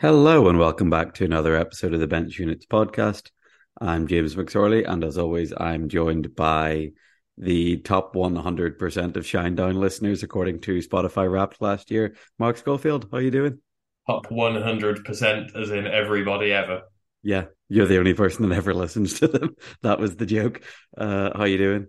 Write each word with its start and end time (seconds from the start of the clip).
Hello 0.00 0.48
and 0.48 0.60
welcome 0.60 0.90
back 0.90 1.14
to 1.14 1.24
another 1.24 1.56
episode 1.56 1.92
of 1.92 1.98
the 1.98 2.06
Bench 2.06 2.38
Units 2.38 2.64
podcast. 2.66 3.32
I'm 3.80 4.06
James 4.06 4.36
McSorley, 4.36 4.88
and 4.88 5.02
as 5.02 5.18
always, 5.18 5.52
I'm 5.56 5.88
joined 5.88 6.36
by 6.36 6.92
the 7.36 7.78
top 7.78 8.14
100% 8.14 9.16
of 9.16 9.24
Shinedown 9.24 9.74
listeners, 9.74 10.22
according 10.22 10.60
to 10.60 10.78
Spotify 10.78 11.28
Wrapped 11.28 11.60
last 11.60 11.90
year. 11.90 12.14
Mark 12.38 12.58
Schofield, 12.58 13.08
how 13.10 13.16
are 13.16 13.20
you 13.20 13.32
doing? 13.32 13.58
Top 14.06 14.26
100%, 14.28 15.60
as 15.60 15.70
in 15.70 15.88
everybody 15.88 16.52
ever. 16.52 16.82
Yeah, 17.24 17.46
you're 17.68 17.88
the 17.88 17.98
only 17.98 18.14
person 18.14 18.48
that 18.48 18.56
ever 18.56 18.72
listens 18.72 19.18
to 19.18 19.26
them. 19.26 19.56
That 19.82 19.98
was 19.98 20.14
the 20.14 20.26
joke. 20.26 20.62
Uh, 20.96 21.30
how 21.34 21.40
are 21.40 21.48
you 21.48 21.58
doing? 21.58 21.88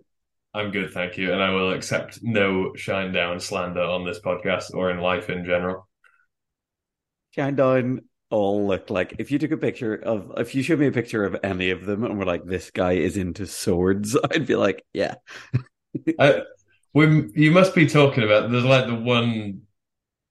I'm 0.52 0.72
good, 0.72 0.90
thank 0.90 1.16
you, 1.16 1.32
and 1.32 1.40
I 1.40 1.50
will 1.50 1.70
accept 1.70 2.18
no 2.22 2.72
Shinedown 2.76 3.40
slander 3.40 3.82
on 3.82 4.04
this 4.04 4.18
podcast 4.18 4.74
or 4.74 4.90
in 4.90 4.98
life 4.98 5.30
in 5.30 5.44
general. 5.44 5.86
Shinedown 7.36 8.00
all 8.30 8.66
look 8.66 8.90
like 8.90 9.16
if 9.18 9.30
you 9.30 9.38
took 9.38 9.50
a 9.50 9.56
picture 9.56 9.94
of 9.94 10.32
if 10.36 10.54
you 10.54 10.62
showed 10.62 10.78
me 10.78 10.86
a 10.86 10.92
picture 10.92 11.24
of 11.24 11.36
any 11.42 11.70
of 11.70 11.84
them 11.84 12.04
and 12.04 12.18
were 12.18 12.24
like 12.24 12.44
this 12.44 12.70
guy 12.70 12.92
is 12.92 13.16
into 13.16 13.44
swords 13.46 14.16
i'd 14.30 14.46
be 14.46 14.54
like 14.54 14.84
yeah 14.92 15.16
I, 16.18 16.22
uh, 16.22 16.40
we, 16.94 17.30
you 17.34 17.50
must 17.50 17.74
be 17.74 17.86
talking 17.86 18.22
about 18.22 18.50
there's 18.50 18.64
like 18.64 18.86
the 18.86 18.94
one 18.94 19.62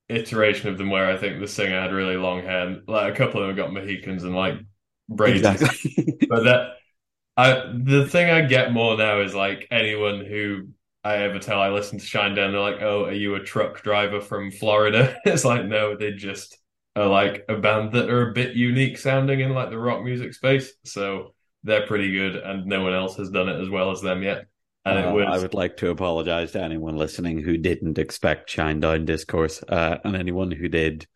iteration 0.07 0.69
of 0.69 0.77
them 0.77 0.89
where 0.89 1.11
i 1.11 1.17
think 1.17 1.39
the 1.39 1.47
singer 1.47 1.79
had 1.79 1.91
really 1.91 2.15
long 2.15 2.41
hair 2.41 2.79
like 2.87 3.13
a 3.13 3.17
couple 3.17 3.41
of 3.41 3.47
them 3.47 3.55
got 3.57 3.73
mohicans 3.73 4.23
and 4.23 4.33
like 4.33 4.55
braids 5.09 5.45
exactly. 5.45 6.17
but 6.29 6.45
that 6.45 6.69
i 7.35 7.69
the 7.83 8.07
thing 8.07 8.29
i 8.29 8.41
get 8.41 8.71
more 8.71 8.97
now 8.97 9.19
is 9.19 9.35
like 9.35 9.67
anyone 9.71 10.23
who 10.23 10.67
I 11.01 11.19
ever 11.19 11.39
tell 11.39 11.61
I 11.61 11.69
listen 11.69 11.97
to 11.97 12.05
Shinedown, 12.05 12.51
they're 12.51 12.59
like, 12.59 12.81
"Oh, 12.81 13.05
are 13.05 13.13
you 13.13 13.35
a 13.35 13.39
truck 13.39 13.81
driver 13.81 14.19
from 14.19 14.51
Florida?" 14.51 15.17
it's 15.25 15.45
like, 15.45 15.63
no, 15.65 15.95
they 15.95 16.11
just 16.11 16.58
are 16.99 17.07
like 17.07 17.45
a 17.47 17.55
band 17.55 17.93
that 17.93 18.09
are 18.09 18.29
a 18.29 18.33
bit 18.33 18.55
unique 18.55 18.97
sounding 18.97 19.39
in 19.39 19.53
like 19.53 19.69
the 19.69 19.79
rock 19.79 20.03
music 20.03 20.33
space. 20.33 20.73
So 20.83 21.33
they're 21.63 21.87
pretty 21.87 22.11
good, 22.11 22.35
and 22.35 22.65
no 22.65 22.83
one 22.83 22.93
else 22.93 23.15
has 23.15 23.29
done 23.29 23.47
it 23.47 23.61
as 23.61 23.69
well 23.69 23.91
as 23.91 24.01
them 24.01 24.21
yet. 24.21 24.47
And 24.85 25.05
uh, 25.05 25.11
was... 25.13 25.25
I 25.29 25.37
would 25.41 25.53
like 25.53 25.77
to 25.77 25.89
apologize 25.89 26.51
to 26.53 26.61
anyone 26.61 26.97
listening 26.97 27.39
who 27.39 27.57
didn't 27.57 27.97
expect 27.97 28.53
Shinedown 28.53 29.05
discourse, 29.05 29.63
uh, 29.63 29.97
and 30.03 30.15
anyone 30.15 30.51
who 30.51 30.67
did. 30.67 31.07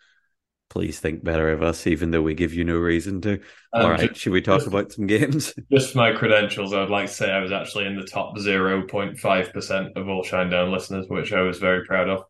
Please 0.69 0.99
think 0.99 1.23
better 1.23 1.51
of 1.51 1.61
us, 1.61 1.85
even 1.85 2.09
though 2.09 2.23
we 2.23 2.33
give 2.33 2.55
you 2.55 2.63
no 2.63 2.77
reason 2.77 3.21
to. 3.21 3.33
Um, 3.73 3.83
All 3.85 3.89
right, 3.91 4.09
just, 4.09 4.21
should 4.21 4.33
we 4.33 4.41
talk 4.41 4.61
just, 4.61 4.67
about 4.67 4.91
some 4.91 5.05
games? 5.05 5.53
Just 5.71 5.95
my 5.95 6.13
credentials, 6.13 6.73
I 6.73 6.79
would 6.79 6.89
like 6.89 7.05
to 7.05 7.13
say 7.13 7.29
I 7.29 7.41
was 7.41 7.51
actually 7.51 7.85
in 7.85 7.95
the 7.95 8.07
top 8.07 8.35
0.5% 8.37 9.95
of 9.95 10.09
all 10.09 10.23
Shinedown 10.23 10.71
listeners, 10.71 11.05
which 11.09 11.31
I 11.31 11.41
was 11.41 11.59
very 11.59 11.85
proud 11.85 12.09
of. 12.09 12.23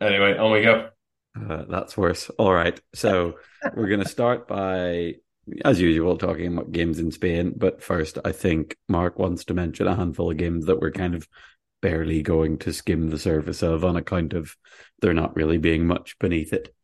Anyway, 0.00 0.36
on 0.36 0.50
we 0.50 0.62
go. 0.62 0.88
Uh, 1.38 1.64
that's 1.68 1.96
worse. 1.96 2.30
All 2.30 2.52
right. 2.52 2.78
So 2.94 3.38
we're 3.74 3.88
going 3.88 4.02
to 4.02 4.08
start 4.08 4.46
by, 4.46 5.14
as 5.64 5.80
usual, 5.80 6.16
talking 6.16 6.52
about 6.52 6.72
games 6.72 6.98
in 6.98 7.10
Spain. 7.10 7.54
But 7.56 7.82
first, 7.82 8.18
I 8.24 8.32
think 8.32 8.76
Mark 8.88 9.18
wants 9.18 9.44
to 9.46 9.54
mention 9.54 9.86
a 9.86 9.96
handful 9.96 10.30
of 10.30 10.36
games 10.36 10.66
that 10.66 10.80
we're 10.80 10.92
kind 10.92 11.14
of 11.14 11.26
barely 11.82 12.22
going 12.22 12.58
to 12.58 12.72
skim 12.72 13.10
the 13.10 13.18
surface 13.18 13.62
of 13.62 13.84
on 13.84 13.96
account 13.96 14.32
of 14.32 14.56
there 15.00 15.12
not 15.12 15.36
really 15.36 15.58
being 15.58 15.86
much 15.86 16.18
beneath 16.18 16.52
it. 16.52 16.74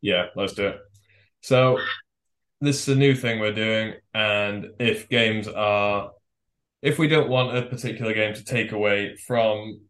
Yeah, 0.00 0.26
let's 0.34 0.54
do 0.54 0.68
it. 0.68 0.78
So 1.40 1.78
this 2.60 2.82
is 2.82 2.96
a 2.96 2.98
new 2.98 3.14
thing 3.14 3.38
we're 3.38 3.52
doing. 3.52 3.94
And 4.14 4.68
if 4.78 5.08
games 5.08 5.48
are, 5.48 6.12
if 6.80 6.98
we 6.98 7.08
don't 7.08 7.28
want 7.28 7.56
a 7.56 7.62
particular 7.62 8.14
game 8.14 8.34
to 8.34 8.44
take 8.44 8.72
away 8.72 9.16
from 9.16 9.80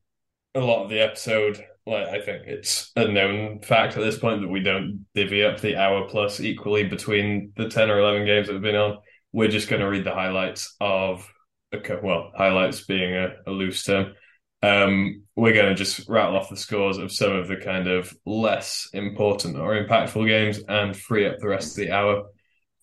a 0.55 0.61
lot 0.61 0.85
of 0.85 0.91
the 0.91 1.01
episode, 1.01 1.65
like 1.87 2.09
I 2.09 2.21
think 2.21 2.43
it's 2.47 2.91
a 2.97 3.07
known 3.07 3.61
fact 3.61 3.97
at 3.97 4.03
this 4.03 4.19
point 4.19 4.43
that 4.43 4.49
we 4.49 4.61
don't 4.61 5.07
divvy 5.15 5.45
up 5.45 5.61
the 5.61 5.77
hour 5.77 6.09
plus 6.09 6.41
equally 6.41 6.85
between 6.85 7.53
the 7.57 7.69
ten 7.69 7.91
or 7.91 8.01
eleven 8.01 8.27
games 8.27 8.49
that 8.49 8.55
have 8.55 8.63
been 8.63 8.77
on. 8.77 8.99
We're 9.33 9.49
just 9.49 9.69
going 9.69 9.81
to 9.81 9.89
read 9.89 10.05
the 10.05 10.15
highlights 10.15 10.75
of 10.81 11.29
okay, 11.75 11.97
well, 12.03 12.33
highlights 12.37 12.85
being 12.85 13.15
a, 13.15 13.35
a 13.47 13.51
loose 13.51 13.85
term. 13.85 14.15
Um, 14.63 15.23
we're 15.37 15.53
going 15.53 15.69
to 15.69 15.75
just 15.75 16.09
rattle 16.09 16.37
off 16.37 16.49
the 16.49 16.57
scores 16.57 16.99
of 16.99 17.13
some 17.13 17.33
of 17.33 17.47
the 17.47 17.57
kind 17.57 17.87
of 17.89 18.13
less 18.25 18.89
important 18.93 19.57
or 19.57 19.75
impactful 19.75 20.27
games 20.27 20.61
and 20.67 20.97
free 20.97 21.27
up 21.27 21.39
the 21.39 21.49
rest 21.49 21.79
of 21.79 21.85
the 21.85 21.93
hour 21.93 22.25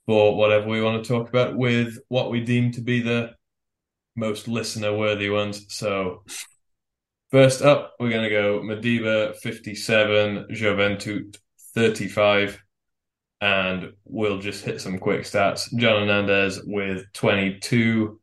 for 0.05 0.35
whatever 0.35 0.67
we 0.67 0.81
want 0.81 1.03
to 1.03 1.07
talk 1.07 1.29
about 1.29 1.57
with 1.57 1.97
what 2.09 2.29
we 2.29 2.41
deem 2.41 2.71
to 2.73 2.81
be 2.81 3.01
the 3.01 3.31
most 4.15 4.47
listener 4.47 4.95
worthy 4.95 5.29
ones. 5.29 5.65
So 5.69 6.23
First 7.33 7.63
up, 7.63 7.95
we're 7.99 8.11
going 8.11 8.21
to 8.21 8.29
go 8.29 8.61
Mideba 8.61 9.35
57, 9.35 10.49
Joventut 10.51 11.35
35, 11.73 12.61
and 13.41 13.93
we'll 14.05 14.37
just 14.37 14.63
hit 14.63 14.79
some 14.79 14.99
quick 14.99 15.21
stats. 15.21 15.67
John 15.75 16.01
Hernandez 16.01 16.61
with 16.63 17.11
22, 17.13 18.21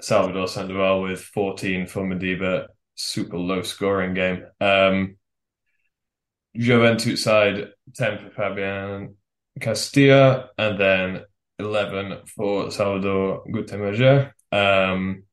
Salvador 0.00 0.46
Sandoval 0.46 1.02
with 1.02 1.20
14 1.20 1.88
for 1.88 2.04
Mideba. 2.04 2.68
Super 2.94 3.38
low 3.38 3.62
scoring 3.62 4.14
game. 4.14 4.44
Um, 4.60 5.16
Joventut 6.56 7.18
side, 7.18 7.70
10 7.96 8.18
for 8.18 8.30
Fabian 8.30 9.16
Castilla, 9.60 10.50
and 10.56 10.78
then 10.78 11.24
11 11.58 12.20
for 12.36 12.70
Salvador 12.70 13.42
Gutemejer. 13.52 14.30
Um, 14.52 15.24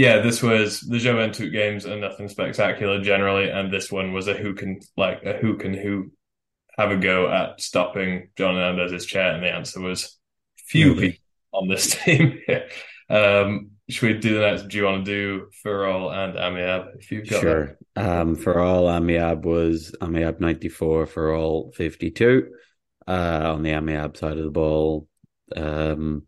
yeah, 0.00 0.20
this 0.20 0.42
was 0.42 0.80
the 0.80 0.96
Joventut 0.96 1.52
games 1.52 1.84
are 1.84 1.94
nothing 1.94 2.30
spectacular 2.30 3.02
generally, 3.02 3.50
and 3.50 3.70
this 3.70 3.92
one 3.92 4.14
was 4.14 4.28
a 4.28 4.32
who 4.32 4.54
can 4.54 4.80
like 4.96 5.22
a 5.24 5.34
who 5.34 5.58
can 5.58 5.74
who 5.74 6.10
have 6.78 6.90
a 6.90 6.96
go 6.96 7.30
at 7.30 7.60
stopping 7.60 8.30
John 8.34 8.54
Hernandez's 8.54 9.04
chair, 9.04 9.34
and 9.34 9.44
the 9.44 9.50
answer 9.50 9.78
was 9.78 10.18
few 10.56 10.94
people 10.94 11.22
on 11.52 11.68
this 11.68 11.94
team. 12.04 12.40
um, 13.10 13.72
should 13.90 14.14
we 14.14 14.18
do 14.18 14.36
the 14.36 14.40
next? 14.40 14.68
Do 14.68 14.78
you 14.78 14.84
want 14.84 15.04
to 15.04 15.10
do 15.10 15.50
Ferrol 15.62 16.10
and 16.10 16.32
Amiab? 16.32 16.96
If 16.98 17.12
you've 17.12 17.28
got 17.28 17.42
sure. 17.42 17.78
That. 17.94 18.20
Um, 18.20 18.36
Ferrol 18.36 18.84
Amiab 18.84 19.42
was 19.42 19.94
Amiab 20.00 20.40
ninety 20.40 20.70
four, 20.70 21.04
Ferrol 21.04 21.72
fifty 21.72 22.10
two. 22.10 22.48
Uh, 23.06 23.52
on 23.52 23.62
the 23.62 23.72
Amiab 23.72 24.16
side 24.16 24.38
of 24.38 24.44
the 24.44 24.50
ball, 24.50 25.08
um, 25.54 26.22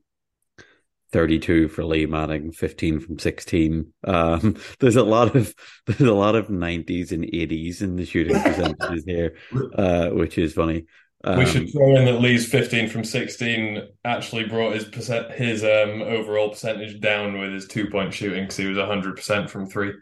32 1.13 1.69
for 1.69 1.85
Lee 1.85 2.07
Manning, 2.07 2.53
15 2.53 3.01
from 3.01 3.19
16. 3.19 3.93
Um, 4.05 4.57
there's 4.81 4.97
a 4.97 5.05
lot 5.05 5.37
of 5.37 5.55
there's 5.87 6.01
a 6.01 6.15
lot 6.15 6.35
of 6.35 6.49
90s 6.49 7.13
and 7.13 7.25
80s 7.25 7.83
in 7.83 7.97
the 7.97 8.05
shooting 8.05 8.41
percentages 8.41 9.05
here, 9.05 9.37
uh, 9.75 10.09
which 10.09 10.39
is 10.39 10.55
funny. 10.55 10.87
Um, 11.25 11.39
we 11.39 11.47
should 11.47 11.63
um, 11.63 11.69
throw 11.69 11.97
in 11.97 12.05
that 12.07 12.21
Lee's 12.21 12.49
15 12.49 12.89
from 12.89 13.05
16 13.05 13.81
actually 14.05 14.45
brought 14.49 14.75
his 14.75 14.85
percent 14.85 15.31
his 15.31 15.63
um, 15.63 16.03
overall 16.03 16.49
percentage 16.49 17.01
down 17.01 17.39
with 17.39 17.53
his 17.53 17.69
two 17.69 17.89
point 17.89 18.13
shooting 18.13 18.45
because 18.45 18.57
he 18.57 18.67
was 18.67 18.79
100% 18.79 19.49
from 19.49 19.67
three. 19.67 19.93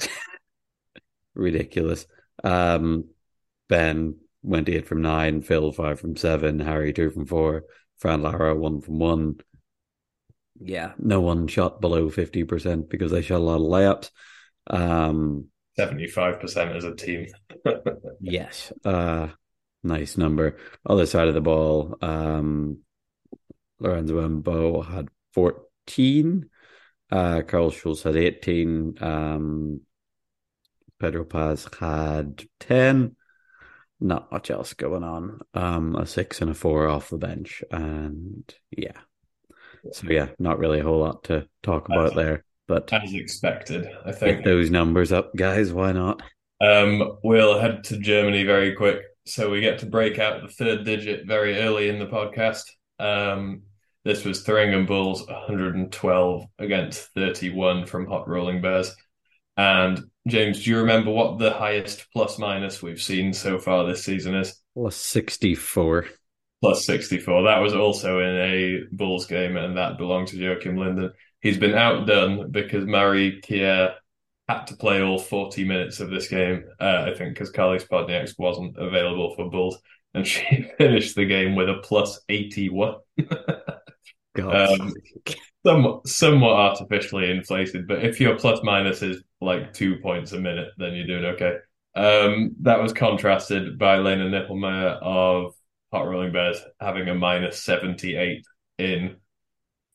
Ridiculous. 1.34 2.06
Um, 2.44 3.04
ben 3.68 4.16
went 4.42 4.68
eight 4.68 4.86
from 4.86 5.02
nine, 5.02 5.40
Phil 5.40 5.72
five 5.72 6.00
from 6.00 6.16
seven, 6.16 6.58
Harry 6.58 6.92
two 6.92 7.10
from 7.10 7.26
four, 7.26 7.64
Fran 7.98 8.22
Lara 8.22 8.54
one 8.54 8.80
from 8.80 8.98
one 8.98 9.36
yeah, 10.60 10.92
no 10.98 11.20
one 11.20 11.46
shot 11.46 11.80
below 11.80 12.10
50% 12.10 12.88
because 12.88 13.10
they 13.10 13.22
shot 13.22 13.36
a 13.36 13.38
lot 13.38 13.56
of 13.56 13.62
layups. 13.62 14.10
Um, 14.68 15.46
75% 15.78 16.76
as 16.76 16.84
a 16.84 16.94
team. 16.94 17.26
yes. 18.20 18.72
Uh, 18.84 19.28
nice 19.82 20.16
number. 20.16 20.56
Other 20.84 21.06
side 21.06 21.28
of 21.28 21.34
the 21.34 21.40
ball, 21.40 21.96
um, 22.02 22.78
Lorenzo 23.78 24.28
Mbou 24.28 24.84
had 24.86 25.08
14. 25.34 26.48
Uh, 27.10 27.42
Carl 27.42 27.70
Schultz 27.70 28.02
had 28.02 28.16
18. 28.16 28.94
Um, 29.00 29.80
Pedro 30.98 31.24
Paz 31.24 31.68
had 31.78 32.44
10. 32.60 33.14
Not 34.00 34.30
much 34.30 34.50
else 34.50 34.74
going 34.74 35.04
on. 35.04 35.40
Um, 35.54 35.96
a 35.96 36.06
six 36.06 36.40
and 36.40 36.50
a 36.50 36.54
four 36.54 36.88
off 36.88 37.10
the 37.10 37.18
bench. 37.18 37.62
And 37.70 38.52
yeah, 38.70 38.98
so 39.92 40.08
yeah, 40.10 40.28
not 40.38 40.58
really 40.58 40.80
a 40.80 40.84
whole 40.84 41.00
lot 41.00 41.24
to 41.24 41.46
talk 41.62 41.88
about 41.88 42.08
as, 42.08 42.14
there. 42.14 42.44
But 42.66 42.92
as 42.92 43.12
expected, 43.14 43.88
I 44.04 44.12
think 44.12 44.38
get 44.38 44.44
those 44.44 44.70
numbers 44.70 45.12
up, 45.12 45.34
guys. 45.34 45.72
Why 45.72 45.92
not? 45.92 46.22
Um, 46.60 47.18
we'll 47.22 47.58
head 47.58 47.84
to 47.84 47.98
Germany 47.98 48.44
very 48.44 48.74
quick, 48.74 49.02
so 49.26 49.50
we 49.50 49.60
get 49.60 49.78
to 49.80 49.86
break 49.86 50.18
out 50.18 50.42
the 50.42 50.48
third 50.48 50.84
digit 50.84 51.26
very 51.26 51.58
early 51.58 51.88
in 51.88 51.98
the 51.98 52.06
podcast. 52.06 52.64
Um, 52.98 53.62
this 54.04 54.24
was 54.24 54.42
Thuringian 54.42 54.86
Bulls 54.86 55.26
112 55.26 56.44
against 56.58 57.08
31 57.14 57.86
from 57.86 58.06
Hot 58.06 58.28
Rolling 58.28 58.60
Bears. 58.60 58.94
And 59.56 60.04
James, 60.26 60.64
do 60.64 60.70
you 60.70 60.78
remember 60.78 61.10
what 61.10 61.38
the 61.38 61.52
highest 61.52 62.06
plus 62.12 62.38
minus 62.38 62.82
we've 62.82 63.02
seen 63.02 63.32
so 63.32 63.58
far 63.58 63.86
this 63.86 64.04
season 64.04 64.34
is? 64.34 64.60
Plus 64.74 64.96
64 64.96 66.06
plus 66.60 66.84
64. 66.86 67.44
That 67.44 67.58
was 67.58 67.74
also 67.74 68.20
in 68.20 68.36
a 68.36 68.80
Bulls 68.92 69.26
game, 69.26 69.56
and 69.56 69.76
that 69.76 69.98
belonged 69.98 70.28
to 70.28 70.36
Joachim 70.36 70.76
Linden. 70.76 71.12
He's 71.40 71.58
been 71.58 71.74
outdone 71.74 72.50
because 72.50 72.84
Marie 72.84 73.40
Kier 73.40 73.94
had 74.48 74.66
to 74.66 74.76
play 74.76 75.02
all 75.02 75.18
40 75.18 75.64
minutes 75.64 76.00
of 76.00 76.10
this 76.10 76.28
game, 76.28 76.64
uh, 76.80 77.06
I 77.06 77.14
think, 77.14 77.34
because 77.34 77.50
Carly 77.50 77.78
Spodniaks 77.78 78.38
wasn't 78.38 78.76
available 78.78 79.34
for 79.36 79.50
Bulls. 79.50 79.78
and 80.14 80.26
she 80.26 80.66
finished 80.78 81.14
the 81.14 81.26
game 81.26 81.54
with 81.54 81.68
a 81.68 81.80
plus 81.82 82.20
81. 82.28 82.96
um, 84.42 84.94
somewhat, 85.64 86.08
somewhat 86.08 86.56
artificially 86.56 87.30
inflated, 87.30 87.86
but 87.86 88.04
if 88.04 88.20
your 88.20 88.36
plus 88.36 88.60
minus 88.62 89.02
is 89.02 89.22
like 89.40 89.72
two 89.74 89.96
points 89.98 90.32
a 90.32 90.40
minute, 90.40 90.68
then 90.78 90.94
you're 90.94 91.06
doing 91.06 91.24
okay. 91.26 91.56
Um, 91.94 92.54
that 92.62 92.80
was 92.80 92.92
contrasted 92.92 93.78
by 93.78 93.98
Lena 93.98 94.24
Nippelmeyer 94.24 94.98
of 95.02 95.54
Hot 95.92 96.06
Rolling 96.06 96.32
Bears 96.32 96.60
having 96.80 97.08
a 97.08 97.14
minus 97.14 97.62
78 97.62 98.44
in 98.78 99.16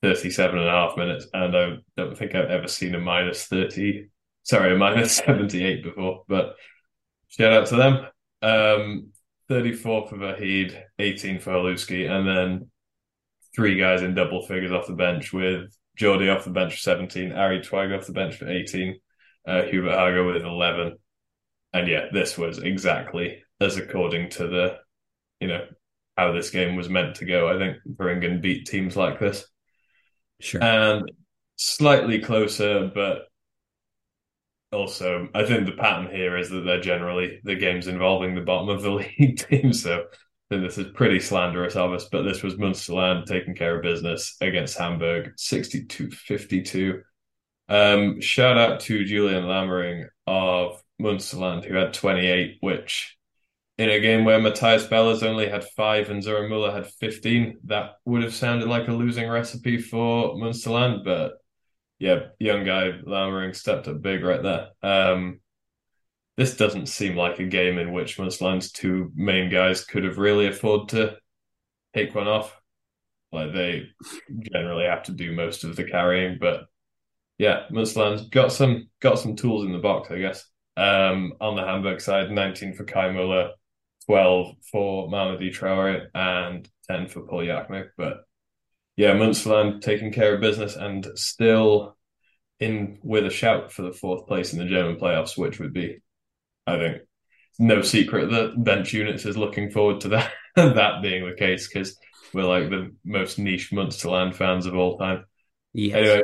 37 0.01 0.59
and 0.59 0.67
a 0.67 0.71
half 0.71 0.97
minutes. 0.97 1.27
And 1.33 1.55
I 1.55 1.77
don't 1.95 2.17
think 2.17 2.35
I've 2.35 2.49
ever 2.49 2.67
seen 2.67 2.95
a 2.95 2.99
minus 2.99 3.45
30, 3.45 4.07
sorry, 4.43 4.73
a 4.73 4.77
minus 4.77 5.15
78 5.17 5.83
before, 5.83 6.23
but 6.27 6.55
shout 7.29 7.53
out 7.53 7.67
to 7.67 7.75
them. 7.75 8.07
Um, 8.41 9.11
34 9.49 10.07
for 10.07 10.17
Vahid, 10.17 10.81
18 10.99 11.39
for 11.39 11.51
Haluski, 11.51 12.09
and 12.09 12.27
then 12.27 12.69
three 13.55 13.77
guys 13.77 14.01
in 14.01 14.15
double 14.15 14.45
figures 14.45 14.71
off 14.71 14.87
the 14.87 14.93
bench 14.93 15.31
with 15.31 15.75
Jordy 15.95 16.29
off 16.29 16.45
the 16.45 16.49
bench 16.49 16.73
for 16.73 16.79
17, 16.79 17.31
Ari 17.31 17.61
Twag 17.61 17.97
off 17.97 18.07
the 18.07 18.13
bench 18.13 18.35
for 18.35 18.49
18, 18.49 18.99
uh, 19.47 19.63
Hubert 19.63 19.97
Hager 19.97 20.25
with 20.25 20.43
11. 20.43 20.97
And 21.73 21.87
yeah, 21.87 22.05
this 22.11 22.37
was 22.37 22.57
exactly 22.59 23.43
as 23.59 23.77
according 23.77 24.29
to 24.31 24.47
the, 24.47 24.77
you 25.39 25.47
know, 25.47 25.65
how 26.17 26.31
this 26.31 26.49
game 26.49 26.75
was 26.75 26.89
meant 26.89 27.15
to 27.15 27.25
go. 27.25 27.49
I 27.49 27.57
think 27.57 27.77
Thuringen 27.97 28.41
beat 28.41 28.67
teams 28.67 28.95
like 28.95 29.19
this. 29.19 29.45
Sure. 30.39 30.63
And 30.63 31.11
slightly 31.55 32.19
closer, 32.19 32.91
but 32.93 33.23
also 34.71 35.29
I 35.33 35.45
think 35.45 35.65
the 35.65 35.73
pattern 35.73 36.13
here 36.13 36.37
is 36.37 36.49
that 36.49 36.61
they're 36.61 36.81
generally 36.81 37.39
the 37.43 37.55
games 37.55 37.87
involving 37.87 38.35
the 38.35 38.41
bottom 38.41 38.69
of 38.69 38.81
the 38.81 38.91
league 39.19 39.37
team. 39.37 39.73
So 39.73 39.99
I 40.01 40.55
think 40.55 40.63
this 40.63 40.77
is 40.77 40.91
pretty 40.93 41.19
slanderous 41.19 41.75
of 41.75 41.93
us, 41.93 42.07
but 42.11 42.23
this 42.23 42.43
was 42.43 42.55
Munsterland 42.55 43.25
taking 43.25 43.55
care 43.55 43.77
of 43.77 43.83
business 43.83 44.35
against 44.41 44.77
Hamburg, 44.77 45.33
62-52. 45.37 47.01
Um, 47.69 48.19
shout 48.21 48.57
out 48.57 48.81
to 48.81 49.05
Julian 49.05 49.45
Lammering 49.45 50.07
of 50.27 50.83
Munsterland, 51.01 51.65
who 51.65 51.75
had 51.75 51.93
28, 51.93 52.57
which 52.59 53.17
in 53.77 53.89
a 53.89 53.99
game 53.99 54.23
where 54.23 54.39
Matthias 54.39 54.85
Bellers 54.85 55.23
only 55.23 55.49
had 55.49 55.65
five 55.75 56.09
and 56.09 56.21
Zora 56.21 56.47
Muller 56.47 56.71
had 56.71 56.85
15, 56.85 57.59
that 57.65 57.95
would 58.05 58.21
have 58.21 58.33
sounded 58.33 58.67
like 58.67 58.87
a 58.87 58.93
losing 58.93 59.27
recipe 59.29 59.79
for 59.79 60.35
Munsterland. 60.35 61.03
But 61.03 61.33
yeah, 61.97 62.27
young 62.39 62.65
guy 62.65 62.91
Lammering 63.05 63.55
stepped 63.55 63.87
up 63.87 64.01
big 64.01 64.23
right 64.23 64.43
there. 64.43 64.69
Um, 64.83 65.39
this 66.37 66.55
doesn't 66.55 66.87
seem 66.87 67.15
like 67.15 67.39
a 67.39 67.45
game 67.45 67.77
in 67.77 67.93
which 67.93 68.17
Munsterland's 68.17 68.71
two 68.71 69.11
main 69.15 69.49
guys 69.49 69.85
could 69.85 70.03
have 70.03 70.17
really 70.17 70.47
afford 70.47 70.89
to 70.89 71.17
take 71.93 72.13
one 72.13 72.27
off. 72.27 72.55
Like 73.31 73.53
they 73.53 73.87
generally 74.51 74.85
have 74.85 75.03
to 75.03 75.11
do 75.11 75.31
most 75.31 75.63
of 75.63 75.75
the 75.75 75.83
carrying, 75.83 76.37
but 76.39 76.65
yeah, 77.39 77.63
Munsterland's 77.71 78.29
got 78.29 78.51
some 78.51 78.89
got 78.99 79.17
some 79.17 79.35
tools 79.35 79.65
in 79.65 79.71
the 79.71 79.79
box, 79.79 80.11
I 80.11 80.19
guess. 80.19 80.47
Um, 80.77 81.33
on 81.41 81.55
the 81.55 81.63
Hamburg 81.63 82.01
side, 82.01 82.31
19 82.31 82.73
for 82.73 82.83
Kai 82.83 83.11
Muller, 83.11 83.51
12 84.05 84.55
for 84.71 85.09
Mamadi 85.09 85.53
Traore, 85.53 86.07
and 86.13 86.67
10 86.89 87.07
for 87.07 87.21
Paul 87.21 87.41
Yakmek. 87.41 87.89
But 87.97 88.25
yeah, 88.95 89.13
Munsterland 89.13 89.81
taking 89.81 90.11
care 90.11 90.35
of 90.35 90.41
business 90.41 90.75
and 90.75 91.07
still 91.15 91.97
in 92.59 92.99
with 93.03 93.25
a 93.25 93.29
shout 93.29 93.71
for 93.71 93.81
the 93.81 93.91
fourth 93.93 94.27
place 94.27 94.53
in 94.53 94.59
the 94.59 94.65
German 94.65 94.97
playoffs, 94.97 95.37
which 95.37 95.59
would 95.59 95.73
be, 95.73 96.01
I 96.67 96.77
think, 96.77 97.01
no 97.59 97.81
secret 97.81 98.31
that 98.31 98.63
bench 98.63 98.93
units 98.93 99.25
is 99.25 99.37
looking 99.37 99.69
forward 99.69 100.01
to 100.01 100.09
that 100.09 100.31
that 100.55 101.01
being 101.01 101.25
the 101.25 101.35
case 101.35 101.67
because 101.67 101.97
we're 102.33 102.43
like 102.43 102.69
the 102.69 102.91
most 103.05 103.37
niche 103.37 103.71
Munsterland 103.71 104.35
fans 104.35 104.65
of 104.65 104.75
all 104.75 104.97
time. 104.97 105.25
Yes. 105.73 105.95
Anyway, 105.95 106.23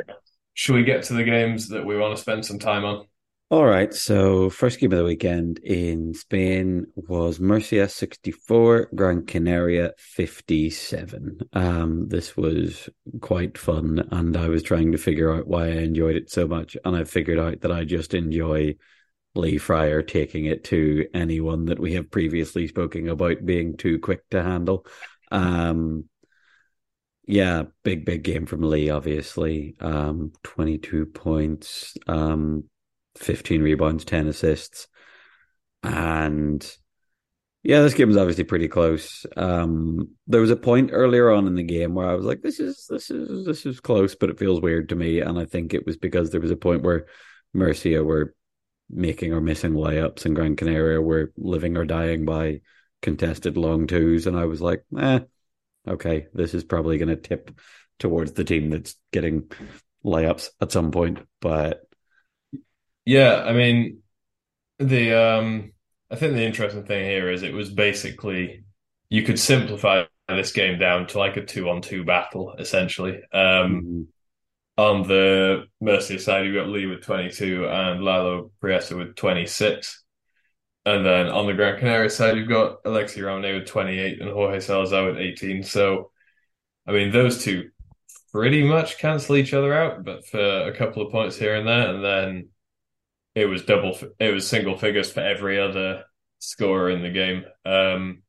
should 0.54 0.74
we 0.74 0.84
get 0.84 1.04
to 1.04 1.14
the 1.14 1.24
games 1.24 1.68
that 1.68 1.86
we 1.86 1.96
want 1.96 2.16
to 2.16 2.22
spend 2.22 2.44
some 2.44 2.58
time 2.58 2.84
on? 2.84 3.06
All 3.50 3.64
right. 3.66 3.92
So, 3.92 4.48
first 4.48 4.78
game 4.78 4.92
of 4.92 4.98
the 4.98 5.04
weekend 5.04 5.58
in 5.58 6.14
Spain 6.14 6.86
was 6.94 7.40
Murcia 7.40 7.88
64, 7.88 8.90
Gran 8.94 9.26
Canaria 9.26 9.92
57. 9.98 11.40
Um, 11.52 12.08
this 12.08 12.36
was 12.36 12.88
quite 13.20 13.58
fun, 13.58 14.06
and 14.12 14.36
I 14.36 14.48
was 14.48 14.62
trying 14.62 14.92
to 14.92 14.98
figure 14.98 15.34
out 15.34 15.48
why 15.48 15.64
I 15.66 15.78
enjoyed 15.78 16.14
it 16.14 16.30
so 16.30 16.46
much. 16.46 16.76
And 16.84 16.94
I 16.94 17.02
figured 17.02 17.40
out 17.40 17.62
that 17.62 17.72
I 17.72 17.84
just 17.84 18.14
enjoy 18.14 18.76
Lee 19.34 19.58
Fryer 19.58 20.02
taking 20.02 20.46
it 20.46 20.64
to 20.64 21.08
anyone 21.12 21.66
that 21.66 21.80
we 21.80 21.94
have 21.94 22.10
previously 22.10 22.68
spoken 22.68 23.08
about 23.08 23.44
being 23.44 23.76
too 23.76 23.98
quick 23.98 24.28
to 24.30 24.44
handle. 24.44 24.86
Um, 25.32 26.04
yeah, 27.26 27.64
big, 27.84 28.04
big 28.04 28.22
game 28.24 28.46
from 28.46 28.62
Lee, 28.62 28.90
obviously. 28.90 29.76
Um, 29.80 30.32
22 30.42 31.06
points. 31.06 31.96
Um, 32.06 32.69
15 33.16 33.62
rebounds, 33.62 34.04
10 34.04 34.28
assists. 34.28 34.88
And 35.82 36.64
yeah, 37.62 37.82
this 37.82 37.94
game 37.94 38.08
was 38.08 38.16
obviously 38.16 38.44
pretty 38.44 38.68
close. 38.68 39.26
Um, 39.36 40.10
there 40.26 40.40
was 40.40 40.50
a 40.50 40.56
point 40.56 40.90
earlier 40.92 41.30
on 41.30 41.46
in 41.46 41.54
the 41.54 41.62
game 41.62 41.94
where 41.94 42.08
I 42.08 42.14
was 42.14 42.24
like, 42.24 42.40
this 42.42 42.58
is, 42.58 42.86
this 42.88 43.10
is, 43.10 43.44
this 43.44 43.66
is 43.66 43.80
close, 43.80 44.14
but 44.14 44.30
it 44.30 44.38
feels 44.38 44.60
weird 44.60 44.88
to 44.90 44.96
me. 44.96 45.20
And 45.20 45.38
I 45.38 45.44
think 45.44 45.74
it 45.74 45.84
was 45.84 45.96
because 45.96 46.30
there 46.30 46.40
was 46.40 46.50
a 46.50 46.56
point 46.56 46.82
where 46.82 47.06
Murcia 47.52 48.02
were 48.02 48.34
making 48.88 49.32
or 49.32 49.40
missing 49.40 49.72
layups 49.72 50.24
and 50.24 50.34
Gran 50.34 50.56
Canaria 50.56 51.00
were 51.00 51.32
living 51.36 51.76
or 51.76 51.84
dying 51.84 52.24
by 52.24 52.60
contested 53.02 53.56
long 53.56 53.86
twos. 53.86 54.26
And 54.26 54.36
I 54.38 54.46
was 54.46 54.62
like, 54.62 54.84
eh, 54.98 55.20
okay, 55.86 56.26
this 56.32 56.54
is 56.54 56.64
probably 56.64 56.98
going 56.98 57.08
to 57.08 57.16
tip 57.16 57.50
towards 57.98 58.32
the 58.32 58.44
team 58.44 58.70
that's 58.70 58.96
getting 59.12 59.50
layups 60.04 60.48
at 60.60 60.72
some 60.72 60.90
point. 60.90 61.20
But 61.40 61.82
yeah, 63.10 63.42
I 63.44 63.52
mean, 63.52 64.02
the 64.78 65.12
um, 65.14 65.72
I 66.12 66.14
think 66.14 66.34
the 66.34 66.44
interesting 66.44 66.84
thing 66.84 67.04
here 67.04 67.28
is 67.28 67.42
it 67.42 67.52
was 67.52 67.68
basically 67.68 68.62
you 69.08 69.24
could 69.24 69.40
simplify 69.40 70.04
this 70.28 70.52
game 70.52 70.78
down 70.78 71.08
to 71.08 71.18
like 71.18 71.36
a 71.36 71.44
two-on-two 71.44 72.04
battle, 72.04 72.54
essentially. 72.56 73.16
Um, 73.32 73.42
mm-hmm. 73.42 74.02
On 74.76 75.08
the 75.08 75.64
Murcia 75.80 76.20
side, 76.20 76.46
you 76.46 76.54
got 76.54 76.68
Lee 76.68 76.86
with 76.86 77.02
22 77.02 77.66
and 77.66 78.04
Lalo 78.04 78.52
Priesa 78.60 78.96
with 78.96 79.16
26. 79.16 80.04
And 80.86 81.04
then 81.04 81.26
on 81.26 81.48
the 81.48 81.54
Gran 81.54 81.80
Canaria 81.80 82.10
side, 82.10 82.36
you've 82.36 82.48
got 82.48 82.84
Alexi 82.84 83.24
Ramone 83.24 83.58
with 83.58 83.66
28 83.66 84.22
and 84.22 84.30
Jorge 84.30 84.60
Salazar 84.60 85.06
with 85.06 85.18
18. 85.18 85.64
So, 85.64 86.12
I 86.86 86.92
mean, 86.92 87.10
those 87.10 87.42
two 87.42 87.70
pretty 88.32 88.62
much 88.62 88.98
cancel 88.98 89.36
each 89.36 89.52
other 89.52 89.74
out, 89.74 90.04
but 90.04 90.24
for 90.28 90.38
a 90.38 90.76
couple 90.76 91.04
of 91.04 91.10
points 91.10 91.36
here 91.36 91.56
and 91.56 91.66
there. 91.66 91.92
And 91.92 92.04
then 92.04 92.48
it 93.40 93.46
was 93.46 93.62
double. 93.62 93.98
It 94.18 94.34
was 94.34 94.46
single 94.46 94.76
figures 94.76 95.10
for 95.10 95.20
every 95.20 95.58
other 95.58 96.04
scorer 96.40 96.90
in 96.90 97.02
the 97.02 97.10
game. 97.10 97.44
Um, 97.64 98.22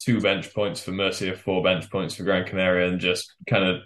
two 0.00 0.20
bench 0.20 0.52
points 0.52 0.82
for 0.82 0.90
Murcia, 0.90 1.36
four 1.36 1.62
bench 1.62 1.88
points 1.90 2.16
for 2.16 2.24
Gran 2.24 2.44
Canaria, 2.44 2.88
and 2.88 2.98
just 2.98 3.32
kind 3.48 3.64
of 3.64 3.82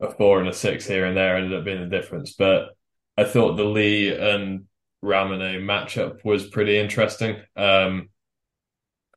a 0.00 0.14
four 0.14 0.38
and 0.38 0.48
a 0.48 0.52
six 0.52 0.86
here 0.86 1.04
and 1.04 1.16
there 1.16 1.36
ended 1.36 1.58
up 1.58 1.64
being 1.64 1.80
the 1.80 1.96
difference. 1.96 2.34
But 2.38 2.68
I 3.16 3.24
thought 3.24 3.56
the 3.56 3.64
Lee 3.64 4.14
and 4.14 4.66
Ramone 5.02 5.60
matchup 5.62 6.24
was 6.24 6.46
pretty 6.46 6.78
interesting. 6.78 7.38
Um, 7.56 8.10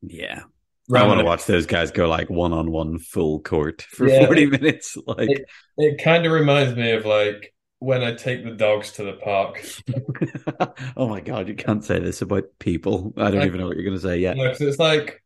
yeah. 0.02 0.42
Ramone, 0.88 1.04
I 1.04 1.06
want 1.06 1.20
to 1.20 1.24
watch 1.24 1.44
those 1.46 1.66
guys 1.66 1.92
go 1.92 2.08
like 2.08 2.28
one 2.28 2.52
on 2.52 2.72
one 2.72 2.98
full 2.98 3.40
court 3.40 3.82
for 3.82 4.08
yeah, 4.08 4.26
40 4.26 4.46
minutes. 4.50 4.96
Like 5.06 5.30
it, 5.30 5.44
it 5.76 6.02
kind 6.02 6.26
of 6.26 6.32
reminds 6.32 6.74
me 6.74 6.90
of 6.90 7.06
like 7.06 7.54
when 7.82 8.04
I 8.04 8.14
take 8.14 8.44
the 8.44 8.52
dogs 8.52 8.92
to 8.92 9.04
the 9.04 9.14
park. 9.14 9.64
oh 10.96 11.08
my 11.08 11.20
god, 11.20 11.48
you 11.48 11.54
can't 11.54 11.84
say 11.84 11.98
this 11.98 12.22
about 12.22 12.44
people. 12.60 13.12
I 13.16 13.30
don't 13.30 13.40
like, 13.40 13.46
even 13.48 13.60
know 13.60 13.66
what 13.66 13.76
you're 13.76 13.84
going 13.84 13.96
to 13.96 14.02
say 14.02 14.18
yet. 14.18 14.36
No, 14.36 14.54
it's 14.58 14.78
like 14.78 15.22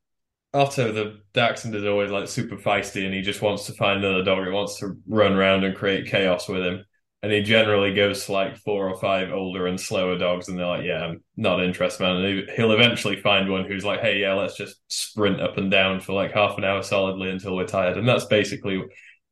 Otto, 0.54 0.90
the 0.92 1.20
Dachshund 1.34 1.74
is 1.74 1.84
always 1.84 2.10
like 2.10 2.28
super 2.28 2.56
feisty, 2.56 3.04
and 3.04 3.14
he 3.14 3.20
just 3.20 3.42
wants 3.42 3.66
to 3.66 3.74
find 3.74 4.02
another 4.02 4.24
dog. 4.24 4.44
He 4.44 4.50
wants 4.50 4.78
to 4.78 4.96
run 5.06 5.34
around 5.34 5.64
and 5.64 5.76
create 5.76 6.06
chaos 6.06 6.48
with 6.48 6.62
him. 6.62 6.84
And 7.22 7.32
he 7.32 7.42
generally 7.42 7.92
goes 7.92 8.26
to 8.26 8.32
like 8.32 8.56
four 8.58 8.88
or 8.88 8.98
five 8.98 9.32
older 9.32 9.66
and 9.66 9.78
slower 9.78 10.16
dogs, 10.16 10.48
and 10.48 10.58
they're 10.58 10.66
like, 10.66 10.84
"Yeah, 10.84 11.04
I'm 11.04 11.22
not 11.36 11.62
interested, 11.62 12.02
man." 12.02 12.16
And 12.16 12.50
he'll 12.56 12.72
eventually 12.72 13.20
find 13.20 13.50
one 13.50 13.66
who's 13.66 13.84
like, 13.84 14.00
"Hey, 14.00 14.20
yeah, 14.20 14.34
let's 14.34 14.56
just 14.56 14.76
sprint 14.88 15.40
up 15.42 15.58
and 15.58 15.70
down 15.70 16.00
for 16.00 16.14
like 16.14 16.32
half 16.32 16.56
an 16.56 16.64
hour 16.64 16.82
solidly 16.82 17.28
until 17.30 17.56
we're 17.56 17.66
tired." 17.66 17.98
And 17.98 18.08
that's 18.08 18.26
basically, 18.26 18.82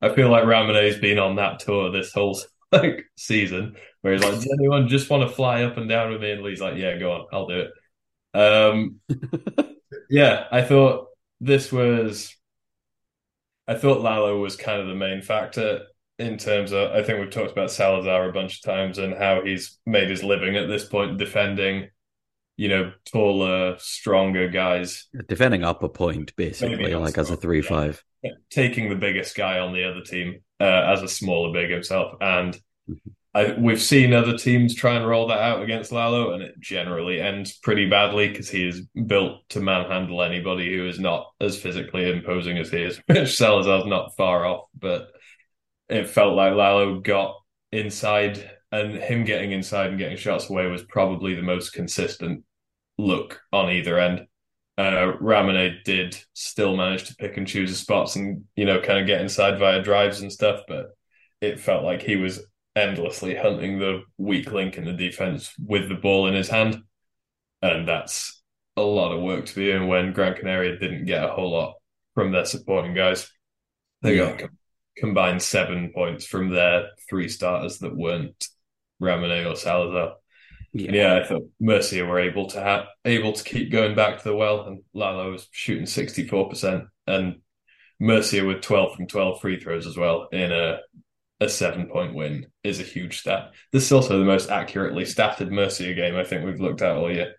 I 0.02 0.10
feel 0.14 0.28
like 0.28 0.44
Ramone's 0.44 0.98
been 0.98 1.18
on 1.18 1.36
that 1.36 1.60
tour 1.60 1.90
this 1.90 2.12
whole 2.12 2.38
like 2.82 3.06
season 3.16 3.76
where 4.00 4.14
he's 4.14 4.22
like, 4.22 4.34
"Does 4.34 4.52
anyone 4.58 4.88
just 4.88 5.10
want 5.10 5.28
to 5.28 5.34
fly 5.34 5.62
up 5.62 5.76
and 5.76 5.88
down 5.88 6.10
with 6.10 6.20
me?" 6.20 6.32
And 6.32 6.42
Lee's 6.42 6.60
like, 6.60 6.76
"Yeah, 6.76 6.98
go 6.98 7.12
on, 7.12 7.26
I'll 7.32 7.46
do 7.46 7.60
it." 7.60 7.70
Um, 8.34 9.00
yeah, 10.10 10.46
I 10.50 10.62
thought 10.62 11.08
this 11.40 11.72
was. 11.72 12.34
I 13.66 13.74
thought 13.74 14.02
Lalo 14.02 14.38
was 14.40 14.56
kind 14.56 14.80
of 14.80 14.88
the 14.88 14.94
main 14.94 15.22
factor 15.22 15.82
in 16.18 16.36
terms 16.38 16.72
of. 16.72 16.90
I 16.92 17.02
think 17.02 17.20
we've 17.20 17.30
talked 17.30 17.52
about 17.52 17.70
Salazar 17.70 18.28
a 18.28 18.32
bunch 18.32 18.56
of 18.56 18.62
times 18.62 18.98
and 18.98 19.14
how 19.14 19.42
he's 19.44 19.78
made 19.86 20.10
his 20.10 20.22
living 20.22 20.56
at 20.56 20.68
this 20.68 20.84
point 20.84 21.18
defending 21.18 21.88
you 22.56 22.68
know, 22.68 22.92
taller, 23.04 23.76
stronger 23.78 24.48
guys. 24.48 25.08
Defending 25.28 25.64
up 25.64 25.82
a 25.82 25.88
point, 25.88 26.34
basically, 26.36 26.94
like 26.94 27.18
as 27.18 27.30
a 27.30 27.36
3 27.36 27.62
yeah. 27.62 27.68
5. 27.68 28.04
Taking 28.50 28.88
the 28.88 28.96
biggest 28.96 29.36
guy 29.36 29.58
on 29.58 29.72
the 29.72 29.84
other 29.84 30.02
team 30.02 30.40
uh, 30.60 30.92
as 30.92 31.02
a 31.02 31.08
smaller 31.08 31.52
big 31.52 31.70
himself. 31.70 32.14
And. 32.20 32.58
I, 33.34 33.52
we've 33.58 33.82
seen 33.82 34.12
other 34.12 34.38
teams 34.38 34.76
try 34.76 34.94
and 34.94 35.06
roll 35.06 35.26
that 35.26 35.40
out 35.40 35.62
against 35.62 35.90
Lalo, 35.90 36.32
and 36.32 36.42
it 36.42 36.58
generally 36.60 37.20
ends 37.20 37.52
pretty 37.58 37.90
badly 37.90 38.28
because 38.28 38.48
he 38.48 38.66
is 38.66 38.82
built 39.06 39.48
to 39.50 39.60
manhandle 39.60 40.22
anybody 40.22 40.74
who 40.74 40.86
is 40.86 41.00
not 41.00 41.32
as 41.40 41.60
physically 41.60 42.08
imposing 42.08 42.58
as 42.58 42.70
he 42.70 42.82
is, 42.82 43.00
which 43.06 43.36
Salazar's 43.36 43.86
not 43.86 44.16
far 44.16 44.46
off. 44.46 44.66
But 44.78 45.08
it 45.88 46.08
felt 46.08 46.36
like 46.36 46.54
Lalo 46.54 47.00
got 47.00 47.34
inside 47.72 48.48
and 48.70 48.94
him 48.96 49.24
getting 49.24 49.50
inside 49.50 49.90
and 49.90 49.98
getting 49.98 50.16
shots 50.16 50.48
away 50.48 50.66
was 50.66 50.82
probably 50.84 51.34
the 51.34 51.42
most 51.42 51.70
consistent 51.70 52.44
look 52.98 53.40
on 53.52 53.70
either 53.70 53.98
end. 53.98 54.26
Uh, 54.76 55.12
Ramone 55.20 55.78
did 55.84 56.18
still 56.34 56.76
manage 56.76 57.04
to 57.04 57.16
pick 57.16 57.36
and 57.36 57.46
choose 57.46 57.70
his 57.70 57.78
spots 57.78 58.16
and 58.16 58.44
you 58.56 58.64
know 58.64 58.80
kind 58.80 58.98
of 58.98 59.06
get 59.06 59.20
inside 59.20 59.58
via 59.58 59.82
drives 59.82 60.20
and 60.20 60.32
stuff, 60.32 60.62
but 60.66 60.96
it 61.40 61.60
felt 61.60 61.84
like 61.84 62.02
he 62.02 62.16
was 62.16 62.44
endlessly 62.76 63.34
hunting 63.34 63.78
the 63.78 64.02
weak 64.18 64.50
link 64.50 64.76
in 64.76 64.84
the 64.84 64.92
defense 64.92 65.54
with 65.58 65.88
the 65.88 65.94
ball 65.94 66.26
in 66.26 66.34
his 66.34 66.48
hand, 66.48 66.82
and 67.62 67.86
that's 67.86 68.42
a 68.76 68.82
lot 68.82 69.12
of 69.12 69.22
work 69.22 69.46
to 69.46 69.54
be 69.54 69.66
doing 69.66 69.88
when 69.88 70.12
Gran 70.12 70.34
Canaria 70.34 70.78
didn't 70.78 71.06
get 71.06 71.24
a 71.24 71.32
whole 71.32 71.52
lot 71.52 71.74
from 72.14 72.32
their 72.32 72.44
supporting 72.44 72.94
guys. 72.94 73.30
They 74.02 74.16
yeah. 74.16 74.36
got 74.36 74.50
combined 74.96 75.42
seven 75.42 75.92
points 75.94 76.26
from 76.26 76.50
their 76.50 76.88
three 77.08 77.28
starters 77.28 77.78
that 77.78 77.96
weren't 77.96 78.48
Ramone 79.00 79.46
or 79.46 79.56
Salazar. 79.56 80.14
Yeah. 80.72 80.90
yeah, 80.92 81.16
I 81.16 81.24
thought 81.24 81.48
Murcia 81.60 82.04
were 82.04 82.18
able 82.18 82.48
to 82.48 82.60
have 82.60 82.86
able 83.04 83.32
to 83.32 83.44
keep 83.44 83.70
going 83.70 83.94
back 83.94 84.18
to 84.18 84.24
the 84.24 84.34
well, 84.34 84.66
and 84.66 84.80
Lalo 84.92 85.30
was 85.30 85.46
shooting 85.52 85.86
sixty 85.86 86.26
four 86.26 86.48
percent, 86.48 86.84
and 87.06 87.36
Murcia 88.00 88.44
with 88.44 88.60
twelve 88.60 88.96
from 88.96 89.06
twelve 89.06 89.40
free 89.40 89.60
throws 89.60 89.86
as 89.86 89.96
well 89.96 90.28
in 90.32 90.50
a 90.50 90.78
a 91.40 91.48
seven 91.48 91.86
point 91.86 92.14
win 92.14 92.46
is 92.62 92.80
a 92.80 92.84
huge 92.84 93.20
stat. 93.20 93.52
This 93.72 93.84
is 93.84 93.92
also 93.92 94.18
the 94.18 94.24
most 94.24 94.50
accurately 94.50 95.04
statted 95.04 95.50
Murcia 95.50 95.94
game 95.94 96.16
I 96.16 96.24
think 96.24 96.44
we've 96.44 96.60
looked 96.60 96.82
at 96.82 96.96
all 96.96 97.10
year. 97.10 97.34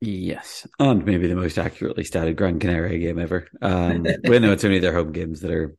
Yes, 0.00 0.66
and 0.80 1.04
maybe 1.04 1.28
the 1.28 1.36
most 1.36 1.56
accurately 1.56 2.02
statted 2.02 2.36
Gran 2.36 2.58
Canaria 2.58 2.98
game 2.98 3.18
ever. 3.18 3.46
Um, 3.62 4.04
we 4.24 4.38
know 4.40 4.52
it's 4.52 4.64
only 4.64 4.80
their 4.80 4.94
home 4.94 5.12
games 5.12 5.40
that 5.40 5.52
are 5.52 5.76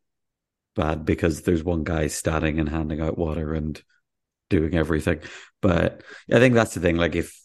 bad 0.76 1.06
because 1.06 1.42
there's 1.42 1.64
one 1.64 1.84
guy 1.84 2.08
standing 2.08 2.60
and 2.60 2.70
handing 2.70 3.02
out 3.02 3.18
water 3.18 3.54
and 3.54 3.82
doing 4.50 4.76
everything. 4.76 5.20
But 5.62 6.04
I 6.32 6.40
think 6.40 6.54
that's 6.54 6.74
the 6.74 6.80
thing. 6.80 6.96
Like 6.96 7.16
if 7.16 7.38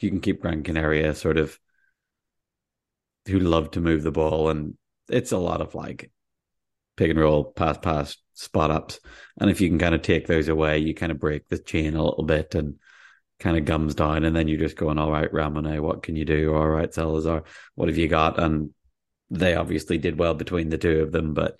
you 0.00 0.10
can 0.10 0.20
keep 0.20 0.42
Gran 0.42 0.62
Canaria 0.62 1.14
sort 1.14 1.38
of 1.38 1.58
who 3.26 3.38
love 3.38 3.70
to 3.72 3.80
move 3.80 4.02
the 4.02 4.12
ball 4.12 4.50
and 4.50 4.76
it's 5.08 5.32
a 5.32 5.38
lot 5.38 5.60
of 5.60 5.74
like 5.74 6.10
pick 6.96 7.10
and 7.10 7.20
roll, 7.20 7.44
pass, 7.44 7.78
pass, 7.78 8.16
spot 8.34 8.70
ups. 8.70 9.00
And 9.38 9.50
if 9.50 9.60
you 9.60 9.68
can 9.68 9.78
kind 9.78 9.94
of 9.94 10.02
take 10.02 10.26
those 10.26 10.48
away, 10.48 10.78
you 10.78 10.94
kind 10.94 11.12
of 11.12 11.18
break 11.18 11.48
the 11.48 11.58
chain 11.58 11.94
a 11.94 12.04
little 12.04 12.24
bit 12.24 12.54
and 12.54 12.76
kind 13.40 13.56
of 13.56 13.64
gums 13.64 13.94
down. 13.94 14.24
And 14.24 14.34
then 14.34 14.48
you're 14.48 14.58
just 14.58 14.76
going, 14.76 14.98
all 14.98 15.10
right, 15.10 15.32
Ramone, 15.32 15.82
what 15.82 16.02
can 16.02 16.16
you 16.16 16.24
do? 16.24 16.54
All 16.54 16.68
right, 16.68 16.92
Salazar, 16.92 17.44
what 17.74 17.88
have 17.88 17.98
you 17.98 18.08
got? 18.08 18.38
And 18.38 18.70
they 19.30 19.54
obviously 19.54 19.98
did 19.98 20.18
well 20.18 20.34
between 20.34 20.68
the 20.68 20.78
two 20.78 21.02
of 21.02 21.12
them, 21.12 21.34
but 21.34 21.58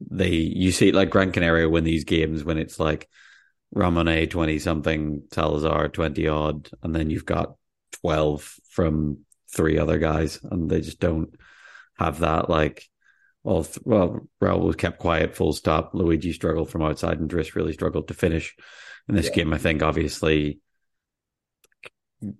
they, 0.00 0.30
you 0.30 0.72
see, 0.72 0.92
like 0.92 1.10
Gran 1.10 1.32
Canaria 1.32 1.68
win 1.68 1.84
these 1.84 2.04
games 2.04 2.44
when 2.44 2.58
it's 2.58 2.78
like, 2.78 3.08
Ramone 3.72 4.26
20 4.28 4.58
something, 4.58 5.22
Salazar 5.32 5.88
20 5.88 6.28
odd, 6.28 6.70
and 6.82 6.94
then 6.94 7.10
you've 7.10 7.26
got 7.26 7.56
12 8.00 8.54
from 8.70 9.18
three 9.54 9.78
other 9.78 9.98
guys, 9.98 10.40
and 10.42 10.70
they 10.70 10.80
just 10.80 11.00
don't 11.00 11.34
have 11.98 12.20
that. 12.20 12.48
Like, 12.48 12.88
well, 13.46 13.66
well, 13.84 14.28
Raul 14.42 14.62
was 14.62 14.74
kept 14.74 14.98
quiet, 14.98 15.36
full 15.36 15.52
stop. 15.52 15.94
Luigi 15.94 16.32
struggled 16.32 16.68
from 16.68 16.82
outside, 16.82 17.20
and 17.20 17.30
Driss 17.30 17.54
really 17.54 17.72
struggled 17.72 18.08
to 18.08 18.14
finish 18.14 18.56
in 19.08 19.14
this 19.14 19.26
yeah. 19.26 19.34
game. 19.34 19.52
I 19.52 19.58
think, 19.58 19.84
obviously, 19.84 20.58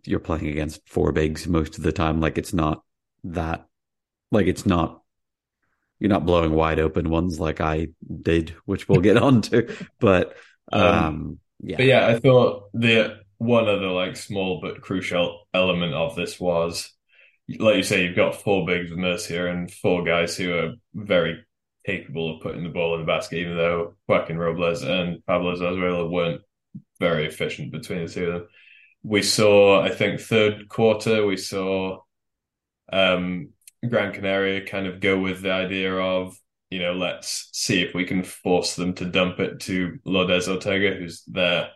you're 0.03 0.19
playing 0.19 0.49
against 0.49 0.89
four 0.89 1.13
bigs 1.13 1.47
most 1.47 1.79
of 1.79 1.85
the 1.85 1.93
time. 1.93 2.21
Like, 2.21 2.39
it's 2.39 2.53
not 2.53 2.83
that, 3.23 3.67
like, 4.33 4.49
it's 4.49 4.67
not 4.67 5.03
you're 6.01 6.11
not 6.11 6.27
blowing 6.27 6.53
wide 6.53 6.81
open 6.81 7.09
ones 7.09 7.39
like 7.39 7.61
I 7.61 7.89
did, 8.23 8.55
which 8.65 8.89
we'll 8.89 9.01
get 9.01 9.17
on 9.17 9.43
to. 9.43 9.73
But 10.01 10.37
um, 10.73 10.83
um, 10.83 11.39
yeah. 11.61 11.77
But 11.77 11.87
yeah, 11.87 12.07
I 12.09 12.19
thought 12.19 12.71
the 12.75 13.21
one 13.39 13.69
other 13.69 13.91
like 13.91 14.17
small 14.17 14.61
but 14.61 14.81
crucial 14.81 15.47
element 15.55 15.95
of 15.95 16.17
this 16.17 16.41
was, 16.41 16.93
like 17.59 17.77
you 17.77 17.83
say, 17.83 18.03
you've 18.03 18.17
got 18.17 18.43
four 18.43 18.67
bigs 18.67 18.91
with 18.91 18.99
Murcia 18.99 19.47
and 19.51 19.71
four 19.71 20.05
guys 20.05 20.37
who 20.37 20.53
are 20.53 20.73
very 20.95 21.45
capable 21.85 22.37
of 22.37 22.43
putting 22.43 22.65
the 22.65 22.69
ball 22.69 22.95
in 22.95 23.01
the 23.01 23.07
basket, 23.07 23.39
even 23.39 23.57
though 23.57 23.95
Joaquin 24.09 24.39
Robles 24.39 24.83
and 24.83 25.25
Pablo 25.27 25.55
Zarzuela 25.55 26.11
weren't 26.11 26.43
very 26.99 27.27
efficient 27.27 27.71
between 27.71 28.07
the 28.07 28.13
two 28.13 28.27
of 28.27 28.33
them. 28.33 28.49
We 29.03 29.23
saw, 29.23 29.83
I 29.83 29.91
think, 29.91 30.21
third 30.21 30.69
quarter, 30.69 31.25
we 31.25 31.37
saw 31.37 32.01
um, 32.93 33.51
Gran 33.89 34.13
Canaria 34.13 34.67
kind 34.67 34.87
of 34.87 35.01
go 35.01 35.19
with 35.19 35.43
the 35.43 35.53
idea 35.53 35.95
of 35.95 36.37
you 36.71 36.81
know, 36.81 36.95
let's 36.95 37.49
see 37.53 37.83
if 37.83 37.95
we 37.95 38.05
can 38.05 38.23
force 38.25 38.75
them 38.75 38.93
to 38.95 39.05
dump 39.05 39.39
it 39.39 39.61
to 39.61 39.99
Lourdes 40.05 40.49
Ortega, 40.49 40.97
who's 40.97 41.23
their 41.25 41.71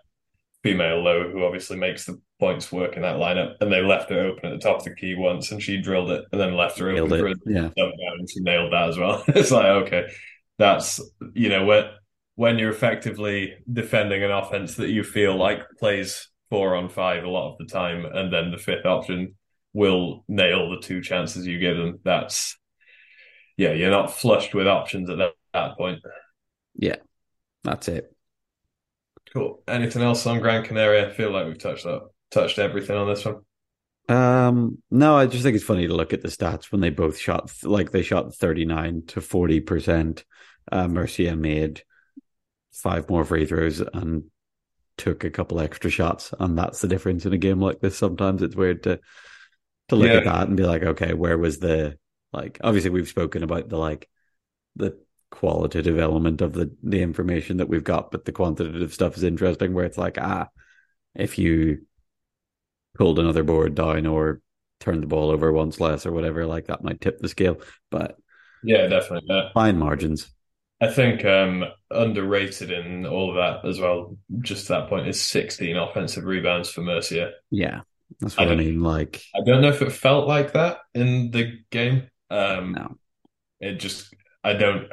female 0.62 1.02
low, 1.02 1.30
who 1.30 1.44
obviously 1.44 1.76
makes 1.76 2.06
the 2.06 2.20
points 2.40 2.72
work 2.72 2.96
in 2.96 3.02
that 3.02 3.16
lineup. 3.16 3.54
And 3.60 3.70
they 3.70 3.82
left 3.82 4.10
her 4.10 4.20
open 4.20 4.46
at 4.50 4.60
the 4.60 4.66
top 4.66 4.78
of 4.78 4.84
the 4.84 4.94
key 4.94 5.14
once, 5.14 5.52
and 5.52 5.62
she 5.62 5.80
drilled 5.80 6.10
it, 6.10 6.24
and 6.32 6.40
then 6.40 6.56
left 6.56 6.78
her 6.78 6.92
nailed 6.92 7.12
open 7.12 7.26
it. 7.32 7.38
for 7.42 7.50
a 7.50 7.52
yeah. 7.52 7.68
down, 7.76 8.18
and 8.18 8.28
she 8.28 8.40
nailed 8.40 8.72
that 8.72 8.88
as 8.88 8.98
well. 8.98 9.22
it's 9.28 9.50
like 9.50 9.66
okay, 9.66 10.10
that's 10.58 11.00
you 11.34 11.48
know 11.50 11.64
when 11.64 11.84
when 12.34 12.58
you're 12.58 12.70
effectively 12.70 13.54
defending 13.70 14.24
an 14.24 14.30
offense 14.30 14.76
that 14.76 14.88
you 14.88 15.04
feel 15.04 15.36
like 15.36 15.60
plays 15.78 16.28
four 16.48 16.74
on 16.74 16.88
five 16.88 17.22
a 17.22 17.28
lot 17.28 17.52
of 17.52 17.58
the 17.58 17.66
time, 17.66 18.04
and 18.04 18.32
then 18.32 18.50
the 18.50 18.58
fifth 18.58 18.86
option 18.86 19.36
will 19.72 20.24
nail 20.26 20.70
the 20.70 20.80
two 20.80 21.00
chances 21.00 21.46
you 21.46 21.58
give 21.58 21.76
them. 21.76 22.00
That's 22.04 22.58
yeah, 23.56 23.72
you're 23.72 23.90
not 23.90 24.14
flushed 24.14 24.54
with 24.54 24.66
options 24.66 25.10
at 25.10 25.18
that, 25.18 25.32
that 25.52 25.76
point. 25.76 26.00
Yeah, 26.74 26.96
that's 27.62 27.88
it. 27.88 28.14
Cool. 29.32 29.62
Anything 29.68 30.02
else 30.02 30.26
on 30.26 30.40
Gran 30.40 30.64
Canaria? 30.64 31.08
I 31.08 31.12
feel 31.12 31.30
like 31.30 31.46
we've 31.46 31.58
touched 31.58 31.86
up 31.86 32.09
touched 32.30 32.58
everything 32.58 32.96
on 32.96 33.08
this 33.08 33.24
one. 33.24 33.40
Um, 34.08 34.78
no, 34.90 35.16
I 35.16 35.26
just 35.26 35.44
think 35.44 35.54
it's 35.54 35.64
funny 35.64 35.86
to 35.86 35.94
look 35.94 36.12
at 36.12 36.22
the 36.22 36.28
stats 36.28 36.72
when 36.72 36.80
they 36.80 36.90
both 36.90 37.16
shot 37.16 37.52
like 37.62 37.92
they 37.92 38.02
shot 38.02 38.34
39 38.34 39.04
to 39.08 39.20
40 39.20 39.60
percent. 39.60 40.24
Uh, 40.70 40.88
Murcia 40.88 41.36
made 41.36 41.82
five 42.72 43.08
more 43.08 43.24
free 43.24 43.46
throws 43.46 43.80
and 43.80 44.24
took 44.96 45.24
a 45.24 45.30
couple 45.30 45.60
extra 45.60 45.90
shots, 45.90 46.34
and 46.38 46.58
that's 46.58 46.80
the 46.80 46.88
difference 46.88 47.24
in 47.24 47.32
a 47.32 47.38
game 47.38 47.60
like 47.60 47.80
this. 47.80 47.96
Sometimes 47.96 48.42
it's 48.42 48.56
weird 48.56 48.82
to 48.84 49.00
to 49.88 49.96
look 49.96 50.08
yeah. 50.08 50.18
at 50.18 50.24
that 50.24 50.48
and 50.48 50.56
be 50.56 50.64
like, 50.64 50.82
okay, 50.82 51.14
where 51.14 51.38
was 51.38 51.58
the 51.58 51.96
like 52.32 52.58
obviously 52.62 52.90
we've 52.90 53.08
spoken 53.08 53.42
about 53.42 53.68
the 53.68 53.78
like 53.78 54.08
the 54.76 54.98
qualitative 55.30 55.98
element 55.98 56.40
of 56.40 56.52
the 56.52 56.74
the 56.82 57.02
information 57.02 57.58
that 57.58 57.68
we've 57.68 57.84
got, 57.84 58.10
but 58.10 58.24
the 58.24 58.32
quantitative 58.32 58.92
stuff 58.92 59.16
is 59.16 59.22
interesting 59.22 59.72
where 59.72 59.84
it's 59.84 59.98
like, 59.98 60.18
ah, 60.18 60.48
if 61.14 61.38
you 61.38 61.86
pulled 62.96 63.18
another 63.18 63.42
board 63.42 63.74
down 63.74 64.06
or 64.06 64.40
turned 64.80 65.02
the 65.02 65.06
ball 65.06 65.30
over 65.30 65.52
once 65.52 65.80
less 65.80 66.06
or 66.06 66.12
whatever, 66.12 66.46
like 66.46 66.66
that 66.66 66.82
might 66.82 67.00
tip 67.00 67.18
the 67.18 67.28
scale. 67.28 67.60
But 67.90 68.16
yeah, 68.62 68.86
definitely. 68.86 69.28
Yeah. 69.28 69.50
Fine 69.54 69.78
margins. 69.78 70.30
I 70.82 70.88
think 70.88 71.24
um, 71.26 71.64
underrated 71.90 72.70
in 72.70 73.04
all 73.04 73.30
of 73.30 73.36
that 73.36 73.68
as 73.68 73.78
well, 73.78 74.16
just 74.40 74.68
that 74.68 74.88
point, 74.88 75.08
is 75.08 75.20
16 75.20 75.76
offensive 75.76 76.24
rebounds 76.24 76.70
for 76.70 76.80
Murcia. 76.80 77.32
Yeah, 77.50 77.82
that's 78.18 78.36
what 78.36 78.48
I, 78.48 78.52
I 78.52 78.56
mean. 78.56 78.80
Like, 78.80 79.22
I 79.34 79.40
don't 79.44 79.60
know 79.60 79.68
if 79.68 79.82
it 79.82 79.92
felt 79.92 80.26
like 80.26 80.54
that 80.54 80.78
in 80.94 81.30
the 81.32 81.58
game. 81.70 82.08
Um, 82.30 82.72
no. 82.72 82.96
It 83.60 83.74
just, 83.74 84.14
I 84.42 84.54
don't 84.54 84.88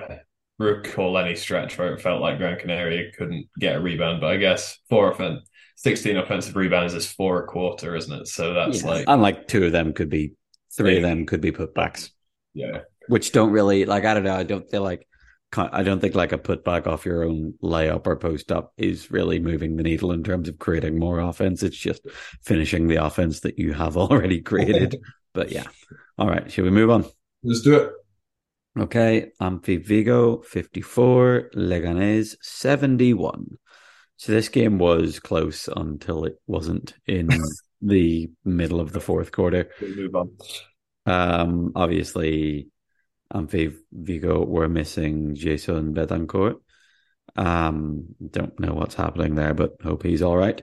recall 0.59 1.17
any 1.17 1.35
stretch 1.35 1.77
where 1.77 1.93
it 1.93 2.01
felt 2.01 2.21
like 2.21 2.37
Gran 2.37 2.57
Canaria 2.59 3.11
couldn't 3.17 3.47
get 3.59 3.75
a 3.75 3.79
rebound, 3.79 4.21
but 4.21 4.31
I 4.31 4.37
guess 4.37 4.77
four 4.89 5.11
offense, 5.11 5.47
16 5.77 6.17
offensive 6.17 6.55
rebounds 6.55 6.93
is 6.93 7.11
four 7.11 7.43
a 7.43 7.47
quarter, 7.47 7.95
isn't 7.95 8.21
it? 8.21 8.27
So 8.27 8.53
that's 8.53 8.81
yeah. 8.81 8.89
like. 8.89 9.05
And 9.07 9.21
like 9.21 9.47
two 9.47 9.65
of 9.65 9.71
them 9.71 9.93
could 9.93 10.09
be, 10.09 10.33
three 10.75 10.97
of 10.97 11.03
them 11.03 11.25
could 11.25 11.41
be 11.41 11.51
putbacks. 11.51 12.09
Yeah. 12.53 12.81
Which 13.07 13.31
don't 13.31 13.51
really, 13.51 13.85
like, 13.85 14.05
I 14.05 14.13
don't 14.13 14.23
know, 14.23 14.35
I 14.35 14.43
don't 14.43 14.69
feel 14.69 14.83
like. 14.83 15.07
I 15.55 15.81
don't 15.81 16.01
think 16.01 16.13
like 16.13 16.33
a 16.33 16.37
putback 16.37 16.87
off 16.87 17.05
your 17.05 17.23
own 17.23 17.53
layup 17.63 18.05
or 18.05 18.17
post 18.17 18.51
up 18.51 18.73
is 18.75 19.09
really 19.09 19.39
moving 19.39 19.77
the 19.77 19.83
needle 19.83 20.11
in 20.11 20.21
terms 20.21 20.49
of 20.49 20.59
creating 20.59 20.99
more 20.99 21.21
offense. 21.21 21.63
It's 21.63 21.77
just 21.77 22.05
finishing 22.43 22.87
the 22.87 22.97
offense 22.97 23.39
that 23.39 23.57
you 23.57 23.71
have 23.71 23.95
already 23.97 24.41
created. 24.41 24.97
but 25.33 25.49
yeah. 25.49 25.63
All 26.17 26.27
right. 26.27 26.51
Should 26.51 26.65
we 26.65 26.69
move 26.69 26.89
on? 26.89 27.05
Let's 27.43 27.61
do 27.61 27.77
it. 27.77 27.91
Okay, 28.79 29.31
Amfiv 29.41 29.85
Vigo 29.85 30.41
54, 30.43 31.51
Leganés 31.55 32.35
71. 32.41 33.57
So 34.17 34.31
this 34.31 34.49
game 34.49 34.77
was 34.77 35.19
close 35.19 35.67
until 35.67 36.25
it 36.25 36.35
wasn't 36.45 36.93
in 37.07 37.29
the 37.81 38.29
middle 38.45 38.79
of 38.79 38.91
the 38.91 38.99
fourth 38.99 39.31
quarter. 39.31 39.71
We'll 39.81 39.95
move 39.95 40.15
on. 40.15 40.37
Um, 41.07 41.71
obviously, 41.75 42.67
Amfiv 43.33 43.77
Vigo 43.91 44.45
were 44.45 44.69
missing 44.69 45.33
Jason 45.33 45.95
Betancourt. 45.95 46.57
Um, 47.35 48.15
don't 48.29 48.59
know 48.59 48.73
what's 48.73 48.95
happening 48.95 49.33
there, 49.33 49.55
but 49.55 49.81
hope 49.83 50.03
he's 50.03 50.21
all 50.21 50.37
right. 50.37 50.61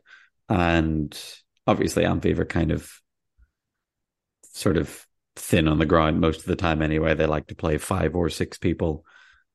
And 0.48 1.18
obviously, 1.66 2.04
Amfiv 2.04 2.38
are 2.38 2.44
kind 2.44 2.70
of 2.70 2.88
sort 4.52 4.76
of 4.76 5.04
thin 5.36 5.68
on 5.68 5.78
the 5.78 5.86
ground 5.86 6.20
most 6.20 6.40
of 6.40 6.46
the 6.46 6.56
time 6.56 6.82
anyway. 6.82 7.14
They 7.14 7.26
like 7.26 7.48
to 7.48 7.54
play 7.54 7.78
five 7.78 8.14
or 8.14 8.28
six 8.30 8.58
people 8.58 9.04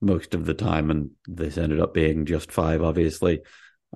most 0.01 0.33
of 0.33 0.45
the 0.45 0.53
time, 0.53 0.91
and 0.91 1.11
this 1.25 1.57
ended 1.57 1.79
up 1.79 1.93
being 1.93 2.25
just 2.25 2.51
five, 2.51 2.81
obviously. 2.81 3.41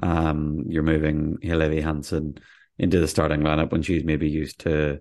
Um, 0.01 0.65
you're 0.67 0.83
moving 0.83 1.37
Hillevi 1.43 1.81
Hansen 1.81 2.37
into 2.77 2.99
the 2.99 3.07
starting 3.07 3.41
lineup 3.41 3.71
when 3.71 3.81
she's 3.81 4.03
maybe 4.03 4.29
used 4.29 4.59
to. 4.61 4.99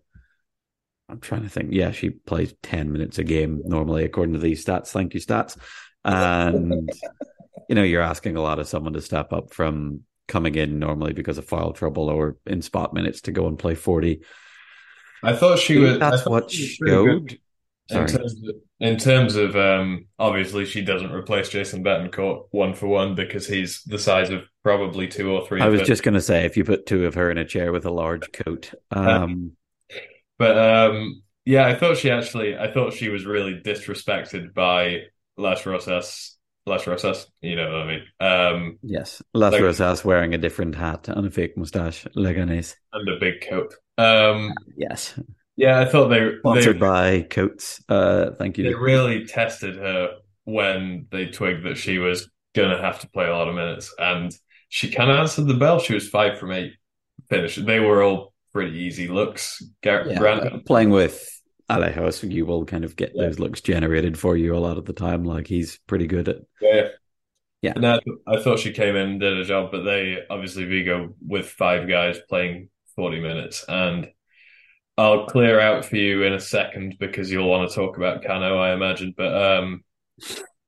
I'm 1.08 1.20
trying 1.20 1.42
to 1.42 1.48
think. 1.48 1.70
Yeah, 1.72 1.90
she 1.90 2.10
plays 2.10 2.54
10 2.62 2.92
minutes 2.92 3.18
a 3.18 3.24
game 3.24 3.62
normally, 3.64 4.04
according 4.04 4.34
to 4.34 4.40
these 4.40 4.64
stats. 4.64 4.88
Thank 4.88 5.14
you, 5.14 5.20
stats. 5.20 5.56
And, 6.04 6.90
you 7.68 7.74
know, 7.74 7.82
you're 7.82 8.02
asking 8.02 8.36
a 8.36 8.42
lot 8.42 8.58
of 8.58 8.68
someone 8.68 8.94
to 8.94 9.02
step 9.02 9.32
up 9.32 9.52
from 9.52 10.02
coming 10.28 10.54
in 10.54 10.78
normally 10.78 11.12
because 11.12 11.38
of 11.38 11.44
foul 11.44 11.72
trouble 11.72 12.08
or 12.08 12.36
in 12.46 12.62
spot 12.62 12.94
minutes 12.94 13.22
to 13.22 13.32
go 13.32 13.46
and 13.46 13.58
play 13.58 13.74
40. 13.74 14.22
I 15.22 15.34
thought 15.34 15.58
she 15.58 15.78
was. 15.78 15.98
That's 15.98 16.26
what 16.26 16.50
she 16.50 16.66
showed. 16.66 17.38
In 17.88 18.06
terms, 18.06 18.14
of, 18.14 18.54
in 18.80 18.96
terms 18.96 19.36
of, 19.36 19.56
um, 19.56 20.06
obviously, 20.18 20.64
she 20.64 20.82
doesn't 20.82 21.12
replace 21.12 21.50
Jason 21.50 21.84
Betancourt 21.84 22.46
one 22.50 22.74
for 22.74 22.86
one 22.86 23.14
because 23.14 23.46
he's 23.46 23.82
the 23.82 23.98
size 23.98 24.30
of 24.30 24.44
probably 24.62 25.08
two 25.08 25.30
or 25.30 25.46
three. 25.46 25.60
I 25.60 25.68
was 25.68 25.82
just 25.82 26.02
going 26.02 26.14
to 26.14 26.20
say, 26.20 26.46
if 26.46 26.56
you 26.56 26.64
put 26.64 26.86
two 26.86 27.04
of 27.06 27.14
her 27.16 27.30
in 27.30 27.38
a 27.38 27.44
chair 27.44 27.70
with 27.70 27.84
a 27.84 27.90
large 27.90 28.32
coat, 28.32 28.72
um, 28.92 29.52
but 30.38 30.56
um, 30.56 31.22
yeah, 31.44 31.66
I 31.66 31.74
thought 31.74 31.98
she 31.98 32.10
actually, 32.10 32.56
I 32.56 32.72
thought 32.72 32.94
she 32.94 33.08
was 33.10 33.26
really 33.26 33.60
disrespected 33.60 34.54
by 34.54 35.02
Las 35.36 35.66
Rosas. 35.66 36.38
Las 36.64 36.86
Rosas, 36.86 37.26
you 37.40 37.56
know 37.56 37.64
what 37.64 37.80
I 37.80 37.86
mean? 37.86 38.02
Um, 38.20 38.78
yes, 38.82 39.20
Las 39.34 39.52
like, 39.52 39.62
Rosas 39.62 40.04
wearing 40.04 40.32
a 40.32 40.38
different 40.38 40.76
hat 40.76 41.08
and 41.08 41.26
a 41.26 41.30
fake 41.30 41.56
mustache, 41.56 42.06
Leganes, 42.16 42.76
and 42.92 43.08
a 43.08 43.18
big 43.18 43.44
coat. 43.48 43.74
Um, 43.98 44.52
yes, 44.76 45.18
yeah, 45.56 45.80
I 45.80 45.84
thought 45.84 46.08
they 46.08 46.36
sponsored 46.38 46.76
they, 46.76 46.80
by 46.80 47.22
Coats. 47.22 47.82
Uh, 47.88 48.30
thank 48.38 48.58
you. 48.58 48.64
They 48.64 48.74
really 48.74 49.26
tested 49.26 49.76
her 49.76 50.16
when 50.44 51.06
they 51.10 51.26
twigged 51.26 51.64
that 51.64 51.76
she 51.76 51.98
was 51.98 52.28
gonna 52.54 52.80
have 52.80 53.00
to 53.00 53.08
play 53.08 53.26
a 53.26 53.32
lot 53.32 53.48
of 53.48 53.54
minutes, 53.54 53.94
and 53.98 54.34
she 54.68 54.90
kind 54.90 55.10
of 55.10 55.18
answered 55.18 55.46
the 55.46 55.54
bell. 55.54 55.78
She 55.78 55.94
was 55.94 56.08
five 56.08 56.38
from 56.38 56.52
eight 56.52 56.72
finish. 57.28 57.56
They 57.56 57.80
were 57.80 58.02
all 58.02 58.32
pretty 58.52 58.78
easy 58.78 59.08
looks. 59.08 59.62
Gar- 59.82 60.06
yeah, 60.06 60.18
Grant- 60.18 60.66
playing 60.66 60.90
with 60.90 61.28
Alejos, 61.70 62.30
you 62.30 62.46
will 62.46 62.64
kind 62.64 62.84
of 62.84 62.96
get 62.96 63.12
yeah. 63.14 63.24
those 63.24 63.38
looks 63.38 63.60
generated 63.60 64.18
for 64.18 64.36
you 64.36 64.54
a 64.54 64.58
lot 64.58 64.78
of 64.78 64.84
the 64.84 64.92
time. 64.92 65.24
Like 65.24 65.46
he's 65.46 65.78
pretty 65.86 66.06
good 66.06 66.28
at. 66.28 66.36
Yeah. 66.60 66.88
Yeah. 67.62 67.74
No, 67.76 68.00
I 68.26 68.42
thought 68.42 68.58
she 68.58 68.72
came 68.72 68.96
in 68.96 69.10
and 69.10 69.20
did 69.20 69.38
a 69.38 69.44
job, 69.44 69.70
but 69.70 69.82
they 69.82 70.18
obviously 70.28 70.64
Vigo 70.64 71.14
with 71.24 71.46
five 71.46 71.88
guys 71.88 72.18
playing 72.28 72.68
40 72.96 73.20
minutes. 73.20 73.64
And 73.68 74.08
I'll 74.98 75.26
clear 75.26 75.58
out 75.60 75.84
for 75.84 75.96
you 75.96 76.22
in 76.22 76.32
a 76.32 76.40
second 76.40 76.96
because 76.98 77.30
you'll 77.30 77.48
want 77.48 77.68
to 77.68 77.74
talk 77.74 77.96
about 77.96 78.24
Cano, 78.24 78.58
I 78.58 78.72
imagine. 78.72 79.14
But 79.16 79.60
um, 79.60 79.84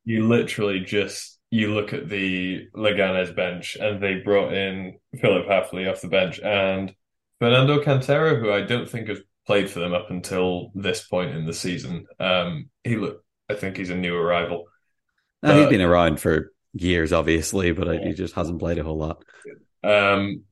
you 0.04 0.26
literally 0.26 0.80
just 0.80 1.38
you 1.50 1.72
look 1.72 1.92
at 1.92 2.08
the 2.08 2.66
Leganes 2.74 3.34
bench 3.34 3.76
and 3.76 4.02
they 4.02 4.16
brought 4.16 4.52
in 4.52 4.98
Philip 5.20 5.46
Hafley 5.46 5.90
off 5.90 6.00
the 6.00 6.08
bench 6.08 6.40
and 6.40 6.92
Fernando 7.38 7.80
Cantero, 7.80 8.40
who 8.40 8.50
I 8.50 8.62
don't 8.62 8.88
think 8.88 9.08
has 9.08 9.20
played 9.46 9.70
for 9.70 9.80
them 9.80 9.92
up 9.92 10.10
until 10.10 10.72
this 10.74 11.06
point 11.06 11.34
in 11.34 11.46
the 11.46 11.52
season. 11.52 12.06
Um, 12.18 12.70
he 12.82 12.96
look, 12.96 13.22
I 13.48 13.54
think 13.54 13.76
he's 13.76 13.90
a 13.90 13.94
new 13.94 14.16
arrival. 14.16 14.64
Uh, 15.42 15.60
he's 15.60 15.68
been 15.68 15.82
around 15.82 16.20
for 16.20 16.52
years, 16.72 17.12
obviously, 17.12 17.72
but 17.72 17.86
yeah. 17.86 18.08
he 18.08 18.14
just 18.14 18.34
hasn't 18.34 18.58
played 18.58 18.78
a 18.78 18.82
whole 18.82 18.98
lot. 18.98 19.22
Um, 19.82 20.44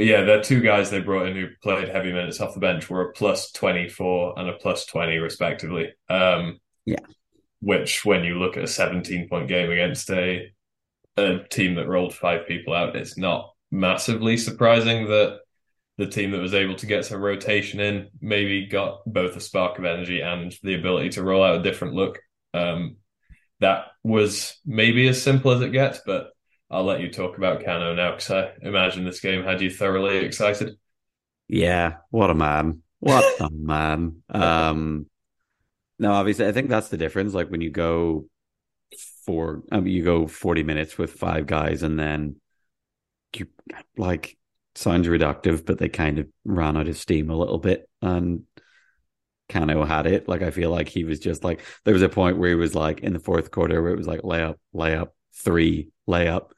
but 0.00 0.06
yeah, 0.06 0.22
the 0.22 0.40
two 0.40 0.62
guys 0.62 0.88
they 0.88 1.00
brought 1.00 1.26
in 1.26 1.36
who 1.36 1.48
played 1.62 1.90
heavy 1.90 2.10
minutes 2.10 2.40
off 2.40 2.54
the 2.54 2.60
bench 2.60 2.88
were 2.88 3.10
a 3.10 3.12
plus 3.12 3.52
24 3.52 4.38
and 4.38 4.48
a 4.48 4.54
plus 4.54 4.86
20, 4.86 5.18
respectively. 5.18 5.92
Um, 6.08 6.58
yeah. 6.86 7.00
Which, 7.60 8.02
when 8.06 8.24
you 8.24 8.38
look 8.38 8.56
at 8.56 8.64
a 8.64 8.66
17 8.66 9.28
point 9.28 9.46
game 9.46 9.70
against 9.70 10.08
a, 10.08 10.50
a 11.18 11.40
team 11.50 11.74
that 11.74 11.86
rolled 11.86 12.14
five 12.14 12.48
people 12.48 12.72
out, 12.72 12.96
it's 12.96 13.18
not 13.18 13.50
massively 13.70 14.38
surprising 14.38 15.04
that 15.08 15.40
the 15.98 16.06
team 16.06 16.30
that 16.30 16.40
was 16.40 16.54
able 16.54 16.76
to 16.76 16.86
get 16.86 17.04
some 17.04 17.20
rotation 17.20 17.78
in 17.78 18.08
maybe 18.22 18.68
got 18.68 19.02
both 19.04 19.36
a 19.36 19.40
spark 19.40 19.78
of 19.78 19.84
energy 19.84 20.22
and 20.22 20.56
the 20.62 20.76
ability 20.76 21.10
to 21.10 21.22
roll 21.22 21.44
out 21.44 21.60
a 21.60 21.62
different 21.62 21.92
look. 21.92 22.18
Um, 22.54 22.96
that 23.58 23.88
was 24.02 24.56
maybe 24.64 25.08
as 25.08 25.20
simple 25.20 25.50
as 25.50 25.60
it 25.60 25.72
gets, 25.72 26.00
but 26.06 26.30
I'll 26.70 26.84
let 26.84 27.00
you 27.00 27.10
talk 27.10 27.36
about 27.36 27.64
Cano 27.64 27.94
now 27.94 28.12
because 28.12 28.30
I 28.30 28.52
imagine 28.62 29.04
this 29.04 29.20
game 29.20 29.42
had 29.42 29.60
you 29.60 29.70
thoroughly 29.70 30.18
excited. 30.18 30.76
Yeah, 31.48 31.96
what 32.10 32.30
a 32.30 32.34
man. 32.34 32.82
What 33.00 33.24
a 33.40 33.50
man. 33.52 34.22
Um, 34.28 35.06
no, 35.98 36.12
obviously, 36.12 36.46
I 36.46 36.52
think 36.52 36.68
that's 36.68 36.88
the 36.88 36.96
difference. 36.96 37.34
Like 37.34 37.50
when 37.50 37.60
you 37.60 37.70
go 37.70 38.26
for, 39.26 39.62
I 39.72 39.80
mean, 39.80 39.92
you 39.92 40.04
go 40.04 40.26
40 40.26 40.62
minutes 40.62 40.96
with 40.96 41.12
five 41.12 41.46
guys 41.46 41.82
and 41.82 41.98
then 41.98 42.36
you 43.36 43.46
like 43.96 44.38
sounds 44.76 45.08
reductive, 45.08 45.66
but 45.66 45.78
they 45.78 45.88
kind 45.88 46.18
of 46.18 46.28
ran 46.44 46.76
out 46.76 46.88
of 46.88 46.96
steam 46.96 47.30
a 47.30 47.36
little 47.36 47.58
bit. 47.58 47.88
And 48.00 48.44
Cano 49.48 49.84
had 49.84 50.06
it. 50.06 50.28
Like 50.28 50.42
I 50.42 50.50
feel 50.50 50.70
like 50.70 50.88
he 50.88 51.04
was 51.04 51.18
just 51.18 51.42
like 51.42 51.62
there 51.84 51.94
was 51.94 52.02
a 52.02 52.08
point 52.08 52.38
where 52.38 52.50
he 52.50 52.54
was 52.54 52.74
like 52.74 53.00
in 53.00 53.12
the 53.12 53.18
fourth 53.18 53.50
quarter 53.50 53.82
where 53.82 53.92
it 53.92 53.98
was 53.98 54.06
like 54.06 54.20
layup, 54.20 54.56
layup, 54.74 55.08
three, 55.34 55.88
layup. 56.08 56.50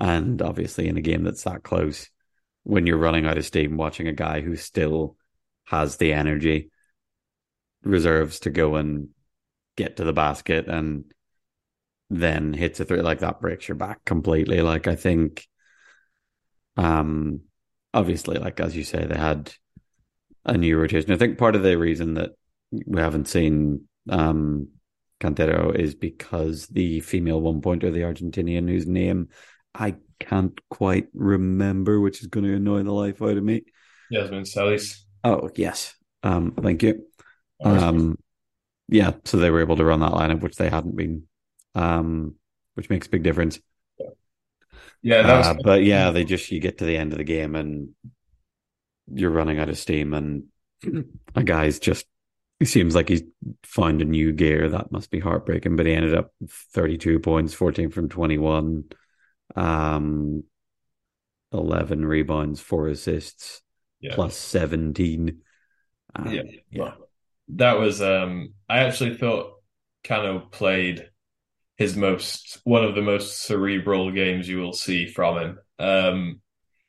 And 0.00 0.40
obviously 0.42 0.88
in 0.88 0.96
a 0.96 1.02
game 1.02 1.24
that's 1.24 1.44
that 1.44 1.62
close, 1.62 2.08
when 2.62 2.86
you're 2.86 2.98
running 2.98 3.26
out 3.26 3.38
of 3.38 3.46
steam, 3.46 3.76
watching 3.76 4.08
a 4.08 4.12
guy 4.12 4.40
who 4.40 4.56
still 4.56 5.16
has 5.64 5.96
the 5.96 6.12
energy, 6.12 6.70
reserves 7.82 8.40
to 8.40 8.50
go 8.50 8.76
and 8.76 9.08
get 9.76 9.96
to 9.96 10.04
the 10.04 10.12
basket 10.12 10.68
and 10.68 11.04
then 12.10 12.52
hits 12.52 12.80
a 12.80 12.84
three 12.84 13.00
like 13.00 13.20
that 13.20 13.40
breaks 13.40 13.68
your 13.68 13.76
back 13.76 14.04
completely. 14.04 14.60
Like 14.60 14.88
I 14.88 14.96
think 14.96 15.46
um 16.76 17.42
obviously, 17.94 18.38
like 18.38 18.60
as 18.60 18.76
you 18.76 18.84
say, 18.84 19.04
they 19.04 19.16
had 19.16 19.52
a 20.44 20.56
new 20.56 20.78
rotation. 20.78 21.12
I 21.12 21.16
think 21.16 21.38
part 21.38 21.56
of 21.56 21.62
the 21.62 21.76
reason 21.76 22.14
that 22.14 22.30
we 22.70 23.00
haven't 23.00 23.28
seen 23.28 23.88
um, 24.08 24.68
Cantero 25.20 25.74
is 25.74 25.94
because 25.94 26.66
the 26.68 27.00
female 27.00 27.40
one 27.40 27.60
pointer, 27.60 27.90
the 27.90 28.00
Argentinian 28.00 28.68
whose 28.68 28.86
name 28.86 29.28
I 29.78 29.96
can't 30.18 30.58
quite 30.70 31.08
remember, 31.14 32.00
which 32.00 32.20
is 32.20 32.26
going 32.26 32.44
to 32.44 32.54
annoy 32.54 32.82
the 32.82 32.92
life 32.92 33.22
out 33.22 33.36
of 33.36 33.44
me. 33.44 33.64
Yasmin 34.10 34.44
Salis. 34.44 35.04
Oh 35.24 35.50
yes, 35.54 35.94
um, 36.22 36.52
thank 36.52 36.82
you. 36.82 37.04
Um, 37.62 38.18
yeah, 38.88 39.12
so 39.24 39.36
they 39.36 39.50
were 39.50 39.60
able 39.60 39.76
to 39.76 39.84
run 39.84 40.00
that 40.00 40.12
lineup, 40.12 40.40
which 40.40 40.56
they 40.56 40.68
hadn't 40.68 40.96
been, 40.96 41.24
um, 41.74 42.34
which 42.74 42.88
makes 42.88 43.06
a 43.06 43.10
big 43.10 43.22
difference. 43.22 43.60
Yeah, 45.02 45.38
was... 45.38 45.46
uh, 45.46 45.54
but 45.62 45.84
yeah, 45.84 46.10
they 46.10 46.24
just 46.24 46.50
you 46.50 46.60
get 46.60 46.78
to 46.78 46.84
the 46.84 46.96
end 46.96 47.12
of 47.12 47.18
the 47.18 47.24
game 47.24 47.54
and 47.54 47.90
you're 49.12 49.30
running 49.30 49.58
out 49.58 49.68
of 49.68 49.78
steam, 49.78 50.14
and 50.14 50.44
a 51.34 51.42
guy's 51.42 51.78
just 51.78 52.06
he 52.58 52.64
seems 52.64 52.94
like 52.94 53.08
he's 53.08 53.22
found 53.62 54.02
a 54.02 54.04
new 54.04 54.32
gear. 54.32 54.68
That 54.68 54.90
must 54.90 55.10
be 55.10 55.20
heartbreaking. 55.20 55.76
But 55.76 55.86
he 55.86 55.94
ended 55.94 56.14
up 56.14 56.32
32 56.74 57.20
points, 57.20 57.54
14 57.54 57.90
from 57.90 58.08
21, 58.08 58.84
um, 59.56 60.44
11 61.52 62.04
rebounds, 62.04 62.60
four 62.60 62.88
assists, 62.88 63.62
yeah. 64.00 64.14
plus 64.14 64.36
17. 64.36 65.40
Um, 66.14 66.30
yeah. 66.30 66.42
yeah. 66.70 66.92
That 67.48 67.78
was, 67.78 68.02
um, 68.02 68.54
I 68.68 68.80
actually 68.80 69.16
thought 69.16 69.54
Cano 70.04 70.40
played 70.40 71.08
his 71.76 71.96
most 71.96 72.58
one 72.64 72.84
of 72.84 72.96
the 72.96 73.02
most 73.02 73.42
cerebral 73.42 74.10
games 74.10 74.48
you 74.48 74.58
will 74.58 74.72
see 74.72 75.06
from 75.06 75.38
him. 75.38 75.58
Um, 75.78 76.40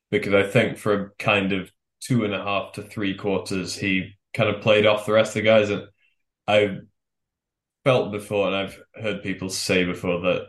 because 0.10 0.34
I 0.34 0.44
think 0.44 0.78
for 0.78 0.94
a 0.94 1.10
kind 1.20 1.54
of 1.54 1.72
two 2.02 2.26
and 2.26 2.34
a 2.34 2.44
half 2.44 2.74
to 2.74 2.82
three 2.82 3.14
quarters, 3.14 3.76
he 3.76 4.16
kind 4.34 4.50
of 4.50 4.62
played 4.62 4.88
off 4.88 5.06
the 5.06 5.14
rest 5.14 5.36
of 5.36 5.44
the 5.44 5.50
guys. 5.50 5.70
And 5.70 5.84
I 6.48 6.80
felt 7.84 8.12
before, 8.12 8.48
and 8.48 8.56
I've 8.56 8.80
heard 8.96 9.22
people 9.22 9.50
say 9.50 9.86
before 9.86 10.22
that 10.22 10.48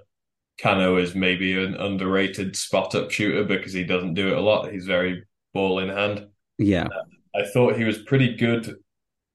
Cano 0.60 0.96
is 0.96 1.14
maybe 1.14 1.62
an 1.62 1.74
underrated 1.74 2.56
spot 2.56 2.94
up 2.94 3.10
shooter 3.10 3.44
because 3.44 3.72
he 3.72 3.84
doesn't 3.84 4.14
do 4.14 4.28
it 4.28 4.38
a 4.38 4.40
lot. 4.40 4.70
He's 4.70 4.86
very 4.86 5.24
ball 5.54 5.78
in 5.78 5.88
hand. 5.88 6.28
Yeah. 6.58 6.88
I 7.34 7.44
thought 7.52 7.76
he 7.76 7.84
was 7.84 7.98
pretty 7.98 8.36
good 8.36 8.76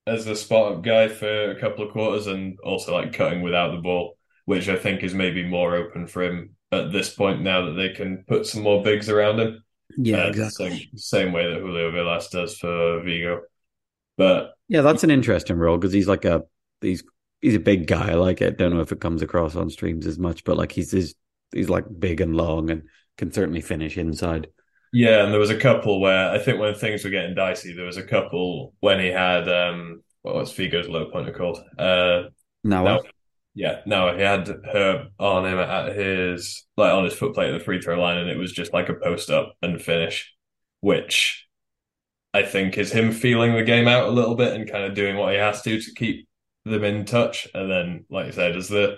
as 0.06 0.28
a 0.28 0.36
spot 0.36 0.74
up 0.74 0.84
guy 0.84 1.08
for 1.08 1.52
a 1.52 1.60
couple 1.60 1.86
of 1.86 1.92
quarters 1.92 2.28
and 2.28 2.60
also 2.60 2.94
like 2.94 3.14
cutting 3.14 3.42
without 3.42 3.72
the 3.72 3.82
ball 3.82 4.16
which 4.46 4.70
I 4.70 4.76
think 4.76 5.04
is 5.04 5.14
maybe 5.14 5.44
more 5.44 5.76
open 5.76 6.08
for 6.08 6.24
him 6.24 6.56
at 6.72 6.92
this 6.92 7.14
point 7.14 7.42
now 7.42 7.66
that 7.66 7.74
they 7.74 7.90
can 7.90 8.24
put 8.28 8.46
some 8.46 8.64
more 8.64 8.84
bigs 8.84 9.10
around 9.10 9.40
him. 9.40 9.64
Yeah, 9.98 10.26
uh, 10.26 10.28
exactly. 10.28 10.70
Same, 10.70 10.98
same 10.98 11.32
way 11.34 11.52
that 11.52 11.60
Julio 11.60 11.92
Velas 11.92 12.30
does 12.30 12.58
for 12.58 13.02
Vigo. 13.04 13.42
But 14.18 14.54
Yeah, 14.68 14.82
that's 14.82 15.04
an 15.04 15.12
interesting 15.12 15.58
role 15.58 15.78
because 15.78 15.94
he's 15.94 16.08
like 16.08 16.26
a 16.26 16.44
he's 16.82 17.04
he's 17.46 17.56
a 17.56 17.60
big 17.60 17.88
guy. 17.88 18.14
Like 18.16 18.42
I 18.42 18.50
don't 18.50 18.74
know 18.74 18.82
if 18.82 18.92
it 18.92 19.02
comes 19.02 19.22
across 19.22 19.56
on 19.56 19.70
streams 19.70 20.08
as 20.08 20.20
much, 20.20 20.44
but 20.44 20.58
like 20.58 20.72
he's 20.72 20.92
he's, 20.92 21.16
he's 21.54 21.70
like 21.70 21.86
big 22.00 22.22
and 22.22 22.36
long 22.36 22.70
and 22.70 22.84
can 23.18 23.32
certainly 23.32 23.62
finish 23.62 23.98
inside. 23.98 24.48
yeah, 24.92 25.24
and 25.24 25.34
there 25.34 25.40
was 25.40 25.50
a 25.50 25.60
couple 25.60 26.00
where 26.00 26.32
I 26.32 26.40
think 26.40 26.60
when 26.60 26.76
things 26.76 27.04
were 27.04 27.10
getting 27.10 27.36
dicey, 27.36 27.74
there 27.74 27.86
was 27.86 27.98
a 27.98 28.04
couple 28.04 28.74
when 28.80 29.00
he 29.00 29.08
had 29.08 29.50
um 29.50 30.04
what 30.22 30.36
was 30.36 30.54
Vigo's 30.54 30.88
low 30.88 31.10
pointer 31.12 31.34
called? 31.34 31.60
Uh 31.78 32.24
Now, 32.64 32.98
no, 32.98 33.04
yeah, 33.56 33.82
no, 33.86 34.16
he 34.16 34.24
had 34.24 34.48
her 34.48 35.10
on 35.20 35.46
him 35.46 35.60
at 35.60 35.96
his 35.96 36.66
like 36.78 36.94
on 36.94 37.06
his 37.06 37.14
foot 37.16 37.36
plate 37.36 37.54
at 37.54 37.60
the 37.60 37.64
free 37.66 37.82
throw 37.82 38.00
line, 38.00 38.18
and 38.20 38.30
it 38.30 38.38
was 38.38 38.52
just 38.54 38.74
like 38.74 38.90
a 38.90 38.96
post 38.96 39.30
up 39.30 39.56
and 39.62 39.82
finish, 39.82 40.34
which 40.82 41.48
I 42.34 42.44
think 42.44 42.78
is 42.78 42.92
him 42.92 43.12
feeling 43.12 43.56
the 43.56 43.64
game 43.64 43.88
out 43.88 44.08
a 44.10 44.12
little 44.12 44.36
bit 44.36 44.54
and 44.54 44.70
kind 44.70 44.86
of 44.86 44.96
doing 44.96 45.18
what 45.18 45.34
he 45.34 45.40
has 45.40 45.62
to 45.64 45.82
to 45.82 45.94
keep 45.96 46.28
them 46.66 46.84
in 46.84 47.06
touch. 47.06 47.48
And 47.54 47.72
then, 47.72 48.06
like 48.10 48.28
I 48.28 48.32
said, 48.32 48.56
as 48.56 48.68
the 48.68 48.98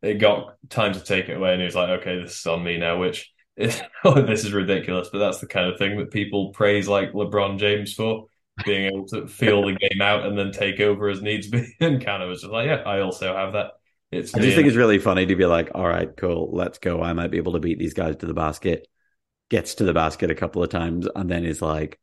it 0.00 0.14
got 0.14 0.54
time 0.70 0.92
to 0.94 1.00
take 1.00 1.28
it 1.28 1.36
away, 1.36 1.52
and 1.52 1.60
he 1.60 1.66
was 1.66 1.74
like, 1.74 2.00
"Okay, 2.00 2.20
this 2.20 2.38
is 2.38 2.46
on 2.46 2.62
me 2.62 2.78
now," 2.78 2.98
which 2.98 3.32
is 3.56 3.80
oh, 4.04 4.22
this 4.22 4.44
is 4.44 4.52
ridiculous, 4.52 5.08
but 5.12 5.18
that's 5.18 5.38
the 5.38 5.46
kind 5.46 5.70
of 5.70 5.78
thing 5.78 5.98
that 5.98 6.10
people 6.10 6.50
praise 6.52 6.88
like 6.88 7.12
LeBron 7.12 7.58
James 7.58 7.92
for. 7.92 8.26
Being 8.64 8.86
able 8.86 9.06
to 9.08 9.28
feel 9.28 9.64
the 9.64 9.76
game 9.76 10.00
out 10.02 10.26
and 10.26 10.36
then 10.36 10.50
take 10.50 10.80
over 10.80 11.08
as 11.08 11.22
needs 11.22 11.46
be, 11.46 11.76
and 11.80 12.04
kind 12.04 12.24
of 12.24 12.28
was 12.28 12.40
just 12.40 12.52
like, 12.52 12.66
yeah, 12.66 12.82
I 12.84 13.00
also 13.00 13.32
have 13.36 13.52
that. 13.52 13.72
It's 14.10 14.34
I 14.34 14.40
just 14.40 14.56
think 14.56 14.66
it's 14.66 14.76
really 14.76 14.98
funny 14.98 15.26
to 15.26 15.36
be 15.36 15.44
like, 15.44 15.70
all 15.74 15.86
right, 15.86 16.08
cool, 16.16 16.50
let's 16.52 16.78
go. 16.78 17.00
I 17.00 17.12
might 17.12 17.30
be 17.30 17.36
able 17.36 17.52
to 17.52 17.60
beat 17.60 17.78
these 17.78 17.94
guys 17.94 18.16
to 18.16 18.26
the 18.26 18.34
basket. 18.34 18.88
Gets 19.48 19.76
to 19.76 19.84
the 19.84 19.92
basket 19.94 20.30
a 20.30 20.34
couple 20.34 20.62
of 20.62 20.70
times 20.70 21.06
and 21.14 21.30
then 21.30 21.44
is 21.44 21.62
like, 21.62 22.00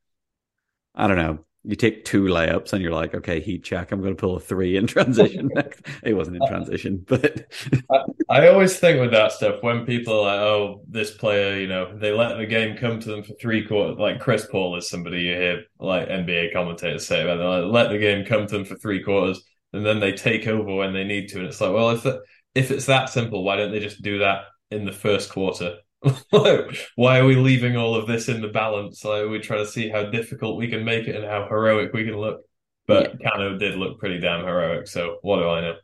I 0.93 1.07
don't 1.07 1.17
know. 1.17 1.44
You 1.67 1.75
take 1.75 2.05
two 2.05 2.25
layups 2.25 2.73
and 2.73 2.81
you're 2.81 2.91
like, 2.91 3.15
okay, 3.15 3.39
heat 3.39 3.63
check. 3.63 3.91
I'm 3.91 4.01
going 4.01 4.15
to 4.15 4.19
pull 4.19 4.35
a 4.35 4.39
three 4.39 4.77
in 4.77 4.87
transition. 4.87 5.49
it 6.03 6.13
wasn't 6.13 6.37
in 6.37 6.43
uh, 6.43 6.47
transition, 6.47 7.03
but 7.07 7.51
I 8.29 8.47
always 8.47 8.77
think 8.77 8.99
with 8.99 9.11
that 9.11 9.31
stuff 9.31 9.61
when 9.61 9.85
people 9.85 10.13
are 10.13 10.25
like, 10.25 10.39
"Oh, 10.39 10.81
this 10.87 11.11
player," 11.11 11.59
you 11.59 11.67
know, 11.67 11.97
they 11.97 12.11
let 12.11 12.37
the 12.37 12.45
game 12.45 12.77
come 12.77 12.99
to 12.99 13.09
them 13.09 13.23
for 13.23 13.33
three 13.33 13.65
quarters. 13.65 13.97
Like 13.97 14.19
Chris 14.19 14.47
Paul 14.49 14.75
is 14.77 14.89
somebody 14.89 15.21
you 15.21 15.33
hear 15.33 15.63
like 15.79 16.07
NBA 16.07 16.53
commentators 16.53 17.07
say 17.07 17.23
about. 17.23 17.39
Like, 17.39 17.71
let 17.71 17.91
the 17.91 17.99
game 17.99 18.25
come 18.25 18.47
to 18.47 18.53
them 18.57 18.65
for 18.65 18.75
three 18.75 19.03
quarters, 19.03 19.43
and 19.73 19.85
then 19.85 19.99
they 19.99 20.11
take 20.11 20.47
over 20.47 20.75
when 20.75 20.93
they 20.93 21.03
need 21.03 21.29
to. 21.29 21.39
And 21.39 21.47
it's 21.47 21.61
like, 21.61 21.73
well, 21.73 21.89
if 21.91 22.05
if 22.53 22.71
it's 22.71 22.85
that 22.85 23.09
simple, 23.09 23.43
why 23.43 23.55
don't 23.55 23.71
they 23.71 23.79
just 23.79 24.01
do 24.01 24.19
that 24.19 24.43
in 24.71 24.85
the 24.85 24.91
first 24.91 25.29
quarter? 25.29 25.77
Why 26.95 27.19
are 27.19 27.25
we 27.25 27.35
leaving 27.35 27.77
all 27.77 27.95
of 27.95 28.07
this 28.07 28.29
in 28.29 28.41
the 28.41 28.47
balance? 28.47 29.03
Like, 29.03 29.27
we 29.29 29.39
try 29.39 29.57
to 29.57 29.65
see 29.65 29.89
how 29.89 30.03
difficult 30.09 30.57
we 30.57 30.67
can 30.67 30.85
make 30.85 31.07
it 31.07 31.15
and 31.15 31.25
how 31.25 31.47
heroic 31.47 31.93
we 31.93 32.05
can 32.05 32.17
look. 32.17 32.41
But 32.87 33.19
Cano 33.23 33.57
did 33.57 33.75
look 33.75 33.99
pretty 33.99 34.19
damn 34.19 34.45
heroic. 34.45 34.87
So 34.87 35.17
what 35.21 35.37
do 35.37 35.49
I 35.49 35.61
know? 35.61 35.75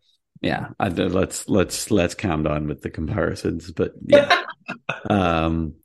yeah, 0.42 0.70
I, 0.80 0.90
let's 0.90 1.48
let's 1.48 1.92
let's 1.92 2.16
calm 2.16 2.44
down 2.44 2.68
with 2.68 2.82
the 2.82 2.90
comparisons. 2.90 3.72
But 3.72 3.94
yeah, 4.08 4.44
um, 5.10 5.76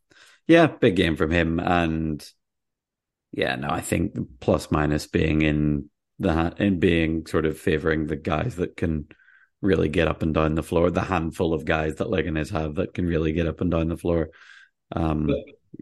yeah, 0.48 0.66
big 0.66 0.96
game 0.96 1.16
from 1.16 1.30
him, 1.30 1.60
and 1.60 2.26
yeah, 3.32 3.54
no, 3.56 3.68
I 3.68 3.82
think 3.82 4.16
plus 4.40 4.70
minus 4.70 5.06
being 5.06 5.42
in 5.42 5.90
the 6.18 6.54
in 6.56 6.80
being 6.80 7.26
sort 7.26 7.44
of 7.44 7.58
favoring 7.58 8.06
the 8.06 8.16
guys 8.16 8.56
that 8.56 8.76
can 8.76 9.06
really 9.62 9.88
get 9.88 10.08
up 10.08 10.22
and 10.22 10.34
down 10.34 10.54
the 10.54 10.62
floor, 10.62 10.90
the 10.90 11.02
handful 11.02 11.54
of 11.54 11.64
guys 11.64 11.96
that 11.96 12.08
Leganes 12.08 12.50
have 12.50 12.76
that 12.76 12.94
can 12.94 13.06
really 13.06 13.32
get 13.32 13.46
up 13.46 13.60
and 13.60 13.70
down 13.70 13.88
the 13.88 13.96
floor. 13.96 14.30
Um, 14.92 15.30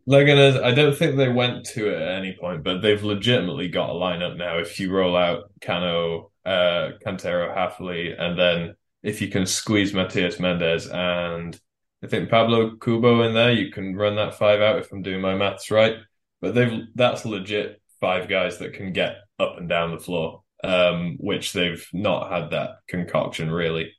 Leganes, 0.09 0.63
I 0.63 0.73
don't 0.73 0.97
think 0.97 1.17
they 1.17 1.29
went 1.29 1.65
to 1.67 1.89
it 1.89 2.01
at 2.01 2.19
any 2.19 2.37
point, 2.39 2.65
but 2.65 2.81
they've 2.81 3.03
legitimately 3.03 3.69
got 3.69 3.91
a 3.91 3.95
lineup 3.95 4.37
now. 4.37 4.59
If 4.59 4.79
you 4.81 4.93
roll 4.93 5.17
out 5.17 5.51
Cano, 5.61 6.31
uh, 6.45 6.93
Cantero, 7.05 7.55
Halfley, 7.55 8.15
and 8.19 8.39
then 8.39 8.75
if 9.03 9.21
you 9.21 9.29
can 9.29 9.47
squeeze 9.47 9.93
Matias 9.93 10.41
Mendez 10.41 10.89
and 10.89 11.59
I 12.03 12.07
think 12.07 12.29
Pablo 12.29 12.77
Cubo 12.77 13.27
in 13.27 13.33
there, 13.33 13.53
you 13.53 13.71
can 13.71 13.97
run 13.97 14.17
that 14.17 14.35
five 14.35 14.61
out 14.61 14.79
if 14.79 14.93
I'm 14.93 15.01
doing 15.01 15.23
my 15.23 15.35
maths 15.35 15.71
right. 15.71 15.97
But 16.43 16.55
they've 16.55 16.83
that's 16.95 17.25
legit 17.25 17.81
five 17.99 18.29
guys 18.29 18.59
that 18.59 18.75
can 18.75 18.93
get 18.93 19.17
up 19.39 19.57
and 19.57 19.69
down 19.69 19.91
the 19.91 19.99
floor, 19.99 20.43
um, 20.65 21.17
which 21.21 21.53
they've 21.53 21.87
not 21.93 22.33
had 22.33 22.51
that 22.51 22.79
concoction 22.89 23.51
really 23.51 23.93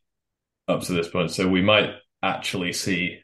up 0.67 0.82
to 0.82 0.93
this 0.93 1.08
point. 1.08 1.32
So 1.32 1.47
we 1.47 1.62
might 1.62 1.91
actually 2.23 2.73
see 2.73 3.19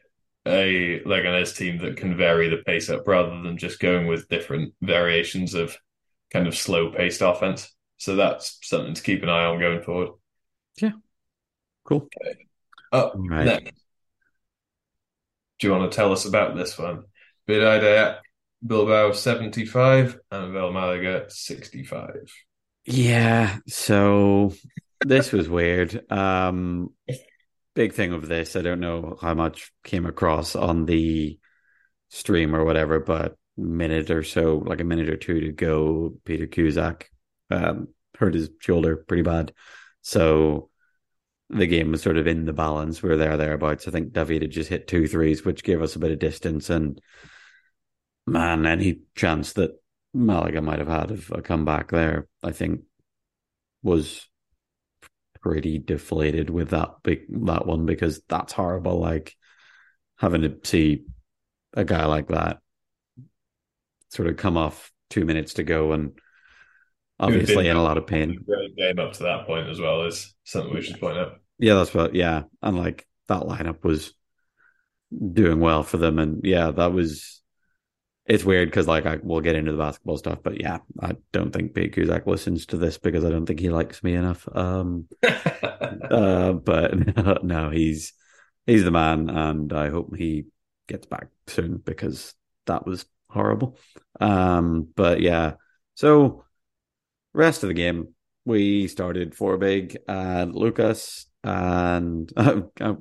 a 0.46 1.00
Leganes 1.00 1.56
team 1.56 1.78
that 1.78 1.96
can 1.96 2.16
vary 2.16 2.48
the 2.48 2.62
pace 2.64 2.88
up 2.88 3.06
rather 3.06 3.42
than 3.42 3.58
just 3.58 3.80
going 3.80 4.06
with 4.06 4.28
different 4.28 4.74
variations 4.80 5.54
of 5.54 5.76
kind 6.30 6.46
of 6.46 6.56
slow 6.56 6.92
paced 6.92 7.20
offense. 7.20 7.72
So 7.96 8.16
that's 8.16 8.58
something 8.62 8.94
to 8.94 9.02
keep 9.02 9.22
an 9.22 9.28
eye 9.28 9.44
on 9.44 9.60
going 9.60 9.82
forward. 9.82 10.10
Yeah. 10.80 10.92
Cool. 11.84 12.08
Up 12.92 13.14
All 13.14 13.28
right. 13.28 13.44
next. 13.44 13.72
Do 15.58 15.66
you 15.66 15.72
want 15.72 15.90
to 15.90 15.94
tell 15.94 16.12
us 16.12 16.24
about 16.24 16.56
this 16.56 16.78
one? 16.78 17.04
Bidai 17.48 18.18
Bilbao 18.64 19.12
75 19.12 20.18
and 20.30 20.52
Vel 20.52 20.72
Malaga 20.72 21.26
65. 21.28 22.32
Yeah, 22.84 23.58
so 23.68 24.52
this 25.04 25.32
was 25.32 25.48
weird. 25.48 26.10
Um 26.10 26.90
big 27.74 27.94
thing 27.94 28.12
of 28.12 28.28
this, 28.28 28.56
I 28.56 28.62
don't 28.62 28.80
know 28.80 29.16
how 29.20 29.34
much 29.34 29.72
came 29.84 30.04
across 30.04 30.54
on 30.54 30.84
the 30.86 31.38
stream 32.10 32.54
or 32.54 32.64
whatever, 32.64 33.00
but 33.00 33.36
minute 33.56 34.10
or 34.10 34.22
so, 34.22 34.58
like 34.58 34.80
a 34.80 34.84
minute 34.84 35.08
or 35.08 35.16
two 35.16 35.40
to 35.40 35.52
go, 35.52 36.14
Peter 36.24 36.46
Cusack 36.46 37.08
um 37.50 37.88
hurt 38.18 38.34
his 38.34 38.50
shoulder 38.60 38.96
pretty 38.96 39.22
bad. 39.22 39.52
So 40.02 40.70
the 41.50 41.66
game 41.66 41.92
was 41.92 42.02
sort 42.02 42.16
of 42.16 42.26
in 42.26 42.46
the 42.46 42.52
balance. 42.52 43.02
We 43.02 43.10
were 43.10 43.16
there 43.16 43.36
thereabouts. 43.36 43.86
I 43.86 43.90
think 43.90 44.12
David 44.12 44.42
had 44.42 44.50
just 44.50 44.70
hit 44.70 44.88
two 44.88 45.06
threes, 45.06 45.44
which 45.44 45.64
gave 45.64 45.82
us 45.82 45.94
a 45.94 45.98
bit 45.98 46.10
of 46.10 46.18
distance 46.18 46.70
and 46.70 47.00
man, 48.26 48.66
any 48.66 49.00
chance 49.14 49.52
that 49.54 49.81
Malaga 50.14 50.60
might 50.60 50.78
have 50.78 50.88
had 50.88 51.10
of 51.10 51.30
a 51.34 51.42
comeback 51.42 51.90
there, 51.90 52.26
I 52.42 52.52
think, 52.52 52.82
was 53.82 54.28
pretty 55.40 55.78
deflated 55.78 56.50
with 56.50 56.70
that 56.70 56.96
big 57.02 57.22
that 57.46 57.66
one 57.66 57.86
because 57.86 58.22
that's 58.28 58.52
horrible. 58.52 59.00
Like 59.00 59.34
having 60.16 60.42
to 60.42 60.56
see 60.64 61.04
a 61.74 61.84
guy 61.84 62.04
like 62.06 62.28
that 62.28 62.58
sort 64.10 64.28
of 64.28 64.36
come 64.36 64.56
off 64.56 64.92
two 65.10 65.24
minutes 65.24 65.54
to 65.54 65.62
go 65.62 65.92
and 65.92 66.12
obviously 67.18 67.68
in 67.68 67.76
a 67.76 67.82
lot 67.82 67.98
of 67.98 68.06
pain. 68.06 68.44
Game 68.76 68.98
up 68.98 69.12
to 69.14 69.22
that 69.24 69.46
point 69.46 69.68
as 69.68 69.80
well 69.80 70.02
is 70.02 70.34
something 70.44 70.74
we 70.74 70.82
should 70.82 71.00
point 71.00 71.18
out. 71.18 71.40
Yeah, 71.58 71.74
that's 71.74 71.94
what. 71.94 72.14
Yeah, 72.14 72.42
and 72.60 72.76
like 72.76 73.06
that 73.28 73.42
lineup 73.42 73.84
was 73.84 74.12
doing 75.32 75.60
well 75.60 75.82
for 75.82 75.96
them, 75.96 76.18
and 76.18 76.44
yeah, 76.44 76.70
that 76.70 76.92
was. 76.92 77.41
It's 78.26 78.44
weird 78.44 78.68
because 78.68 78.86
like 78.86 79.04
I 79.04 79.18
we'll 79.22 79.40
get 79.40 79.56
into 79.56 79.72
the 79.72 79.78
basketball 79.78 80.16
stuff, 80.16 80.38
but 80.42 80.60
yeah, 80.60 80.78
I 81.00 81.16
don't 81.32 81.52
think 81.52 81.74
Pete 81.74 81.94
Kuzak 81.94 82.26
listens 82.26 82.66
to 82.66 82.76
this 82.76 82.96
because 82.96 83.24
I 83.24 83.30
don't 83.30 83.46
think 83.46 83.58
he 83.58 83.68
likes 83.68 84.02
me 84.04 84.14
enough. 84.14 84.48
Um, 84.54 85.08
uh, 85.22 86.52
but 86.52 87.44
no, 87.44 87.70
he's 87.70 88.12
he's 88.64 88.84
the 88.84 88.92
man, 88.92 89.28
and 89.28 89.72
I 89.72 89.90
hope 89.90 90.14
he 90.16 90.46
gets 90.86 91.06
back 91.06 91.28
soon 91.48 91.78
because 91.78 92.34
that 92.66 92.86
was 92.86 93.04
horrible. 93.28 93.76
Um, 94.20 94.88
but 94.94 95.20
yeah, 95.20 95.54
so 95.94 96.44
rest 97.34 97.64
of 97.64 97.68
the 97.68 97.74
game, 97.74 98.14
we 98.44 98.86
started 98.86 99.34
four 99.34 99.58
big 99.58 99.96
and 100.06 100.54
Lucas 100.54 101.26
and 101.44 102.32
I, 102.36 102.62
I, 102.80 102.94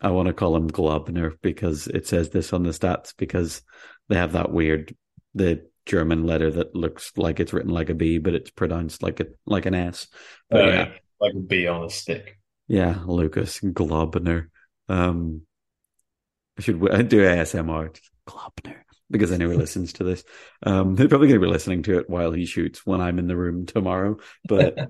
I 0.00 0.10
want 0.10 0.28
to 0.28 0.34
call 0.34 0.56
him 0.56 0.70
Globner 0.70 1.36
because 1.40 1.86
it 1.86 2.06
says 2.06 2.30
this 2.30 2.52
on 2.52 2.62
the 2.62 2.70
stats 2.70 3.14
because 3.16 3.62
they 4.08 4.16
have 4.16 4.32
that 4.32 4.52
weird 4.52 4.94
the 5.34 5.66
German 5.86 6.26
letter 6.26 6.50
that 6.50 6.74
looks 6.74 7.12
like 7.16 7.38
it's 7.40 7.52
written 7.52 7.70
like 7.72 7.90
a 7.90 7.94
B 7.94 8.18
but 8.18 8.34
it's 8.34 8.50
pronounced 8.50 9.02
like 9.02 9.20
a 9.20 9.26
like 9.46 9.66
an 9.66 9.74
S. 9.74 10.08
But 10.50 10.64
Uh, 10.64 10.68
yeah, 10.68 10.88
like 11.20 11.34
a 11.34 11.40
B 11.40 11.66
on 11.68 11.84
a 11.84 11.90
stick. 11.90 12.38
yeah, 12.68 13.00
Lucas 13.06 13.60
Globner. 13.60 14.48
Um, 14.88 15.42
I 16.58 16.62
should 16.62 16.80
w- 16.80 17.02
do 17.02 17.24
ASMR 17.24 17.90
Globner 18.26 18.82
because 19.10 19.30
anyone 19.30 19.50
know 19.52 19.56
he 19.56 19.60
listens 19.60 19.92
to 19.94 20.04
this. 20.04 20.24
Um, 20.62 20.94
they're 20.96 21.08
probably 21.08 21.28
going 21.28 21.40
to 21.40 21.46
be 21.46 21.52
listening 21.52 21.82
to 21.84 21.98
it 21.98 22.10
while 22.10 22.32
he 22.32 22.46
shoots 22.46 22.84
when 22.84 23.00
I'm 23.00 23.18
in 23.18 23.28
the 23.28 23.36
room 23.36 23.66
tomorrow. 23.66 24.16
But 24.44 24.80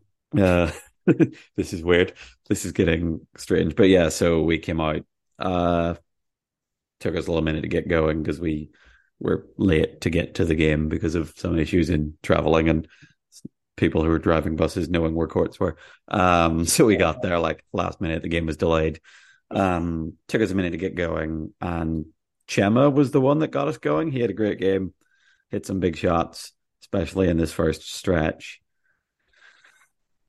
uh, 0.38 0.70
this 1.56 1.72
is 1.72 1.82
weird. 1.82 2.12
This 2.48 2.64
is 2.64 2.72
getting 2.72 3.26
strange. 3.36 3.74
But 3.76 3.88
yeah, 3.88 4.08
so 4.08 4.42
we 4.42 4.58
came 4.58 4.80
out. 4.80 5.04
Uh, 5.38 5.94
took 7.02 7.16
us 7.16 7.26
a 7.26 7.30
little 7.30 7.44
minute 7.44 7.62
to 7.62 7.68
get 7.68 7.88
going 7.88 8.22
because 8.22 8.40
we 8.40 8.70
were 9.18 9.46
late 9.56 10.00
to 10.02 10.10
get 10.10 10.36
to 10.36 10.44
the 10.44 10.54
game 10.54 10.88
because 10.88 11.14
of 11.14 11.32
some 11.36 11.58
issues 11.58 11.90
in 11.90 12.14
traveling 12.22 12.68
and 12.68 12.88
people 13.76 14.02
who 14.02 14.08
were 14.08 14.18
driving 14.18 14.56
buses 14.56 14.88
knowing 14.88 15.14
where 15.14 15.26
courts 15.26 15.58
were. 15.58 15.76
Um, 16.08 16.64
so 16.66 16.86
we 16.86 16.96
got 16.96 17.22
there 17.22 17.38
like 17.38 17.64
last 17.72 18.00
minute. 18.00 18.22
The 18.22 18.28
game 18.28 18.46
was 18.46 18.56
delayed. 18.56 19.00
Um, 19.50 20.14
took 20.28 20.40
us 20.40 20.50
a 20.50 20.54
minute 20.54 20.70
to 20.70 20.78
get 20.78 20.94
going, 20.94 21.52
and 21.60 22.06
Chema 22.48 22.92
was 22.92 23.10
the 23.10 23.20
one 23.20 23.40
that 23.40 23.50
got 23.50 23.68
us 23.68 23.76
going. 23.76 24.10
He 24.10 24.20
had 24.20 24.30
a 24.30 24.34
great 24.34 24.58
game, 24.58 24.94
hit 25.50 25.66
some 25.66 25.78
big 25.78 25.96
shots, 25.96 26.52
especially 26.82 27.28
in 27.28 27.36
this 27.36 27.52
first 27.52 27.92
stretch. 27.94 28.60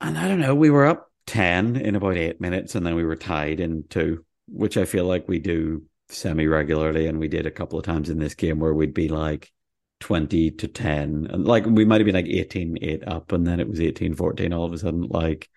And 0.02 0.18
I 0.18 0.28
don't 0.28 0.40
know, 0.40 0.54
we 0.54 0.68
were 0.68 0.84
up 0.84 1.10
10 1.26 1.76
in 1.76 1.94
about 1.96 2.18
eight 2.18 2.38
minutes, 2.38 2.74
and 2.74 2.84
then 2.84 2.96
we 2.96 3.04
were 3.04 3.16
tied 3.16 3.60
in 3.60 3.84
two, 3.88 4.26
which 4.46 4.76
I 4.76 4.84
feel 4.84 5.06
like 5.06 5.26
we 5.26 5.38
do 5.38 5.84
semi 6.14 6.46
regularly. 6.46 7.06
And 7.06 7.18
we 7.18 7.28
did 7.28 7.46
a 7.46 7.50
couple 7.50 7.78
of 7.78 7.84
times 7.84 8.10
in 8.10 8.18
this 8.18 8.34
game 8.34 8.58
where 8.58 8.74
we'd 8.74 8.94
be 8.94 9.08
like 9.08 9.52
20 10.00 10.50
to 10.52 10.68
10. 10.68 11.28
And 11.30 11.44
like 11.46 11.66
we 11.66 11.84
might 11.84 12.00
have 12.00 12.06
been 12.06 12.14
like 12.14 12.26
18 12.26 12.78
8 12.80 13.08
up, 13.08 13.32
and 13.32 13.46
then 13.46 13.60
it 13.60 13.68
was 13.68 13.80
18 13.80 14.14
14 14.14 14.52
all 14.52 14.64
of 14.64 14.72
a 14.72 14.78
sudden. 14.78 15.02
Like, 15.02 15.48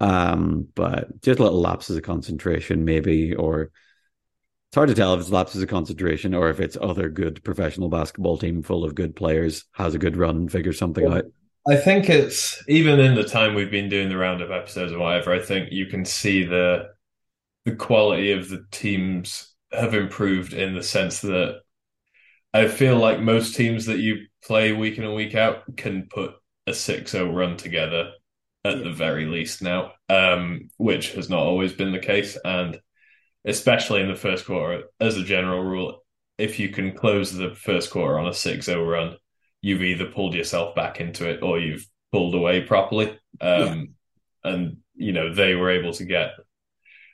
um, 0.00 0.68
but 0.74 1.20
just 1.22 1.40
little 1.40 1.60
lapses 1.60 1.96
of 1.96 2.02
concentration, 2.02 2.84
maybe, 2.84 3.34
or 3.34 3.62
it's 4.68 4.74
hard 4.74 4.90
to 4.90 4.94
tell 4.94 5.14
if 5.14 5.20
it's 5.20 5.30
lapses 5.30 5.62
of 5.62 5.68
concentration 5.68 6.34
or 6.34 6.50
if 6.50 6.60
it's 6.60 6.76
other 6.78 7.08
good 7.08 7.42
professional 7.42 7.88
basketball 7.88 8.36
team 8.36 8.62
full 8.62 8.84
of 8.84 8.94
good 8.94 9.16
players 9.16 9.64
has 9.72 9.94
a 9.94 9.98
good 9.98 10.16
run, 10.16 10.36
and 10.36 10.52
figures 10.52 10.78
something 10.78 11.04
well, 11.04 11.18
out. 11.18 11.24
I 11.66 11.76
think 11.76 12.10
it's 12.10 12.62
even 12.68 13.00
in 13.00 13.14
the 13.14 13.24
time 13.24 13.54
we've 13.54 13.70
been 13.70 13.88
doing 13.88 14.10
the 14.10 14.16
roundup 14.16 14.50
episodes 14.50 14.92
or 14.92 14.98
whatever. 14.98 15.32
I 15.32 15.40
think 15.40 15.72
you 15.72 15.86
can 15.86 16.04
see 16.04 16.44
the 16.44 16.90
the 17.64 17.76
quality 17.76 18.32
of 18.32 18.48
the 18.48 18.64
teams 18.70 19.54
have 19.72 19.94
improved 19.94 20.52
in 20.52 20.74
the 20.74 20.82
sense 20.82 21.20
that 21.20 21.60
I 22.54 22.68
feel 22.68 22.96
like 22.96 23.20
most 23.20 23.54
teams 23.54 23.86
that 23.86 23.98
you 23.98 24.26
play 24.44 24.72
week 24.72 24.98
in 24.98 25.04
and 25.04 25.14
week 25.14 25.34
out 25.34 25.76
can 25.76 26.08
put 26.10 26.34
a 26.66 26.72
6-0 26.72 27.34
run 27.34 27.56
together 27.56 28.12
at 28.64 28.78
yeah. 28.78 28.84
the 28.84 28.92
very 28.92 29.26
least 29.26 29.62
now, 29.62 29.92
um, 30.08 30.70
which 30.76 31.12
has 31.12 31.28
not 31.28 31.40
always 31.40 31.72
been 31.72 31.92
the 31.92 31.98
case, 31.98 32.36
and 32.44 32.80
especially 33.44 34.00
in 34.00 34.08
the 34.08 34.14
first 34.14 34.46
quarter, 34.46 34.84
as 35.00 35.16
a 35.16 35.24
general 35.24 35.62
rule, 35.62 36.02
if 36.38 36.58
you 36.58 36.70
can 36.70 36.92
close 36.92 37.32
the 37.32 37.54
first 37.54 37.90
quarter 37.90 38.18
on 38.18 38.26
a 38.26 38.30
6-0 38.30 38.90
run 38.90 39.16
you've 39.60 39.82
either 39.82 40.06
pulled 40.06 40.34
yourself 40.34 40.74
back 40.74 41.00
into 41.00 41.28
it 41.28 41.42
or 41.42 41.58
you've 41.58 41.86
pulled 42.12 42.34
away 42.34 42.62
properly. 42.62 43.10
Um, 43.40 43.96
yeah. 44.44 44.52
And, 44.52 44.76
you 44.94 45.12
know, 45.12 45.34
they 45.34 45.54
were 45.54 45.70
able 45.70 45.92
to 45.94 46.04
get 46.04 46.30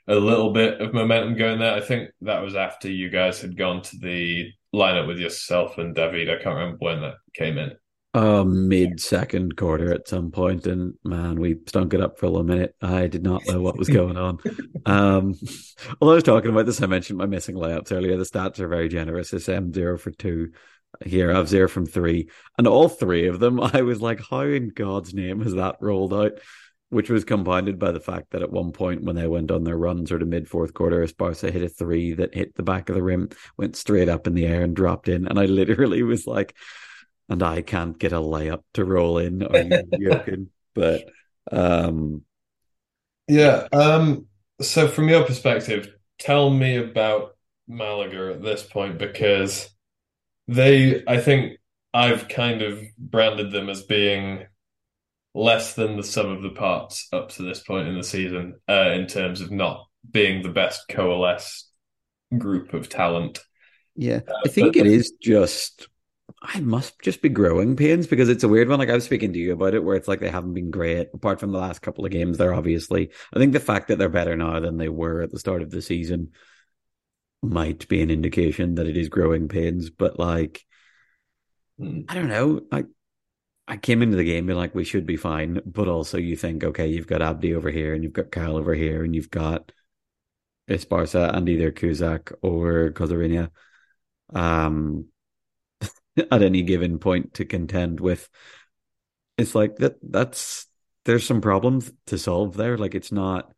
a 0.06 0.14
little 0.14 0.52
bit 0.52 0.80
of 0.80 0.92
momentum 0.92 1.36
going 1.36 1.58
there. 1.58 1.74
I 1.74 1.80
think 1.80 2.10
that 2.22 2.42
was 2.42 2.54
after 2.54 2.90
you 2.90 3.08
guys 3.08 3.40
had 3.40 3.56
gone 3.56 3.82
to 3.82 3.96
the 3.98 4.50
lineup 4.74 5.06
with 5.06 5.18
yourself 5.18 5.78
and 5.78 5.94
David. 5.94 6.28
I 6.28 6.42
can't 6.42 6.56
remember 6.56 6.76
when 6.80 7.00
that 7.00 7.14
came 7.34 7.58
in. 7.58 7.72
Uh, 8.12 8.44
mid 8.44 9.00
second 9.00 9.56
quarter 9.56 9.92
at 9.92 10.06
some 10.06 10.30
point, 10.30 10.68
and 10.68 10.94
man, 11.04 11.40
we 11.40 11.56
stunk 11.66 11.94
it 11.94 12.00
up 12.00 12.16
for 12.16 12.26
a 12.26 12.28
little 12.28 12.44
minute. 12.44 12.72
I 12.80 13.08
did 13.08 13.24
not 13.24 13.44
know 13.48 13.60
what 13.60 13.76
was 13.76 13.88
going 13.88 14.16
on. 14.16 14.38
um, 14.86 15.34
although 16.00 16.12
I 16.12 16.16
was 16.16 16.22
talking 16.22 16.50
about 16.50 16.66
this, 16.66 16.80
I 16.80 16.86
mentioned 16.86 17.18
my 17.18 17.26
missing 17.26 17.56
layups 17.56 17.90
earlier. 17.90 18.16
The 18.16 18.22
stats 18.22 18.60
are 18.60 18.68
very 18.68 18.88
generous. 18.88 19.32
It's 19.32 19.48
M 19.48 19.72
zero 19.72 19.98
for 19.98 20.12
two, 20.12 20.52
here. 21.04 21.32
I 21.32 21.36
have 21.36 21.48
zero 21.48 21.68
from 21.68 21.86
three. 21.86 22.28
And 22.58 22.66
all 22.66 22.88
three 22.88 23.26
of 23.26 23.40
them, 23.40 23.60
I 23.74 23.82
was 23.82 24.00
like, 24.00 24.20
how 24.28 24.42
in 24.42 24.68
God's 24.68 25.14
name 25.14 25.40
has 25.42 25.54
that 25.54 25.76
rolled 25.80 26.14
out? 26.14 26.32
Which 26.94 27.10
was 27.10 27.24
compounded 27.24 27.78
by 27.78 27.90
the 27.90 28.00
fact 28.00 28.30
that 28.30 28.42
at 28.42 28.52
one 28.52 28.70
point 28.70 29.02
when 29.02 29.16
they 29.16 29.26
went 29.26 29.50
on 29.50 29.64
their 29.64 29.76
run, 29.76 30.06
sort 30.06 30.22
of 30.22 30.28
mid 30.28 30.48
fourth 30.48 30.74
quarter, 30.74 31.04
Esparza 31.04 31.50
hit 31.50 31.62
a 31.62 31.68
three 31.68 32.14
that 32.14 32.34
hit 32.34 32.54
the 32.54 32.62
back 32.62 32.88
of 32.88 32.94
the 32.94 33.02
rim, 33.02 33.30
went 33.56 33.76
straight 33.76 34.08
up 34.08 34.26
in 34.26 34.34
the 34.34 34.46
air 34.46 34.62
and 34.62 34.76
dropped 34.76 35.08
in. 35.08 35.26
And 35.26 35.38
I 35.38 35.46
literally 35.46 36.02
was 36.04 36.26
like, 36.26 36.54
and 37.28 37.42
I 37.42 37.62
can't 37.62 37.98
get 37.98 38.12
a 38.12 38.20
layup 38.20 38.62
to 38.74 38.84
roll 38.84 39.18
in. 39.18 39.42
Are 39.42 39.58
you 39.58 39.82
joking? 40.00 40.50
but 40.74 41.04
um 41.50 42.22
yeah. 43.28 43.66
Um 43.72 44.26
so 44.60 44.88
from 44.88 45.08
your 45.08 45.24
perspective, 45.24 45.92
tell 46.18 46.50
me 46.50 46.76
about 46.76 47.36
Malaga 47.66 48.32
at 48.32 48.42
this 48.42 48.62
point 48.62 48.98
because 48.98 49.68
they, 50.46 51.02
I 51.06 51.18
think 51.18 51.58
I've 51.92 52.28
kind 52.28 52.62
of 52.62 52.82
branded 52.98 53.50
them 53.52 53.68
as 53.68 53.82
being 53.82 54.46
less 55.34 55.74
than 55.74 55.96
the 55.96 56.02
sum 56.04 56.30
of 56.30 56.42
the 56.42 56.50
parts 56.50 57.08
up 57.12 57.30
to 57.30 57.42
this 57.42 57.60
point 57.60 57.88
in 57.88 57.96
the 57.96 58.04
season, 58.04 58.54
uh, 58.68 58.90
in 58.92 59.06
terms 59.06 59.40
of 59.40 59.50
not 59.50 59.86
being 60.08 60.42
the 60.42 60.48
best 60.48 60.88
coalesced 60.88 61.68
group 62.36 62.72
of 62.72 62.88
talent. 62.88 63.40
Yeah, 63.96 64.20
uh, 64.28 64.34
I 64.44 64.48
think 64.48 64.74
but, 64.74 64.86
it 64.86 64.86
is 64.86 65.12
just. 65.20 65.88
I 66.42 66.60
must 66.60 67.00
just 67.02 67.22
be 67.22 67.28
growing 67.28 67.76
pains 67.76 68.06
because 68.06 68.28
it's 68.28 68.44
a 68.44 68.48
weird 68.48 68.68
one. 68.68 68.78
Like 68.78 68.90
I 68.90 68.94
was 68.94 69.04
speaking 69.04 69.32
to 69.32 69.38
you 69.38 69.52
about 69.52 69.74
it, 69.74 69.84
where 69.84 69.96
it's 69.96 70.08
like 70.08 70.20
they 70.20 70.30
haven't 70.30 70.54
been 70.54 70.70
great 70.70 71.08
apart 71.14 71.40
from 71.40 71.52
the 71.52 71.58
last 71.58 71.82
couple 71.82 72.04
of 72.04 72.10
games. 72.10 72.38
They're 72.38 72.54
obviously. 72.54 73.10
I 73.32 73.38
think 73.38 73.52
the 73.52 73.60
fact 73.60 73.88
that 73.88 73.98
they're 73.98 74.08
better 74.08 74.36
now 74.36 74.60
than 74.60 74.76
they 74.76 74.88
were 74.88 75.22
at 75.22 75.30
the 75.30 75.38
start 75.38 75.62
of 75.62 75.70
the 75.70 75.82
season 75.82 76.32
might 77.42 77.86
be 77.88 78.00
an 78.02 78.10
indication 78.10 78.76
that 78.76 78.86
it 78.86 78.96
is 78.96 79.08
growing 79.08 79.48
pains. 79.48 79.90
But 79.90 80.18
like, 80.18 80.64
mm. 81.80 82.04
I 82.08 82.14
don't 82.14 82.28
know. 82.28 82.62
I 82.72 82.84
I 83.66 83.76
came 83.76 84.02
into 84.02 84.16
the 84.16 84.24
game 84.24 84.46
being 84.46 84.58
like, 84.58 84.74
we 84.74 84.84
should 84.84 85.06
be 85.06 85.16
fine. 85.16 85.60
But 85.64 85.88
also, 85.88 86.18
you 86.18 86.36
think, 86.36 86.64
okay, 86.64 86.86
you've 86.86 87.06
got 87.06 87.22
Abdi 87.22 87.54
over 87.54 87.70
here, 87.70 87.94
and 87.94 88.02
you've 88.02 88.12
got 88.12 88.30
Kyle 88.30 88.56
over 88.56 88.74
here, 88.74 89.04
and 89.04 89.14
you've 89.14 89.30
got 89.30 89.72
Esparza 90.68 91.34
and 91.34 91.48
either 91.48 91.72
Kuzak 91.72 92.32
or 92.42 92.90
Cosorinia 92.90 93.50
um, 94.34 95.06
at 96.30 96.42
any 96.42 96.62
given 96.62 96.98
point 96.98 97.34
to 97.34 97.44
contend 97.44 98.00
with. 98.00 98.28
It's 99.36 99.54
like 99.54 99.76
that. 99.76 99.96
That's 100.02 100.66
there's 101.04 101.26
some 101.26 101.40
problems 101.40 101.92
to 102.06 102.18
solve 102.18 102.56
there. 102.56 102.78
Like 102.78 102.94
it's 102.94 103.12
not. 103.12 103.52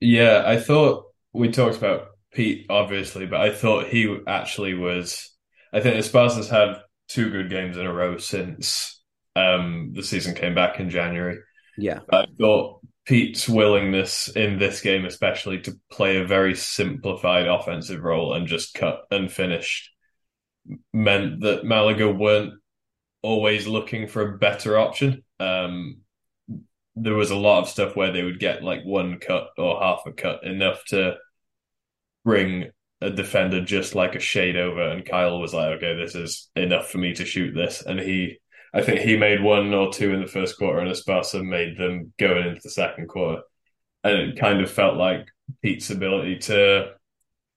Yeah, 0.00 0.42
I 0.46 0.58
thought 0.58 1.06
we 1.32 1.50
talked 1.50 1.76
about 1.76 2.08
Pete, 2.32 2.66
obviously, 2.70 3.26
but 3.26 3.40
I 3.40 3.52
thought 3.54 3.88
he 3.88 4.18
actually 4.26 4.74
was. 4.74 5.34
I 5.72 5.80
think 5.80 5.96
Esparza's 5.96 6.48
had 6.48 6.82
two 7.08 7.30
good 7.30 7.50
games 7.50 7.76
in 7.76 7.86
a 7.86 7.92
row 7.92 8.18
since 8.18 8.97
um, 9.38 9.92
the 9.94 10.02
season 10.02 10.34
came 10.34 10.54
back 10.54 10.80
in 10.80 10.90
January. 10.90 11.38
Yeah, 11.76 12.00
I 12.10 12.26
thought 12.38 12.80
Pete's 13.04 13.48
willingness 13.48 14.28
in 14.28 14.58
this 14.58 14.80
game, 14.80 15.04
especially 15.04 15.60
to 15.60 15.78
play 15.90 16.18
a 16.18 16.26
very 16.26 16.54
simplified 16.54 17.46
offensive 17.46 18.02
role 18.02 18.34
and 18.34 18.46
just 18.46 18.74
cut 18.74 19.02
and 19.10 19.30
finished, 19.30 19.90
meant 20.92 21.40
that 21.40 21.64
Malaga 21.64 22.10
weren't 22.10 22.54
always 23.22 23.66
looking 23.66 24.08
for 24.08 24.22
a 24.22 24.38
better 24.38 24.78
option. 24.78 25.24
Um, 25.40 25.98
there 26.96 27.14
was 27.14 27.30
a 27.30 27.36
lot 27.36 27.60
of 27.60 27.68
stuff 27.68 27.94
where 27.96 28.12
they 28.12 28.22
would 28.24 28.40
get 28.40 28.64
like 28.64 28.82
one 28.84 29.18
cut 29.20 29.48
or 29.56 29.80
half 29.80 30.02
a 30.06 30.12
cut, 30.12 30.44
enough 30.44 30.84
to 30.86 31.14
bring 32.24 32.70
a 33.00 33.10
defender 33.10 33.64
just 33.64 33.94
like 33.94 34.16
a 34.16 34.20
shade 34.20 34.56
over, 34.56 34.82
and 34.82 35.06
Kyle 35.06 35.40
was 35.40 35.54
like, 35.54 35.76
"Okay, 35.76 35.94
this 35.94 36.14
is 36.14 36.50
enough 36.56 36.90
for 36.90 36.98
me 36.98 37.14
to 37.14 37.24
shoot 37.24 37.54
this," 37.54 37.82
and 37.82 38.00
he. 38.00 38.38
I 38.78 38.82
think 38.82 39.00
he 39.00 39.16
made 39.16 39.42
one 39.42 39.74
or 39.74 39.92
two 39.92 40.14
in 40.14 40.20
the 40.20 40.28
first 40.28 40.56
quarter, 40.56 40.78
and 40.78 40.88
Esparza 40.88 41.44
made 41.44 41.76
them 41.76 42.12
going 42.16 42.46
into 42.46 42.60
the 42.62 42.70
second 42.70 43.08
quarter. 43.08 43.42
And 44.04 44.16
it 44.16 44.38
kind 44.38 44.60
of 44.60 44.70
felt 44.70 44.96
like 44.96 45.26
Pete's 45.62 45.90
ability 45.90 46.38
to 46.38 46.92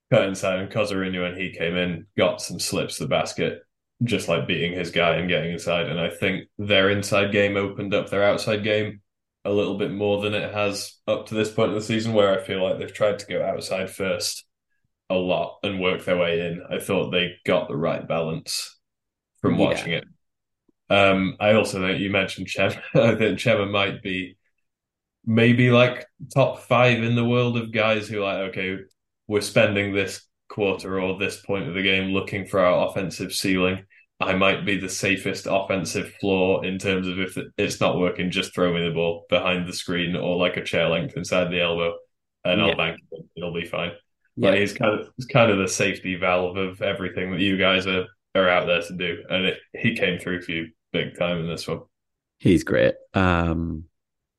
cut 0.10 0.28
inside 0.28 0.60
and 0.60 0.72
Cosorinia 0.72 1.22
when 1.22 1.40
he 1.40 1.52
came 1.52 1.76
in 1.76 2.08
got 2.18 2.42
some 2.42 2.60
slips 2.60 2.98
to 2.98 3.04
the 3.04 3.10
basket, 3.10 3.62
just 4.04 4.28
like 4.28 4.48
beating 4.48 4.74
his 4.74 4.90
guy 4.90 5.18
and 5.18 5.30
getting 5.30 5.52
inside. 5.52 5.88
And 5.90 6.00
I 6.00 6.10
think 6.10 6.50
their 6.58 6.90
inside 6.90 7.32
game 7.32 7.56
opened 7.56 7.94
up 7.94 8.10
their 8.10 8.24
outside 8.24 8.64
game 8.64 9.02
a 9.46 9.52
little 9.52 9.78
bit 9.78 9.92
more 9.92 10.24
than 10.24 10.34
it 10.34 10.52
has 10.52 10.98
up 11.08 11.28
to 11.28 11.36
this 11.36 11.52
point 11.52 11.70
of 11.70 11.76
the 11.76 11.82
season, 11.82 12.14
where 12.14 12.34
I 12.34 12.44
feel 12.44 12.64
like 12.64 12.80
they've 12.80 12.92
tried 12.92 13.20
to 13.20 13.28
go 13.28 13.46
outside 13.46 13.92
first 13.92 14.46
a 15.12 15.16
lot 15.16 15.60
and 15.62 15.80
work 15.80 16.04
their 16.04 16.18
way 16.18 16.48
in. 16.48 16.64
I 16.68 16.80
thought 16.80 17.12
they 17.12 17.34
got 17.46 17.68
the 17.68 17.78
right 17.78 18.08
balance 18.08 18.80
from 19.40 19.60
watching 19.60 19.92
yeah. 19.92 20.00
it. 20.00 20.06
Um, 20.92 21.38
I 21.40 21.54
also 21.54 21.80
think 21.80 22.02
you 22.02 22.10
mentioned 22.10 22.48
Chema. 22.48 22.78
I 22.96 23.16
think 23.16 23.40
Chema 23.40 23.70
might 23.70 24.04
be 24.04 24.36
maybe 25.26 25.72
like 25.72 26.06
top 26.34 26.64
five 26.64 27.02
in 27.02 27.16
the 27.16 27.24
world 27.24 27.58
of 27.58 27.72
guys 27.72 28.10
who 28.10 28.22
like, 28.22 28.50
okay, 28.50 28.78
we're 29.28 29.40
spending 29.40 29.94
this 29.94 30.28
quarter 30.50 31.00
or 31.00 31.18
this 31.18 31.40
point 31.40 31.70
of 31.70 31.76
the 31.76 31.82
game 31.82 32.12
looking 32.12 32.46
for 32.46 32.60
our 32.60 32.90
offensive 32.90 33.32
ceiling. 33.32 33.86
I 34.20 34.34
might 34.34 34.66
be 34.66 34.78
the 34.78 34.90
safest 34.90 35.48
offensive 35.50 36.14
floor 36.20 36.66
in 36.66 36.78
terms 36.78 37.08
of 37.08 37.20
if 37.20 37.38
it's 37.58 37.80
not 37.80 37.98
working, 37.98 38.30
just 38.30 38.54
throw 38.54 38.74
me 38.74 38.86
the 38.86 38.94
ball 38.94 39.26
behind 39.30 39.68
the 39.68 39.74
screen 39.74 40.18
or 40.18 40.36
like 40.36 40.58
a 40.58 40.64
chair 40.64 40.90
length 40.90 41.16
inside 41.16 41.50
the 41.50 41.62
elbow, 41.62 41.96
and 42.44 42.60
yeah. 42.60 42.68
I'll 42.68 42.76
bank 42.76 43.00
it. 43.12 43.26
It'll 43.38 43.54
be 43.54 43.66
fine. 43.66 43.94
Yeah, 44.36 44.56
he's 44.56 44.74
kind 44.74 45.00
of 45.00 45.10
he's 45.16 45.26
kind 45.26 45.50
of 45.50 45.58
the 45.58 45.68
safety 45.68 46.16
valve 46.16 46.58
of 46.58 46.82
everything 46.82 47.32
that 47.32 47.40
you 47.40 47.58
guys 47.58 47.88
are 47.88 48.06
are 48.36 48.50
out 48.50 48.68
there 48.68 48.82
to 48.82 48.96
do, 48.96 49.24
and 49.30 49.46
it, 49.46 49.58
he 49.74 49.96
came 49.96 50.20
through 50.20 50.42
for 50.42 50.52
you 50.52 50.68
big 50.92 51.18
time 51.18 51.40
in 51.40 51.48
this 51.48 51.68
one. 51.68 51.82
He's 52.38 52.64
great. 52.64 52.96
Um, 53.14 53.86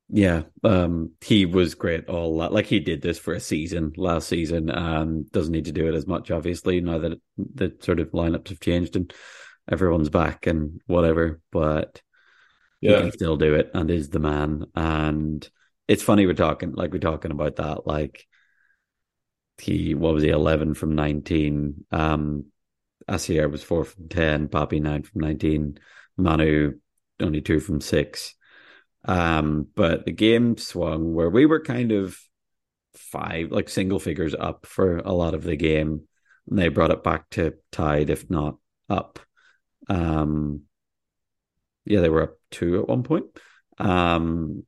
yeah, 0.09 0.43
um, 0.63 1.13
he 1.21 1.47
was 1.47 1.75
great 1.75 2.09
all 2.09 2.37
like 2.37 2.67
he 2.67 2.81
did 2.81 3.01
this 3.01 3.19
for 3.19 3.33
a 3.33 3.41
season 3.41 3.93
last 3.97 4.29
season, 4.29 4.69
and 4.71 5.31
doesn't 5.31 5.53
need 5.53 5.67
to 5.67 5.73
do 5.73 5.89
it 5.89 5.95
as 5.95 6.07
much 6.07 6.31
obviously 6.31 6.81
now 6.81 6.99
that 6.99 7.21
the 7.37 7.75
sort 7.81 8.01
of 8.01 8.11
lineups 8.11 8.49
have 8.49 8.61
changed 8.61 8.97
and 8.97 9.13
everyone's 9.71 10.11
back 10.11 10.47
and 10.47 10.81
whatever. 10.87 11.41
But 11.51 12.03
yeah. 12.81 12.97
he 12.97 13.03
can 13.03 13.13
still 13.13 13.37
do 13.37 13.55
it 13.55 13.71
and 13.75 13.91
is 13.91 14.11
the 14.11 14.19
man. 14.19 14.67
And 14.75 15.49
it's 15.89 16.03
funny 16.03 16.27
we're 16.27 16.35
talking 16.35 16.73
like 16.73 16.93
we're 16.93 16.99
talking 16.99 17.31
about 17.31 17.57
that 17.57 17.87
like 17.87 18.27
he 19.59 19.95
what 19.95 20.15
was 20.15 20.23
he 20.23 20.31
11 20.31 20.75
from 20.75 20.95
19 20.95 21.85
um 21.93 22.47
Asier 23.09 23.49
was 23.49 23.63
four 23.63 23.85
from 23.85 24.09
ten, 24.09 24.49
Papi 24.49 24.81
nine 24.81 25.03
from 25.03 25.21
nineteen, 25.21 25.79
Manu 26.17 26.79
only 27.21 27.41
two 27.41 27.61
from 27.61 27.81
six. 27.81 28.35
Um, 29.05 29.67
but 29.75 30.05
the 30.05 30.13
game 30.13 30.57
swung 30.57 31.15
where 31.15 31.31
we 31.31 31.47
were 31.47 31.61
kind 31.61 31.93
of 31.93 32.17
five, 32.95 33.51
like 33.51 33.69
single 33.69 33.99
figures 33.99 34.35
up 34.35 34.67
for 34.67 34.99
a 34.99 35.13
lot 35.13 35.35
of 35.35 35.43
the 35.43 35.57
game. 35.57 36.03
And 36.49 36.59
they 36.59 36.69
brought 36.69 36.91
it 36.91 37.03
back 37.03 37.31
to 37.31 37.55
tied, 37.71 38.11
if 38.11 38.29
not 38.31 38.57
up. 38.89 39.19
Um, 39.89 40.63
yeah, 41.85 42.01
they 42.01 42.09
were 42.09 42.23
up 42.23 42.35
two 42.51 42.81
at 42.81 42.89
one 42.89 43.03
point. 43.03 43.27
Um, 43.79 44.65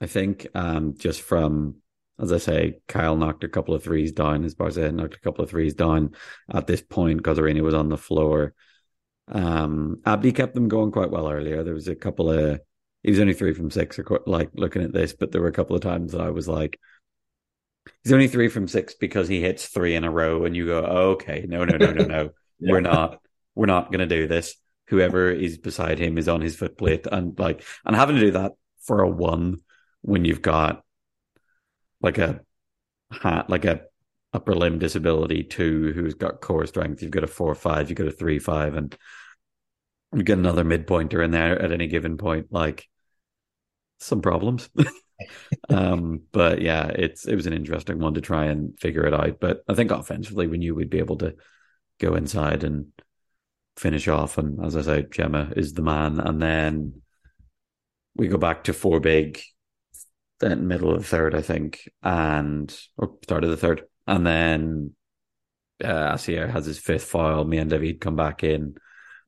I 0.00 0.06
think 0.06 0.46
um, 0.54 0.94
just 0.96 1.22
from, 1.22 1.76
as 2.20 2.32
I 2.32 2.38
say, 2.38 2.80
Kyle 2.86 3.16
knocked 3.16 3.44
a 3.44 3.48
couple 3.48 3.74
of 3.74 3.82
threes 3.82 4.12
down, 4.12 4.44
Esparza 4.44 4.92
knocked 4.92 5.14
a 5.14 5.20
couple 5.20 5.42
of 5.42 5.50
threes 5.50 5.74
down 5.74 6.14
at 6.52 6.66
this 6.66 6.82
point. 6.82 7.22
Goszarini 7.22 7.62
was 7.62 7.74
on 7.74 7.88
the 7.88 7.96
floor. 7.96 8.54
Um, 9.28 10.00
Abdi 10.04 10.32
kept 10.32 10.54
them 10.54 10.68
going 10.68 10.92
quite 10.92 11.10
well 11.10 11.30
earlier. 11.30 11.62
There 11.62 11.74
was 11.74 11.88
a 11.88 11.94
couple 11.94 12.30
of, 12.30 12.60
he 13.02 13.10
was 13.10 13.20
only 13.20 13.34
three 13.34 13.52
from 13.52 13.70
six, 13.70 13.98
like 14.26 14.50
looking 14.54 14.82
at 14.82 14.92
this, 14.92 15.12
but 15.12 15.32
there 15.32 15.40
were 15.40 15.48
a 15.48 15.52
couple 15.52 15.76
of 15.76 15.82
times 15.82 16.12
that 16.12 16.20
I 16.20 16.30
was 16.30 16.48
like, 16.48 16.78
he's 18.02 18.12
only 18.12 18.28
three 18.28 18.48
from 18.48 18.68
six 18.68 18.94
because 18.94 19.28
he 19.28 19.40
hits 19.40 19.66
three 19.66 19.94
in 19.94 20.04
a 20.04 20.10
row, 20.10 20.44
and 20.44 20.56
you 20.56 20.66
go, 20.66 20.84
oh, 20.84 21.10
okay, 21.12 21.44
no, 21.48 21.64
no, 21.64 21.76
no, 21.76 21.92
no, 21.92 22.04
no, 22.04 22.22
yeah. 22.58 22.72
we're 22.72 22.80
not, 22.80 23.20
we're 23.54 23.66
not 23.66 23.90
going 23.90 24.06
to 24.06 24.06
do 24.06 24.26
this. 24.26 24.56
Whoever 24.88 25.30
is 25.30 25.58
beside 25.58 25.98
him 25.98 26.16
is 26.16 26.28
on 26.28 26.40
his 26.40 26.56
foot 26.56 26.78
plate, 26.78 27.06
and 27.10 27.38
like, 27.38 27.64
and 27.84 27.96
having 27.96 28.16
to 28.16 28.22
do 28.22 28.30
that 28.32 28.52
for 28.82 29.02
a 29.02 29.08
one 29.08 29.58
when 30.02 30.24
you've 30.24 30.42
got 30.42 30.82
like 32.00 32.18
a 32.18 32.40
hat, 33.10 33.50
like 33.50 33.64
a 33.64 33.82
upper 34.36 34.54
limb 34.54 34.78
disability 34.78 35.42
two 35.42 35.92
who's 35.92 36.14
got 36.14 36.40
core 36.40 36.66
strength. 36.66 37.02
You've 37.02 37.10
got 37.10 37.24
a 37.24 37.28
four 37.28 37.54
five, 37.54 37.88
you've 37.88 37.98
got 37.98 38.06
a 38.06 38.12
three 38.12 38.38
five, 38.38 38.74
and 38.74 38.96
you 40.14 40.22
get 40.22 40.38
another 40.38 40.64
midpointer 40.64 41.24
in 41.24 41.30
there 41.30 41.60
at 41.60 41.72
any 41.72 41.88
given 41.88 42.18
point. 42.18 42.48
Like 42.50 42.86
some 43.98 44.20
problems. 44.20 44.68
um, 45.68 46.22
but 46.32 46.60
yeah, 46.60 46.86
it's 46.88 47.26
it 47.26 47.34
was 47.34 47.46
an 47.46 47.54
interesting 47.54 47.98
one 47.98 48.14
to 48.14 48.20
try 48.20 48.46
and 48.46 48.78
figure 48.78 49.06
it 49.06 49.14
out. 49.14 49.40
But 49.40 49.62
I 49.68 49.74
think 49.74 49.90
offensively, 49.90 50.46
we 50.46 50.58
knew 50.58 50.74
we'd 50.74 50.90
be 50.90 50.98
able 50.98 51.18
to 51.18 51.34
go 51.98 52.14
inside 52.14 52.62
and 52.62 52.86
finish 53.76 54.08
off. 54.08 54.38
And 54.38 54.64
as 54.64 54.76
I 54.76 54.82
say, 54.82 55.06
Gemma 55.10 55.52
is 55.56 55.72
the 55.72 55.82
man. 55.82 56.20
And 56.20 56.40
then 56.40 57.02
we 58.14 58.28
go 58.28 58.38
back 58.38 58.64
to 58.64 58.72
four 58.72 59.00
big, 59.00 59.40
then 60.40 60.68
middle 60.68 60.92
of 60.92 60.98
the 60.98 61.06
third, 61.06 61.34
I 61.34 61.42
think, 61.42 61.88
and 62.02 62.74
or 62.96 63.16
start 63.22 63.44
of 63.44 63.50
the 63.50 63.56
third, 63.56 63.82
and 64.06 64.26
then 64.26 64.92
uh, 65.82 66.12
Asier 66.14 66.46
has 66.48 66.66
his 66.66 66.78
fifth 66.78 67.04
foul. 67.04 67.44
Me 67.44 67.58
and 67.58 67.70
David 67.70 68.00
come 68.00 68.16
back 68.16 68.44
in. 68.44 68.76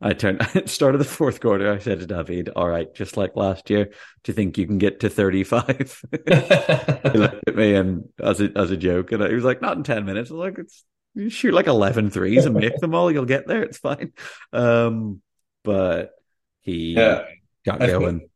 I 0.00 0.12
turned 0.12 0.46
start 0.66 0.94
of 0.94 1.00
the 1.00 1.04
fourth 1.04 1.40
quarter. 1.40 1.72
I 1.72 1.78
said 1.78 2.00
to 2.00 2.06
David, 2.06 2.50
"All 2.54 2.68
right, 2.68 2.92
just 2.94 3.16
like 3.16 3.36
last 3.36 3.68
year, 3.68 3.86
do 3.86 3.92
you 4.28 4.34
think 4.34 4.56
you 4.56 4.66
can 4.66 4.78
get 4.78 5.00
to 5.00 5.10
35? 5.10 6.02
he 6.12 7.18
looked 7.18 7.48
at 7.48 7.56
me 7.56 7.74
and 7.74 8.04
as 8.22 8.40
a 8.40 8.50
as 8.56 8.70
a 8.70 8.76
joke, 8.76 9.12
and 9.12 9.22
he 9.24 9.34
was 9.34 9.44
like, 9.44 9.60
"Not 9.60 9.76
in 9.76 9.82
ten 9.82 10.04
minutes." 10.04 10.30
I 10.30 10.34
was 10.34 10.40
like, 10.40 10.58
"It's 10.58 10.84
you 11.14 11.30
shoot 11.30 11.52
like 11.52 11.66
11 11.66 12.10
threes 12.10 12.46
and 12.46 12.54
make 12.54 12.76
them 12.78 12.94
all. 12.94 13.10
You'll 13.10 13.24
get 13.24 13.48
there. 13.48 13.62
It's 13.62 13.78
fine." 13.78 14.12
Um, 14.52 15.20
but 15.64 16.12
he 16.60 16.94
yeah, 16.94 17.24
got 17.66 17.82
I 17.82 17.88
going. 17.88 18.20
Thought, 18.20 18.28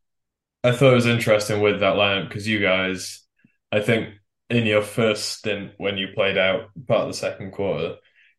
I 0.65 0.75
thought 0.75 0.91
it 0.91 0.95
was 0.95 1.05
interesting 1.07 1.61
with 1.61 1.79
that 1.79 1.95
lineup 1.95 2.27
because 2.27 2.45
you 2.45 2.59
guys, 2.59 3.23
I 3.71 3.79
think 3.79 4.09
in 4.53 4.65
your 4.65 4.81
first 4.81 5.29
stint 5.29 5.71
when 5.77 5.97
you 5.97 6.09
played 6.13 6.37
out 6.37 6.69
part 6.87 7.01
of 7.01 7.07
the 7.07 7.13
second 7.13 7.51
quarter, 7.51 7.95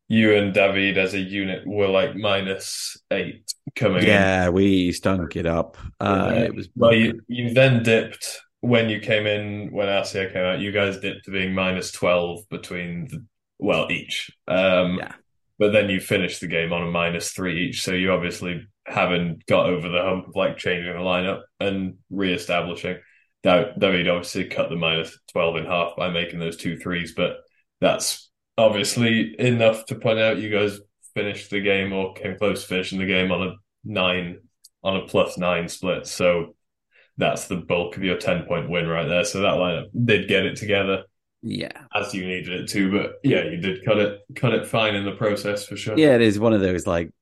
you 0.09 0.35
and 0.35 0.55
David 0.55 0.96
as 0.96 1.14
a 1.14 1.18
unit 1.18 1.66
were 1.66 1.88
like 1.88 2.14
minus 2.14 2.96
eight 3.11 3.53
coming 3.74 4.03
in. 4.03 4.09
yeah, 4.09 4.46
in. 4.46 4.53
we 4.53 4.92
stunk 4.92 5.37
it 5.37 5.46
up. 5.46 5.77
Uh, 6.00 6.31
yeah. 6.33 6.42
It 6.42 6.55
was 6.55 6.68
well, 6.77 6.94
you, 6.94 7.20
you 7.27 7.53
then 7.53 7.83
dipped 7.83 8.40
when 8.61 8.88
you 8.88 9.00
came 9.00 9.27
in 9.27 9.72
when 9.72 9.88
Asier 9.88 10.31
came 10.31 10.44
out. 10.44 10.61
You 10.61 10.72
guys 10.72 10.98
dipped 10.98 11.24
to 11.24 11.31
being 11.31 11.53
minus 11.53 11.90
twelve 11.90 12.48
between 12.48 13.09
the, 13.09 13.24
well 13.59 13.90
each. 13.90 14.31
Um, 14.46 14.98
yeah. 14.98 15.12
But 15.59 15.72
then 15.72 15.88
you 15.88 16.00
finished 16.00 16.40
the 16.40 16.48
game 16.48 16.72
on 16.72 16.83
a 16.83 16.90
minus 16.90 17.31
three 17.31 17.68
each, 17.68 17.83
so 17.83 17.92
you 17.92 18.12
obviously 18.12 18.66
haven't 18.87 19.46
got 19.46 19.66
over 19.66 19.88
the 19.88 20.03
hump 20.03 20.29
of 20.29 20.37
like 20.37 20.59
changing 20.59 20.92
the 20.92 20.98
lineup 20.98 21.42
and 21.61 21.94
re-establishing. 22.11 22.98
David 23.44 24.09
obviously 24.09 24.46
cut 24.46 24.70
the 24.70 24.76
minus 24.76 25.18
12 25.33 25.57
in 25.59 25.66
half 25.66 25.96
by 25.96 26.11
making 26.11 26.38
those 26.38 26.57
two 26.57 26.78
threes, 26.78 27.12
but 27.14 27.37
that's 27.80 28.30
obviously 28.57 29.38
enough 29.38 29.85
to 29.87 29.96
point 29.96 30.18
out 30.18 30.38
you 30.38 30.50
guys 30.50 30.80
finished 31.14 31.50
the 31.50 31.61
game 31.61 31.92
or 31.92 32.14
came 32.14 32.38
close 32.38 32.62
to 32.62 32.68
finishing 32.68 32.98
the 32.98 33.07
game 33.07 33.30
on 33.30 33.48
a 33.48 33.54
nine, 33.85 34.38
on 34.83 34.96
a 34.96 35.07
plus 35.07 35.37
nine 35.37 35.68
split. 35.68 36.07
So 36.07 36.57
that's 37.18 37.46
the 37.46 37.57
bulk 37.57 37.96
of 37.96 38.02
your 38.02 38.16
10 38.16 38.46
point 38.46 38.70
win 38.70 38.88
right 38.88 39.07
there. 39.07 39.24
So 39.24 39.42
that 39.42 39.54
lineup 39.54 39.88
did 40.04 40.26
get 40.26 40.46
it 40.46 40.57
together. 40.57 41.04
Yeah. 41.42 41.72
As 41.94 42.14
you 42.14 42.26
needed 42.26 42.62
it 42.62 42.68
to, 42.70 42.90
but 42.90 43.12
yeah, 43.22 43.44
you 43.44 43.59
did 43.59 43.85
cut 43.85 43.98
it, 43.98 44.20
cut 44.35 44.54
it 44.54 44.66
fine 44.66 44.94
in 44.94 45.04
the 45.04 45.12
process 45.12 45.66
for 45.66 45.76
sure. 45.76 45.98
Yeah, 45.98 46.14
it 46.14 46.22
is 46.22 46.40
one 46.40 46.54
of 46.54 46.62
those 46.62 46.87
like 46.87 47.12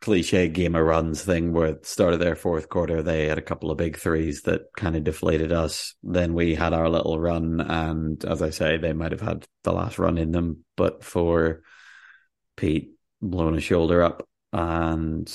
cliche 0.00 0.48
game 0.48 0.74
of 0.74 0.84
runs 0.84 1.24
thing 1.24 1.52
where 1.52 1.68
at 1.68 1.82
the 1.82 1.88
start 1.88 2.12
of 2.12 2.20
their 2.20 2.36
fourth 2.36 2.68
quarter 2.68 3.02
they 3.02 3.26
had 3.26 3.38
a 3.38 3.42
couple 3.42 3.70
of 3.70 3.78
big 3.78 3.96
threes 3.96 4.42
that 4.42 4.62
kind 4.76 4.94
of 4.96 5.04
deflated 5.04 5.52
us. 5.52 5.94
Then 6.02 6.34
we 6.34 6.54
had 6.54 6.72
our 6.72 6.88
little 6.88 7.18
run 7.18 7.60
and 7.60 8.24
as 8.24 8.42
I 8.42 8.50
say, 8.50 8.76
they 8.76 8.92
might 8.92 9.12
have 9.12 9.20
had 9.20 9.44
the 9.64 9.72
last 9.72 9.98
run 9.98 10.18
in 10.18 10.30
them, 10.32 10.64
but 10.76 11.02
for 11.02 11.62
Pete 12.56 12.92
blowing 13.20 13.56
a 13.56 13.60
shoulder 13.60 14.02
up 14.02 14.28
and 14.52 15.32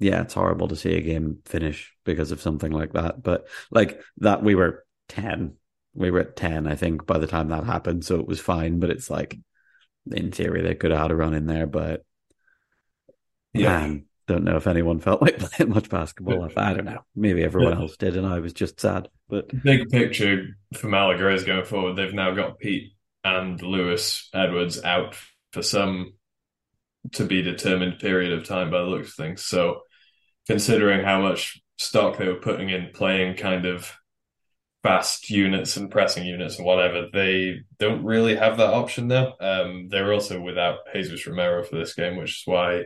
yeah, 0.00 0.22
it's 0.22 0.34
horrible 0.34 0.68
to 0.68 0.76
see 0.76 0.94
a 0.94 1.00
game 1.00 1.38
finish 1.44 1.94
because 2.04 2.32
of 2.32 2.40
something 2.40 2.72
like 2.72 2.92
that. 2.94 3.22
But 3.22 3.46
like 3.70 4.00
that 4.18 4.42
we 4.42 4.54
were 4.54 4.84
ten. 5.08 5.56
We 5.94 6.10
were 6.10 6.20
at 6.20 6.36
ten, 6.36 6.66
I 6.66 6.74
think, 6.74 7.06
by 7.06 7.18
the 7.18 7.28
time 7.28 7.48
that 7.48 7.64
happened, 7.64 8.04
so 8.04 8.18
it 8.18 8.26
was 8.26 8.40
fine. 8.40 8.80
But 8.80 8.90
it's 8.90 9.08
like 9.08 9.38
in 10.10 10.32
theory 10.32 10.62
they 10.62 10.74
could 10.74 10.90
have 10.90 11.00
had 11.00 11.10
a 11.12 11.16
run 11.16 11.34
in 11.34 11.46
there, 11.46 11.66
but 11.66 12.04
yeah. 13.54 13.84
Um, 13.84 14.04
don't 14.26 14.44
know 14.44 14.56
if 14.56 14.66
anyone 14.66 15.00
felt 15.00 15.22
like 15.22 15.38
playing 15.38 15.70
much 15.70 15.88
basketball. 15.88 16.48
I 16.56 16.74
don't 16.74 16.86
know. 16.86 17.04
Maybe 17.14 17.42
everyone 17.42 17.74
else 17.74 17.96
did, 17.96 18.16
and 18.16 18.26
I 18.26 18.40
was 18.40 18.52
just 18.52 18.80
sad. 18.80 19.08
But 19.28 19.62
big 19.62 19.88
picture 19.90 20.56
for 20.74 20.88
Malaga 20.88 21.30
is 21.30 21.44
going 21.44 21.64
forward. 21.64 21.96
They've 21.96 22.12
now 22.12 22.34
got 22.34 22.58
Pete 22.58 22.92
and 23.22 23.60
Lewis 23.62 24.28
Edwards 24.34 24.82
out 24.82 25.16
for 25.52 25.62
some 25.62 26.14
to 27.12 27.24
be 27.24 27.42
determined 27.42 27.98
period 27.98 28.32
of 28.32 28.46
time 28.46 28.70
by 28.70 28.78
the 28.78 28.84
looks 28.84 29.10
of 29.10 29.14
things. 29.14 29.44
So, 29.44 29.80
considering 30.46 31.04
how 31.04 31.20
much 31.20 31.60
stock 31.78 32.16
they 32.16 32.28
were 32.28 32.34
putting 32.36 32.70
in 32.70 32.90
playing 32.94 33.36
kind 33.36 33.66
of 33.66 33.92
fast 34.82 35.30
units 35.30 35.76
and 35.76 35.90
pressing 35.90 36.26
units 36.26 36.58
and 36.58 36.66
whatever, 36.66 37.08
they 37.12 37.60
don't 37.78 38.04
really 38.04 38.36
have 38.36 38.58
that 38.58 38.72
option 38.72 39.08
now. 39.08 39.34
Um, 39.40 39.88
they're 39.90 40.12
also 40.12 40.40
without 40.40 40.78
Jesus 40.92 41.26
Romero 41.26 41.62
for 41.62 41.76
this 41.76 41.94
game, 41.94 42.16
which 42.16 42.40
is 42.40 42.42
why 42.44 42.84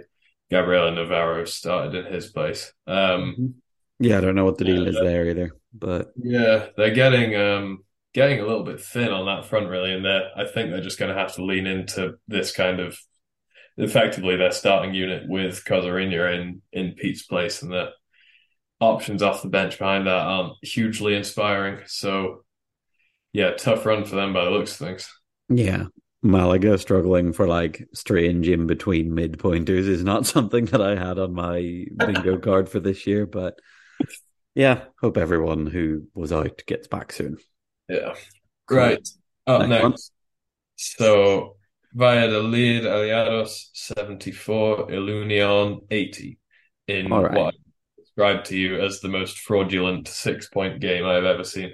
Gabriel 0.50 0.90
Navarro 0.90 1.44
started 1.44 2.06
in 2.06 2.12
his 2.12 2.26
place. 2.26 2.72
Um, 2.86 2.96
mm-hmm. 2.96 3.46
yeah, 3.98 4.18
I 4.18 4.20
don't 4.20 4.34
know 4.34 4.44
what 4.44 4.58
the 4.58 4.64
deal 4.64 4.86
is 4.86 4.96
there 4.96 5.28
either, 5.28 5.52
but 5.72 6.12
yeah, 6.16 6.66
they're 6.76 6.94
getting 6.94 7.36
um, 7.36 7.84
getting 8.14 8.40
a 8.40 8.46
little 8.46 8.64
bit 8.64 8.80
thin 8.80 9.12
on 9.12 9.26
that 9.26 9.46
front, 9.46 9.68
really, 9.68 9.92
and 9.92 10.04
they 10.04 10.28
I 10.36 10.46
think 10.46 10.70
they're 10.70 10.80
just 10.80 10.98
going 10.98 11.14
to 11.14 11.20
have 11.20 11.34
to 11.34 11.44
lean 11.44 11.66
into 11.66 12.14
this 12.26 12.52
kind 12.52 12.80
of 12.80 12.98
effectively 13.76 14.36
their 14.36 14.50
starting 14.50 14.94
unit 14.94 15.28
with 15.28 15.64
Cosarinia 15.64 16.34
in 16.38 16.62
in 16.72 16.92
Pete's 16.92 17.22
place, 17.22 17.62
and 17.62 17.72
the 17.72 17.90
options 18.80 19.22
off 19.22 19.42
the 19.42 19.48
bench 19.48 19.78
behind 19.78 20.06
that 20.06 20.12
aren't 20.12 20.54
hugely 20.62 21.14
inspiring. 21.14 21.80
So, 21.86 22.44
yeah, 23.32 23.52
tough 23.52 23.84
run 23.84 24.04
for 24.04 24.16
them 24.16 24.32
by 24.32 24.44
the 24.44 24.50
looks 24.50 24.72
of 24.72 24.86
things. 24.86 25.12
Yeah, 25.48 25.86
Malaga 26.22 26.76
struggling 26.78 27.32
for 27.32 27.46
like 27.46 27.86
strange 27.94 28.48
in 28.48 28.66
between 28.66 29.12
midpointers 29.12 29.86
is 29.86 30.02
not 30.02 30.26
something 30.34 30.66
that 30.66 30.82
I 30.82 30.96
had 30.96 31.18
on 31.18 31.32
my 31.32 31.84
bingo 31.96 32.38
card 32.40 32.68
for 32.68 32.80
this 32.80 33.06
year, 33.06 33.26
but 33.26 33.58
yeah, 34.54 34.84
hope 35.00 35.16
everyone 35.16 35.66
who 35.66 36.08
was 36.14 36.32
out 36.32 36.62
gets 36.66 36.88
back 36.88 37.12
soon. 37.12 37.36
Yeah. 37.88 38.14
Right. 38.68 39.06
Up 39.46 39.68
next. 39.68 39.82
next. 39.82 40.12
So 40.76 41.56
Valladolid 41.94 42.84
Aliados 42.84 43.70
74, 43.72 44.88
Ilunion 44.88 45.80
80 45.90 46.38
in 46.88 47.08
right. 47.08 47.32
what 47.32 47.54
I 47.54 48.00
described 48.00 48.46
to 48.46 48.56
you 48.56 48.80
as 48.80 49.00
the 49.00 49.08
most 49.08 49.38
fraudulent 49.38 50.08
six 50.08 50.48
point 50.48 50.80
game 50.80 51.04
I've 51.04 51.24
ever 51.24 51.44
seen. 51.44 51.72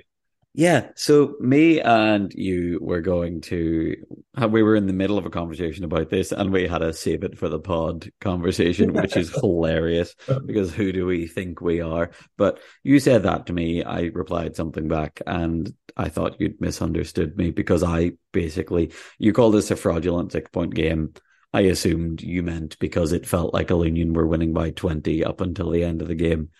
Yeah. 0.57 0.90
So 0.94 1.34
me 1.40 1.80
and 1.80 2.32
you 2.32 2.78
were 2.80 3.00
going 3.00 3.40
to 3.42 3.96
uh, 4.40 4.46
we 4.46 4.62
were 4.62 4.76
in 4.76 4.86
the 4.86 4.92
middle 4.92 5.18
of 5.18 5.26
a 5.26 5.30
conversation 5.30 5.82
about 5.82 6.11
this 6.11 6.30
and 6.30 6.52
we 6.52 6.68
had 6.68 6.80
a 6.80 6.92
save 6.92 7.24
it 7.24 7.36
for 7.36 7.48
the 7.48 7.59
pod 7.59 8.09
conversation, 8.20 8.92
which 8.92 9.16
is 9.16 9.30
hilarious 9.34 10.14
because 10.46 10.72
who 10.72 10.92
do 10.92 11.07
we 11.07 11.26
think 11.26 11.61
we 11.61 11.80
are? 11.80 12.12
But 12.36 12.61
you 12.84 13.00
said 13.00 13.24
that 13.24 13.46
to 13.46 13.52
me. 13.52 13.82
I 13.82 14.12
replied 14.14 14.55
something 14.55 14.86
back 14.86 15.20
and 15.26 15.74
I 15.96 16.09
thought 16.09 16.40
you'd 16.40 16.61
misunderstood 16.61 17.36
me 17.36 17.50
because 17.50 17.82
I 17.82 18.12
basically 18.30 18.92
you 19.18 19.32
called 19.32 19.55
this 19.55 19.72
a 19.72 19.76
fraudulent 19.76 20.30
six 20.30 20.48
point 20.50 20.72
game. 20.72 21.14
I 21.52 21.62
assumed 21.62 22.22
you 22.22 22.44
meant 22.44 22.78
because 22.78 23.12
it 23.12 23.26
felt 23.26 23.55
like 23.55 23.72
a 23.72 23.74
Union 23.74 24.12
were 24.12 24.26
winning 24.26 24.52
by 24.52 24.70
20 24.70 25.24
up 25.24 25.40
until 25.40 25.70
the 25.70 25.82
end 25.82 26.00
of 26.00 26.07
the 26.07 26.14
game. 26.14 26.50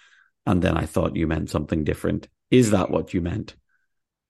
And 0.47 0.61
then 0.61 0.77
I 0.77 0.87
thought 0.87 1.15
you 1.15 1.29
meant 1.29 1.51
something 1.51 1.85
different. 1.85 2.27
Is 2.51 2.73
that 2.73 2.91
what 2.91 3.15
you 3.15 3.21
meant? 3.21 3.55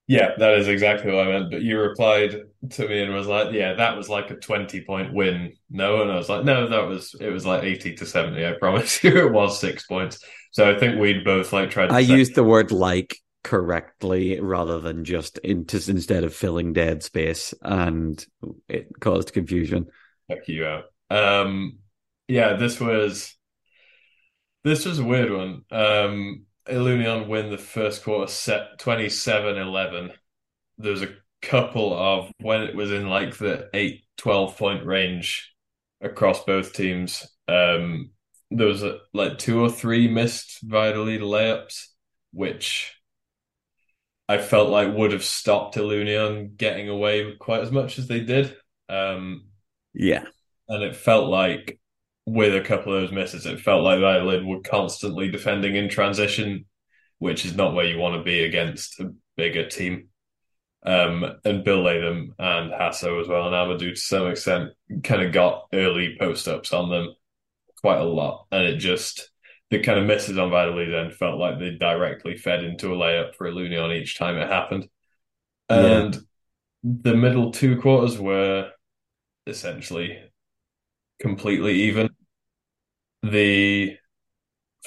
Yeah, 0.07 0.33
that 0.37 0.59
is 0.59 0.69
exactly 0.69 1.11
what 1.11 1.27
I 1.27 1.33
meant. 1.33 1.51
But 1.51 1.63
you 1.63 1.81
replied 1.81 2.37
to 2.71 2.89
me 2.89 3.03
and 3.03 3.15
was 3.15 3.27
like, 3.27 3.53
"Yeah, 3.53 3.75
that 3.75 3.97
was 3.97 4.09
like 4.09 4.31
a 4.31 4.37
twenty-point 4.37 5.15
win." 5.15 5.55
No, 5.71 6.03
and 6.03 6.13
I 6.13 6.17
was 6.17 6.29
like, 6.29 6.45
"No, 6.45 6.69
that 6.69 6.87
was 6.87 7.15
it 7.19 7.31
was 7.31 7.47
like 7.47 7.63
eighty 7.63 7.95
to 7.95 8.07
seventy. 8.07 8.47
I 8.47 8.53
promise 8.61 9.03
you, 9.03 9.17
it 9.17 9.33
was 9.33 9.59
six 9.59 9.87
points." 9.87 10.23
So 10.53 10.71
I 10.71 10.79
think 10.79 11.01
we'd 11.01 11.25
both 11.25 11.53
like 11.53 11.71
tried. 11.71 11.91
I 11.91 12.01
used 12.01 12.35
the 12.35 12.45
word 12.45 12.71
"like" 12.71 13.17
correctly 13.43 14.41
rather 14.41 14.79
than 14.81 15.05
just 15.05 15.39
into, 15.39 15.77
instead 15.91 16.25
of 16.25 16.35
filling 16.35 16.75
dead 16.75 17.03
space, 17.03 17.55
and 17.63 18.25
it 18.69 18.89
caused 19.01 19.33
confusion. 19.33 19.87
Check 20.31 20.49
you 20.49 20.67
out. 20.67 20.85
Um, 21.11 21.79
yeah, 22.29 22.55
this 22.55 22.79
was 22.79 23.35
this 24.65 24.85
was 24.85 24.99
a 24.99 25.05
weird 25.05 25.31
one. 25.31 25.63
Um, 25.71 26.47
Ilunion 26.69 27.29
win 27.29 27.51
the 27.51 27.59
first 27.59 28.03
quarter 28.03 28.31
set 28.31 28.79
27-11. 28.79 30.13
There 30.79 30.91
was 30.91 31.03
a 31.03 31.15
couple 31.43 31.93
of 31.93 32.33
when 32.41 32.63
it 32.63 32.75
was 32.75 32.91
in 32.91 33.09
like 33.09 33.37
the 33.37 33.69
8 33.75 34.03
12 34.17 34.57
point 34.57 34.87
range 34.87 35.53
across 36.01 36.45
both 36.45 36.73
teams. 36.73 37.27
Um, 37.49 38.11
there 38.51 38.67
was 38.67 38.83
a, 38.83 38.99
like 39.13 39.39
two 39.39 39.61
or 39.61 39.69
three 39.69 40.09
missed 40.09 40.61
Valladolid 40.63 41.21
layups, 41.21 41.87
which 42.33 42.95
I 44.29 44.39
felt 44.39 44.71
like 44.71 44.95
would 44.95 45.13
have 45.13 45.25
stopped 45.25 45.77
Ilunion 45.77 46.57
getting 46.57 46.89
away 46.89 47.35
quite 47.39 47.61
as 47.61 47.71
much 47.71 47.99
as 47.99 48.07
they 48.07 48.21
did. 48.21 48.57
Um, 48.89 49.47
yeah. 49.93 50.25
And 50.69 50.83
it 50.83 50.97
felt 50.97 51.29
like 51.29 51.79
with 52.27 52.55
a 52.55 52.61
couple 52.61 52.95
of 52.95 53.03
those 53.03 53.13
misses, 53.13 53.47
it 53.47 53.61
felt 53.61 53.83
like 53.83 54.01
Valladolid 54.01 54.47
were 54.47 54.61
constantly 54.61 55.31
defending 55.31 55.77
in 55.77 55.89
transition, 55.89 56.65
which 57.19 57.45
is 57.45 57.55
not 57.55 57.75
where 57.75 57.85
you 57.85 57.99
want 57.99 58.17
to 58.17 58.23
be 58.23 58.45
against 58.45 58.99
a 59.01 59.13
bigger 59.37 59.69
team. 59.69 60.09
Um, 60.87 61.25
and 61.45 61.65
Bill 61.65 61.83
Latham 61.83 62.35
and 62.39 62.71
Hasso 62.71 63.21
as 63.21 63.29
well, 63.29 63.47
and 63.47 63.55
Amadou 63.55 63.95
to 63.95 63.97
some 63.97 64.27
extent 64.29 64.71
kind 65.03 65.23
of 65.23 65.33
got 65.33 65.67
early 65.73 66.17
post 66.19 66.47
ups 66.47 66.73
on 66.75 66.91
them 66.91 67.15
quite 67.81 68.01
a 68.01 68.05
lot. 68.05 68.47
And 68.53 68.65
it 68.65 68.77
just, 68.77 69.31
the 69.71 69.81
kind 69.81 69.99
of 69.99 70.07
misses 70.07 70.39
on 70.39 70.51
Valladolid 70.51 70.93
then 70.93 71.11
felt 71.11 71.39
like 71.39 71.59
they 71.59 71.71
directly 71.71 72.37
fed 72.37 72.65
into 72.65 72.93
a 72.93 72.97
layup 72.97 73.35
for 73.35 73.47
Ilunion 73.47 73.95
each 73.95 74.19
time 74.19 74.37
it 74.37 74.49
happened. 74.49 74.89
And 75.71 76.15
yeah. 76.15 76.21
the 76.83 77.15
middle 77.15 77.51
two 77.51 77.81
quarters 77.81 78.19
were 78.19 78.71
essentially 79.47 80.19
completely 81.19 81.83
even. 81.83 82.14
The 83.25 83.97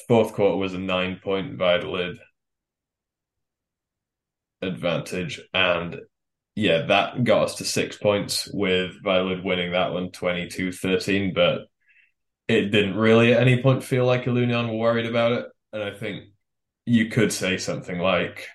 fourth 0.07 0.33
quarter 0.33 0.57
was 0.57 0.75
a 0.75 0.79
nine 0.79 1.19
point 1.23 1.57
Valladolid 1.57 2.19
advantage. 4.61 5.41
And 5.55 6.01
yeah, 6.53 6.83
that 6.85 7.23
got 7.23 7.45
us 7.45 7.55
to 7.55 7.65
six 7.65 7.97
points 7.97 8.47
with 8.53 9.03
Valladolid 9.03 9.43
winning 9.43 9.71
that 9.71 9.91
one 9.91 10.11
22 10.11 10.71
13. 10.71 11.33
But 11.33 11.61
it 12.47 12.69
didn't 12.69 12.95
really 12.95 13.33
at 13.33 13.41
any 13.41 13.63
point 13.63 13.83
feel 13.83 14.05
like 14.05 14.25
Ilunion 14.25 14.69
were 14.69 14.77
worried 14.77 15.07
about 15.07 15.31
it. 15.31 15.45
And 15.73 15.81
I 15.81 15.91
think 15.91 16.25
you 16.85 17.09
could 17.09 17.33
say 17.33 17.57
something 17.57 17.97
like 17.97 18.47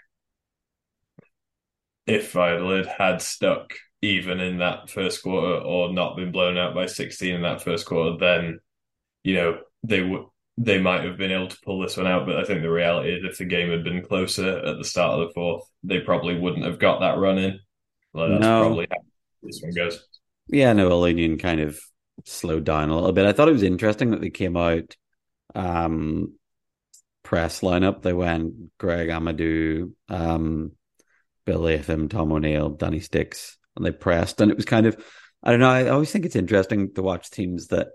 if 2.07 2.31
Valladolid 2.31 2.87
had 2.87 3.21
stuck 3.21 3.75
even 4.01 4.39
in 4.39 4.59
that 4.59 4.91
first 4.91 5.25
quarter 5.25 5.57
or 5.57 5.93
not 5.93 6.17
been 6.17 6.31
blown 6.31 6.57
out 6.57 6.73
by 6.73 6.87
16 6.87 7.35
in 7.35 7.43
that 7.43 7.63
first 7.63 7.85
quarter, 7.85 8.17
then, 8.17 8.61
you 9.25 9.35
know, 9.35 9.59
they 9.83 10.03
would 10.03 10.25
they 10.59 10.79
might 10.79 11.05
have 11.05 11.17
been 11.17 11.31
able 11.31 11.49
to 11.49 11.59
pull 11.65 11.81
this 11.81 11.97
one 11.97 12.07
out. 12.07 12.27
But 12.27 12.37
I 12.37 12.45
think 12.45 12.63
the 12.63 12.71
reality 12.71 13.13
is 13.13 13.25
if 13.25 13.39
the 13.39 13.45
game 13.45 13.71
had 13.71 13.85
been 13.85 14.03
closer 14.03 14.59
at 14.59 14.79
the 14.79 14.85
start 14.85 15.19
of 15.19 15.29
the 15.29 15.35
fourth, 15.35 15.65
they 15.83 16.01
probably 16.01 16.39
wouldn't 16.39 16.65
have 16.65 16.79
got 16.79 17.01
that 17.01 17.19
run 17.19 17.39
in. 17.39 17.61
Like, 18.13 18.31
that's 18.31 18.41
no. 18.43 18.61
probably 18.61 18.87
how 18.91 18.99
this 19.43 19.61
one 19.63 19.73
goes. 19.73 20.07
Yeah, 20.49 20.73
no, 20.75 20.91
Ilunion 20.91 21.41
kind 21.41 21.61
of 21.61 21.81
slowed 22.25 22.65
down 22.65 22.91
a 22.91 22.95
little 22.95 23.13
bit. 23.13 23.25
I 23.25 23.33
thought 23.33 23.49
it 23.49 23.53
was 23.53 23.63
interesting 23.63 24.11
that 24.11 24.21
they 24.21 24.31
came 24.31 24.57
out 24.57 24.95
um 25.55 26.35
press 27.23 27.61
lineup. 27.61 28.03
They 28.03 28.13
went 28.13 28.77
Greg 28.79 29.09
Amadou, 29.09 29.93
um, 30.09 30.73
Bill 31.47 31.61
Latham, 31.61 32.09
Tom 32.09 32.33
O'Neill, 32.33 32.71
Danny 32.71 33.01
Sticks, 33.01 33.57
and 33.77 33.87
they 33.87 33.91
pressed. 33.91 34.41
And 34.41 34.51
it 34.51 34.57
was 34.57 34.67
kind 34.67 34.87
of, 34.87 35.03
I 35.43 35.51
don't 35.51 35.61
know, 35.61 35.71
I 35.71 35.89
always 35.89 36.11
think 36.11 36.27
it's 36.27 36.37
interesting 36.37 36.93
to 36.95 37.03
watch 37.03 37.31
teams 37.31 37.69
that 37.69 37.89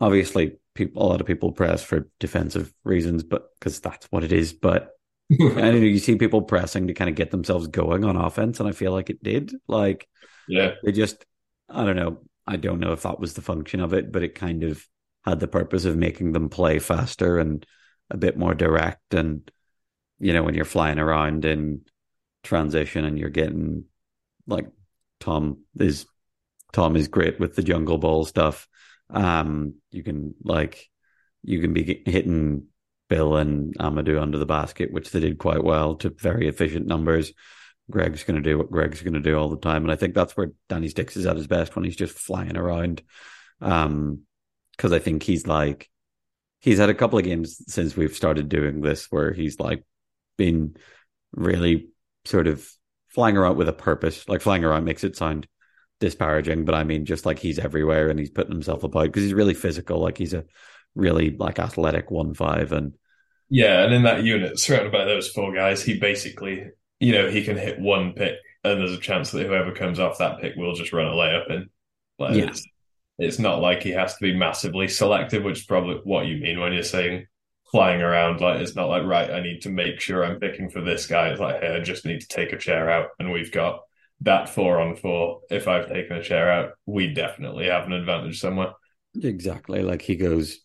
obviously 0.00 0.56
people, 0.74 1.02
a 1.02 1.06
lot 1.06 1.20
of 1.20 1.26
people 1.26 1.52
press 1.52 1.82
for 1.82 2.08
defensive 2.20 2.72
reasons, 2.84 3.22
but 3.22 3.48
because 3.58 3.80
that's 3.80 4.06
what 4.06 4.24
it 4.24 4.32
is. 4.32 4.52
But 4.52 4.90
I 5.32 5.36
don't 5.36 5.56
know, 5.56 5.86
you 5.86 5.98
see 5.98 6.16
people 6.16 6.42
pressing 6.42 6.88
to 6.88 6.94
kind 6.94 7.10
of 7.10 7.16
get 7.16 7.30
themselves 7.30 7.68
going 7.68 8.04
on 8.04 8.16
offense, 8.16 8.60
and 8.60 8.68
I 8.68 8.72
feel 8.72 8.92
like 8.92 9.10
it 9.10 9.22
did. 9.22 9.54
Like, 9.68 10.08
yeah, 10.48 10.72
they 10.82 10.92
just, 10.92 11.24
I 11.68 11.84
don't 11.84 11.96
know. 11.96 12.18
I 12.46 12.56
don't 12.56 12.80
know 12.80 12.92
if 12.92 13.02
that 13.02 13.20
was 13.20 13.34
the 13.34 13.42
function 13.42 13.80
of 13.80 13.92
it, 13.92 14.10
but 14.10 14.24
it 14.24 14.34
kind 14.34 14.64
of 14.64 14.84
had 15.24 15.38
the 15.38 15.48
purpose 15.48 15.84
of 15.84 15.96
making 15.96 16.32
them 16.32 16.48
play 16.48 16.80
faster 16.80 17.38
and 17.38 17.64
a 18.10 18.16
bit 18.16 18.36
more 18.36 18.54
direct. 18.54 19.14
And, 19.14 19.48
you 20.18 20.32
know, 20.32 20.42
when 20.42 20.54
you're 20.54 20.64
flying 20.64 20.98
around 20.98 21.44
in 21.44 21.82
transition 22.42 23.04
and 23.04 23.18
you're 23.18 23.30
getting 23.30 23.84
like 24.46 24.66
Tom 25.20 25.58
is 25.78 26.06
Tom 26.72 26.96
is 26.96 27.08
great 27.08 27.38
with 27.38 27.54
the 27.54 27.62
jungle 27.62 27.98
ball 27.98 28.24
stuff. 28.24 28.66
Um, 29.12 29.74
you 29.90 30.02
can 30.02 30.34
like 30.42 30.88
you 31.42 31.60
can 31.60 31.72
be 31.72 32.02
hitting 32.06 32.66
Bill 33.08 33.36
and 33.36 33.76
Amadou 33.78 34.20
under 34.20 34.38
the 34.38 34.46
basket, 34.46 34.92
which 34.92 35.10
they 35.10 35.20
did 35.20 35.38
quite 35.38 35.62
well 35.62 35.96
to 35.96 36.10
very 36.10 36.48
efficient 36.48 36.86
numbers. 36.86 37.32
Greg's 37.90 38.24
going 38.24 38.42
to 38.42 38.48
do 38.48 38.56
what 38.56 38.70
Greg's 38.70 39.02
going 39.02 39.14
to 39.14 39.20
do 39.20 39.36
all 39.36 39.48
the 39.48 39.58
time, 39.58 39.82
and 39.82 39.92
I 39.92 39.96
think 39.96 40.14
that's 40.14 40.36
where 40.36 40.52
Danny 40.68 40.88
Sticks 40.88 41.16
is 41.16 41.26
at 41.26 41.36
his 41.36 41.46
best 41.46 41.76
when 41.76 41.84
he's 41.84 41.96
just 41.96 42.18
flying 42.18 42.56
around. 42.56 43.02
Um, 43.60 44.22
because 44.76 44.92
I 44.92 44.98
think 44.98 45.22
he's 45.22 45.46
like 45.46 45.90
he's 46.60 46.78
had 46.78 46.88
a 46.88 46.94
couple 46.94 47.18
of 47.18 47.24
games 47.24 47.62
since 47.68 47.96
we've 47.96 48.14
started 48.14 48.48
doing 48.48 48.80
this 48.80 49.06
where 49.10 49.32
he's 49.32 49.60
like 49.60 49.84
been 50.38 50.76
really 51.32 51.88
sort 52.24 52.46
of 52.46 52.66
flying 53.08 53.36
around 53.36 53.56
with 53.56 53.68
a 53.68 53.72
purpose. 53.72 54.28
Like 54.28 54.40
flying 54.40 54.64
around 54.64 54.84
makes 54.84 55.04
it 55.04 55.16
sound 55.16 55.46
disparaging, 56.02 56.66
but 56.66 56.74
I 56.74 56.84
mean 56.84 57.06
just 57.06 57.24
like 57.24 57.38
he's 57.38 57.58
everywhere 57.58 58.10
and 58.10 58.18
he's 58.18 58.30
putting 58.30 58.52
himself 58.52 58.82
about 58.84 59.04
because 59.04 59.22
he's 59.22 59.32
really 59.32 59.54
physical. 59.54 60.00
Like 60.00 60.18
he's 60.18 60.34
a 60.34 60.44
really 60.94 61.30
like 61.30 61.58
athletic 61.58 62.10
one 62.10 62.34
five 62.34 62.72
and 62.72 62.92
yeah, 63.48 63.84
and 63.84 63.94
in 63.94 64.02
that 64.02 64.24
unit 64.24 64.58
surrounded 64.58 64.92
by 64.92 65.04
those 65.04 65.28
four 65.28 65.54
guys, 65.54 65.82
he 65.82 65.98
basically 65.98 66.66
you 67.00 67.12
know 67.12 67.30
he 67.30 67.44
can 67.44 67.56
hit 67.56 67.80
one 67.80 68.12
pick 68.12 68.34
and 68.64 68.80
there's 68.80 68.92
a 68.92 68.98
chance 68.98 69.30
that 69.30 69.46
whoever 69.46 69.72
comes 69.72 69.98
off 69.98 70.18
that 70.18 70.40
pick 70.40 70.56
will 70.56 70.74
just 70.74 70.92
run 70.92 71.06
a 71.06 71.12
layup 71.12 71.50
in. 71.50 71.70
Like 72.18 72.34
yeah. 72.34 72.44
it's, 72.44 72.64
it's 73.18 73.38
not 73.38 73.60
like 73.60 73.82
he 73.82 73.90
has 73.90 74.14
to 74.14 74.22
be 74.22 74.36
massively 74.36 74.88
selective, 74.88 75.42
which 75.42 75.60
is 75.60 75.66
probably 75.66 76.00
what 76.04 76.26
you 76.26 76.36
mean 76.36 76.60
when 76.60 76.72
you're 76.72 76.82
saying 76.82 77.26
flying 77.70 78.02
around. 78.02 78.40
Like 78.40 78.60
it's 78.60 78.76
not 78.76 78.88
like 78.88 79.04
right, 79.04 79.30
I 79.30 79.40
need 79.40 79.62
to 79.62 79.70
make 79.70 80.00
sure 80.00 80.24
I'm 80.24 80.40
picking 80.40 80.70
for 80.70 80.80
this 80.80 81.06
guy. 81.06 81.28
It's 81.28 81.40
like 81.40 81.60
hey, 81.60 81.74
I 81.74 81.80
just 81.80 82.04
need 82.04 82.20
to 82.20 82.28
take 82.28 82.52
a 82.52 82.58
chair 82.58 82.90
out, 82.90 83.08
and 83.18 83.32
we've 83.32 83.52
got 83.52 83.80
that 84.22 84.48
four 84.48 84.80
on 84.80 84.96
four. 84.96 85.40
If 85.50 85.68
I've 85.68 85.88
taken 85.88 86.16
a 86.16 86.22
chair 86.22 86.50
out, 86.50 86.72
we 86.86 87.12
definitely 87.12 87.66
have 87.66 87.86
an 87.86 87.92
advantage 87.92 88.40
somewhere. 88.40 88.72
Exactly, 89.20 89.82
like 89.82 90.02
he 90.02 90.16
goes 90.16 90.58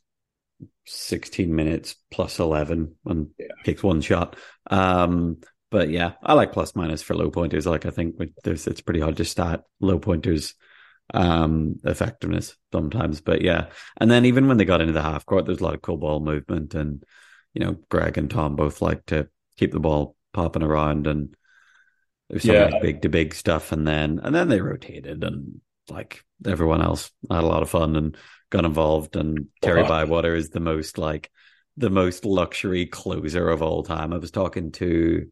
16 0.85 1.53
minutes 1.53 1.95
plus 2.11 2.39
11 2.39 2.95
and 3.05 3.29
yeah. 3.37 3.47
takes 3.65 3.83
one 3.83 4.01
shot. 4.01 4.35
Um, 4.69 5.37
but 5.69 5.89
yeah, 5.89 6.13
I 6.23 6.33
like 6.33 6.53
plus 6.53 6.75
minus 6.75 7.01
for 7.01 7.15
low 7.15 7.29
pointers. 7.29 7.65
Like 7.65 7.85
I 7.85 7.89
think 7.89 8.15
there's 8.43 8.67
it's 8.67 8.81
pretty 8.81 9.01
hard 9.01 9.17
to 9.17 9.25
stat 9.25 9.63
low 9.79 9.99
pointers 9.99 10.53
um 11.13 11.75
effectiveness 11.85 12.57
sometimes 12.73 13.21
but 13.21 13.41
yeah 13.41 13.67
and 13.95 14.11
then 14.11 14.25
even 14.25 14.47
when 14.47 14.57
they 14.57 14.65
got 14.65 14.81
into 14.81 14.91
the 14.91 15.01
half 15.01 15.25
court 15.25 15.45
there's 15.45 15.61
a 15.61 15.63
lot 15.63 15.73
of 15.73 15.81
cool 15.81 15.95
ball 15.95 16.19
movement 16.19 16.75
and 16.75 17.01
you 17.53 17.63
know 17.63 17.77
greg 17.89 18.17
and 18.17 18.29
tom 18.29 18.57
both 18.57 18.81
like 18.81 19.05
to 19.05 19.27
keep 19.55 19.71
the 19.71 19.79
ball 19.79 20.17
popping 20.33 20.63
around 20.63 21.07
and 21.07 21.33
there's 22.29 22.43
some 22.43 22.55
yeah. 22.55 22.79
big 22.81 23.01
to 23.01 23.09
big 23.09 23.33
stuff 23.33 23.71
and 23.71 23.87
then 23.87 24.19
and 24.23 24.35
then 24.35 24.49
they 24.49 24.61
rotated 24.61 25.23
and 25.23 25.61
like 25.89 26.23
everyone 26.45 26.81
else 26.81 27.11
had 27.29 27.43
a 27.43 27.47
lot 27.47 27.63
of 27.63 27.69
fun 27.69 27.95
and 27.95 28.17
got 28.49 28.65
involved 28.65 29.15
and 29.15 29.47
terry 29.61 29.83
bywater 29.83 30.35
is 30.35 30.49
the 30.49 30.59
most 30.59 30.97
like 30.97 31.31
the 31.77 31.89
most 31.89 32.25
luxury 32.25 32.87
closer 32.87 33.49
of 33.49 33.61
all 33.61 33.83
time. 33.83 34.11
I 34.11 34.17
was 34.17 34.31
talking 34.31 34.71
to 34.73 35.31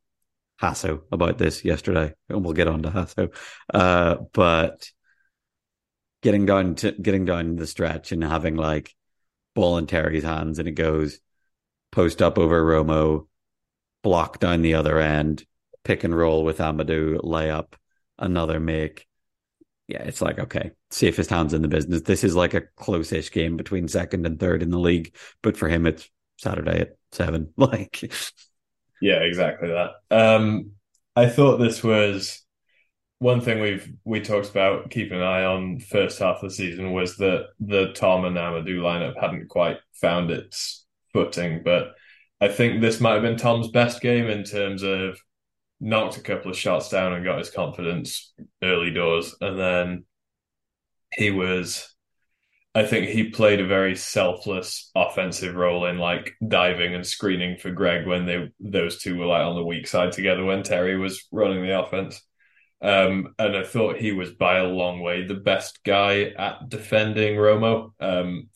hasso 0.61 1.01
about 1.11 1.37
this 1.37 1.65
yesterday 1.65 2.13
and 2.29 2.43
we'll 2.43 2.53
get 2.53 2.67
on 2.67 2.83
to 2.83 2.89
hasso. 2.89 3.35
Uh 3.73 4.17
but 4.31 4.89
getting 6.21 6.45
down 6.45 6.75
to 6.75 6.91
getting 6.91 7.25
down 7.25 7.55
the 7.55 7.67
stretch 7.67 8.11
and 8.11 8.23
having 8.23 8.55
like 8.55 8.93
ball 9.53 9.77
in 9.77 9.87
Terry's 9.87 10.23
hands 10.23 10.59
and 10.59 10.67
it 10.67 10.73
goes 10.73 11.19
post 11.91 12.21
up 12.21 12.37
over 12.37 12.63
Romo, 12.63 13.27
block 14.03 14.39
down 14.39 14.61
the 14.61 14.75
other 14.75 14.99
end, 14.99 15.45
pick 15.85 16.03
and 16.03 16.15
roll 16.15 16.43
with 16.43 16.57
Amadou, 16.57 17.21
layup, 17.21 17.73
another 18.19 18.59
make, 18.59 19.07
yeah, 19.87 20.01
it's 20.01 20.21
like 20.21 20.39
okay, 20.39 20.71
safest 20.89 21.29
hands 21.29 21.53
in 21.53 21.61
the 21.61 21.67
business. 21.67 22.01
This 22.01 22.23
is 22.23 22.35
like 22.35 22.53
a 22.53 22.63
close-ish 22.75 23.31
game 23.31 23.55
between 23.55 23.87
second 23.87 24.25
and 24.25 24.39
third 24.39 24.63
in 24.63 24.71
the 24.71 24.79
league, 24.79 25.15
but 25.41 25.55
for 25.55 25.69
him, 25.69 25.85
it's 25.85 26.09
Saturday 26.37 26.81
at 26.81 26.97
seven. 27.11 27.53
Like, 27.57 28.11
yeah, 29.01 29.19
exactly 29.19 29.69
that. 29.69 29.91
Um, 30.09 30.71
I 31.15 31.27
thought 31.27 31.57
this 31.57 31.83
was 31.83 32.41
one 33.19 33.41
thing 33.41 33.61
we've 33.61 33.91
we 34.03 34.21
talked 34.21 34.49
about 34.49 34.89
keeping 34.89 35.17
an 35.17 35.23
eye 35.23 35.45
on 35.45 35.79
first 35.79 36.19
half 36.19 36.37
of 36.37 36.49
the 36.49 36.55
season 36.55 36.91
was 36.91 37.17
that 37.17 37.49
the 37.59 37.93
Tom 37.93 38.25
and 38.25 38.35
Amadou 38.35 38.79
lineup 38.79 39.19
hadn't 39.19 39.49
quite 39.49 39.77
found 39.93 40.31
its 40.31 40.85
footing, 41.13 41.61
but 41.63 41.93
I 42.41 42.47
think 42.47 42.81
this 42.81 42.99
might 42.99 43.13
have 43.13 43.21
been 43.21 43.37
Tom's 43.37 43.69
best 43.69 44.01
game 44.01 44.27
in 44.27 44.43
terms 44.43 44.83
of 44.83 45.17
knocked 45.79 46.17
a 46.17 46.21
couple 46.21 46.51
of 46.51 46.57
shots 46.57 46.89
down 46.89 47.13
and 47.13 47.25
got 47.25 47.39
his 47.39 47.49
confidence 47.49 48.33
early 48.63 48.91
doors. 48.91 49.35
And 49.41 49.59
then 49.59 50.05
he 51.13 51.31
was, 51.31 51.93
I 52.73 52.85
think 52.85 53.09
he 53.09 53.29
played 53.29 53.61
a 53.61 53.67
very 53.67 53.95
selfless 53.95 54.91
offensive 54.95 55.55
role 55.55 55.85
in 55.85 55.97
like 55.97 56.33
diving 56.45 56.93
and 56.93 57.05
screening 57.05 57.57
for 57.57 57.71
Greg 57.71 58.05
when 58.07 58.25
they 58.25 58.51
those 58.59 59.01
two 59.01 59.17
were 59.17 59.25
like 59.25 59.45
on 59.45 59.55
the 59.55 59.63
weak 59.65 59.87
side 59.87 60.11
together 60.11 60.43
when 60.43 60.63
Terry 60.63 60.97
was 60.97 61.25
running 61.31 61.63
the 61.63 61.79
offense. 61.79 62.21
Um, 62.81 63.33
and 63.39 63.55
I 63.55 63.63
thought 63.63 63.97
he 63.97 64.11
was 64.11 64.31
by 64.31 64.57
a 64.57 64.67
long 64.67 64.99
way 64.99 65.25
the 65.25 65.33
best 65.35 65.83
guy 65.83 66.33
at 66.37 66.69
defending 66.69 67.35
Romo. 67.35 67.91
Um, 67.99 68.49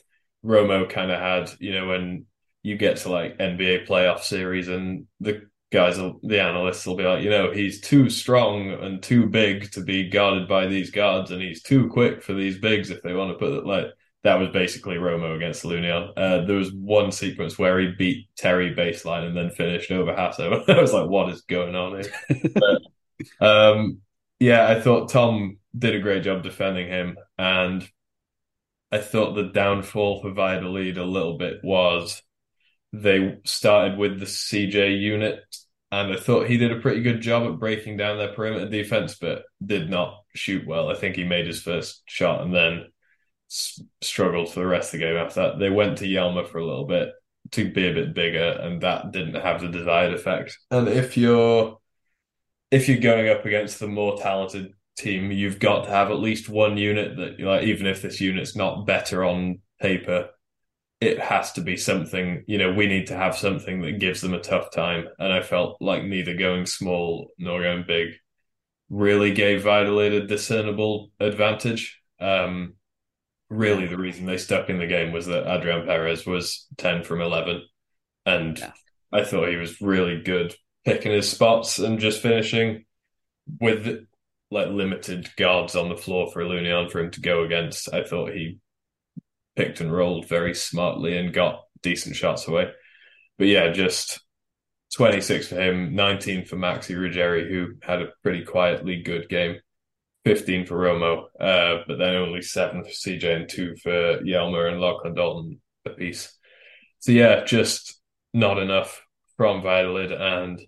Romo 0.44 0.90
kind 0.90 1.12
of 1.12 1.20
had, 1.20 1.52
you 1.60 1.74
know, 1.74 1.88
when 1.88 2.26
you 2.62 2.78
get 2.78 2.98
to 2.98 3.10
like 3.10 3.38
NBA 3.38 3.88
playoff 3.88 4.22
series 4.22 4.68
and 4.68 5.08
the 5.20 5.48
guys, 5.72 5.98
will, 5.98 6.20
the 6.24 6.42
analysts 6.42 6.86
will 6.86 6.96
be 6.96 7.04
like, 7.04 7.24
you 7.24 7.30
know, 7.30 7.52
he's 7.52 7.82
too 7.82 8.10
strong 8.10 8.72
and 8.72 9.02
too 9.02 9.28
big 9.28 9.72
to 9.72 9.82
be 9.82 10.10
guarded 10.10 10.48
by 10.48 10.68
these 10.68 10.92
guards, 10.92 11.32
and 11.32 11.42
he's 11.42 11.62
too 11.62 11.88
quick 11.90 12.24
for 12.24 12.34
these 12.34 12.58
bigs 12.58 12.90
if 12.90 13.02
they 13.02 13.14
want 13.14 13.32
to 13.32 13.38
put 13.38 13.54
it 13.54 13.66
like 13.66 13.88
that 14.24 14.40
was 14.40 14.50
basically 14.50 14.96
Romo 14.96 15.36
against 15.36 15.64
Ilunion. 15.64 16.12
Uh, 16.18 16.46
there 16.46 16.58
was 16.58 16.74
one 16.74 17.12
sequence 17.12 17.58
where 17.58 17.80
he 17.80 17.94
beat 17.98 18.28
Terry 18.36 18.76
baseline 18.76 19.26
and 19.26 19.38
then 19.38 19.50
finished 19.50 19.92
over 19.92 20.12
Hasso. 20.12 20.68
I 20.70 20.82
was 20.82 20.94
like, 20.94 21.10
what 21.10 21.30
is 21.30 21.42
going 21.42 21.76
on 21.76 22.04
but, 23.40 23.46
um, 23.46 24.00
yeah, 24.40 24.68
I 24.68 24.82
thought 24.82 25.10
Tom 25.10 25.58
did 25.78 25.96
a 25.96 26.00
great 26.00 26.24
job 26.24 26.44
defending 26.44 26.88
him, 26.88 27.18
and 27.38 27.88
I 28.92 28.98
thought 28.98 29.36
the 29.36 29.52
downfall 29.54 30.22
for 30.22 30.32
Valladolid 30.32 30.98
a 30.98 31.06
little 31.06 31.38
bit 31.38 31.60
was 31.64 32.22
they 32.92 33.38
started 33.46 33.98
with 33.98 34.20
the 34.20 34.26
CJ 34.26 35.00
unit, 35.00 35.44
and 35.92 36.14
I 36.14 36.18
thought 36.18 36.48
he 36.48 36.58
did 36.58 36.72
a 36.72 36.80
pretty 36.80 37.02
good 37.02 37.22
job 37.22 37.52
at 37.52 37.60
breaking 37.60 37.98
down 37.98 38.18
their 38.18 38.34
perimeter 38.34 38.70
defense, 38.70 39.16
but 39.16 39.44
did 39.64 39.90
not 39.90 40.24
shoot 40.36 40.68
well. 40.68 40.90
I 40.90 40.96
think 40.96 41.16
he 41.16 41.24
made 41.24 41.48
his 41.48 41.62
first 41.62 42.04
shot 42.06 42.42
and 42.42 42.54
then 42.54 42.88
s- 43.50 43.82
struggled 44.02 44.52
for 44.52 44.60
the 44.60 44.68
rest 44.68 44.94
of 44.94 45.00
the 45.00 45.06
game 45.06 45.18
after 45.18 45.42
that. 45.42 45.60
They 45.60 45.70
went 45.70 45.98
to 46.00 46.06
Yelmer 46.06 46.48
for 46.48 46.60
a 46.60 46.66
little 46.66 46.86
bit 46.86 47.10
to 47.52 47.72
be 47.72 47.88
a 47.88 47.94
bit 47.94 48.14
bigger, 48.14 48.60
and 48.62 48.82
that 48.82 49.12
didn't 49.12 49.42
have 49.42 49.62
the 49.62 49.68
desired 49.70 50.14
effect. 50.14 50.58
And 50.72 50.88
if 50.88 51.18
you're 51.18 51.80
if 52.72 52.88
you're 52.88 53.00
going 53.00 53.30
up 53.30 53.46
against 53.46 53.80
the 53.80 53.88
more 53.88 54.18
talented 54.18 54.74
team, 54.98 55.32
you've 55.32 55.60
got 55.60 55.86
to 55.86 55.92
have 55.92 56.12
at 56.12 56.20
least 56.20 56.50
one 56.50 56.78
unit 56.78 57.18
that, 57.18 57.40
like, 57.40 57.64
even 57.64 57.88
if 57.88 58.02
this 58.02 58.22
unit's 58.22 58.56
not 58.56 58.86
better 58.86 59.24
on 59.24 59.60
paper, 59.82 60.30
it 61.02 61.20
has 61.20 61.54
to 61.54 61.62
be 61.62 61.78
something, 61.78 62.44
you 62.46 62.58
know, 62.58 62.74
we 62.74 62.86
need 62.86 63.08
to 63.08 63.16
have 63.16 63.36
something 63.36 63.82
that 63.82 64.00
gives 64.00 64.22
them 64.22 64.34
a 64.34 64.42
tough 64.42 64.72
time. 64.72 65.08
And 65.18 65.32
I 65.32 65.42
felt 65.42 65.82
like 65.82 66.04
neither 66.04 66.36
going 66.36 66.66
small 66.66 67.32
nor 67.38 67.62
going 67.62 67.86
big 67.88 68.16
really 68.90 69.34
gave 69.34 69.64
Valladolid 69.64 70.14
a 70.14 70.28
discernible 70.28 71.12
advantage. 71.20 72.02
Um, 72.20 72.74
really, 73.50 73.86
the 73.86 73.98
reason 73.98 74.26
they 74.26 74.38
stuck 74.38 74.70
in 74.70 74.78
the 74.78 74.88
game 74.88 75.14
was 75.14 75.28
that 75.28 75.48
Adrian 75.48 75.86
Perez 75.86 76.26
was 76.26 76.68
10 76.78 77.04
from 77.04 77.22
11. 77.22 77.62
And 78.26 78.58
yeah. 78.58 78.74
I 79.14 79.24
thought 79.24 79.50
he 79.50 79.56
was 79.56 79.80
really 79.80 80.22
good 80.22 80.54
picking 80.86 81.12
his 81.12 81.30
spots 81.30 81.80
and 81.80 82.00
just 82.00 82.22
finishing 82.22 82.86
with 83.60 84.06
like 84.52 84.68
limited 84.68 85.30
guards 85.38 85.76
on 85.76 85.90
the 85.90 85.98
floor 85.98 86.32
for 86.32 86.42
Ilunion 86.42 86.92
for 86.92 87.00
him 87.00 87.12
to 87.12 87.22
go 87.22 87.44
against. 87.44 87.94
I 87.94 88.04
thought 88.04 88.34
he 88.34 88.60
picked 89.60 89.82
and 89.82 89.92
rolled 89.92 90.26
very 90.26 90.56
smartly 90.56 91.18
and 91.18 91.34
got 91.34 91.66
decent 91.82 92.16
shots 92.16 92.48
away. 92.48 92.72
But 93.38 93.48
yeah, 93.48 93.72
just 93.72 94.22
26 94.96 95.50
for 95.50 95.56
him, 95.56 95.94
19 95.96 96.46
for 96.46 96.56
Maxi 96.56 96.96
Ruggieri, 96.96 97.50
who 97.50 97.74
had 97.82 98.02
a 98.02 98.14
pretty 98.24 98.46
quietly 98.46 99.04
good 99.04 99.28
game, 99.28 99.58
15 100.24 100.66
for 100.66 100.78
Romo, 100.78 101.26
uh, 101.42 101.84
but 101.86 101.98
then 101.98 102.16
only 102.16 102.42
seven 102.42 102.86
for 102.86 102.90
CJ 102.90 103.36
and 103.36 103.50
two 103.50 103.76
for 103.84 104.22
Yelmer 104.22 104.72
and 104.72 104.80
Lachlan 104.80 105.14
Dalton 105.14 105.60
apiece. 105.86 106.34
So 107.00 107.12
yeah, 107.12 107.44
just 107.44 108.00
not 108.34 108.60
enough 108.60 109.02
from 109.36 109.62
Valladolid, 109.62 110.14
and 110.14 110.62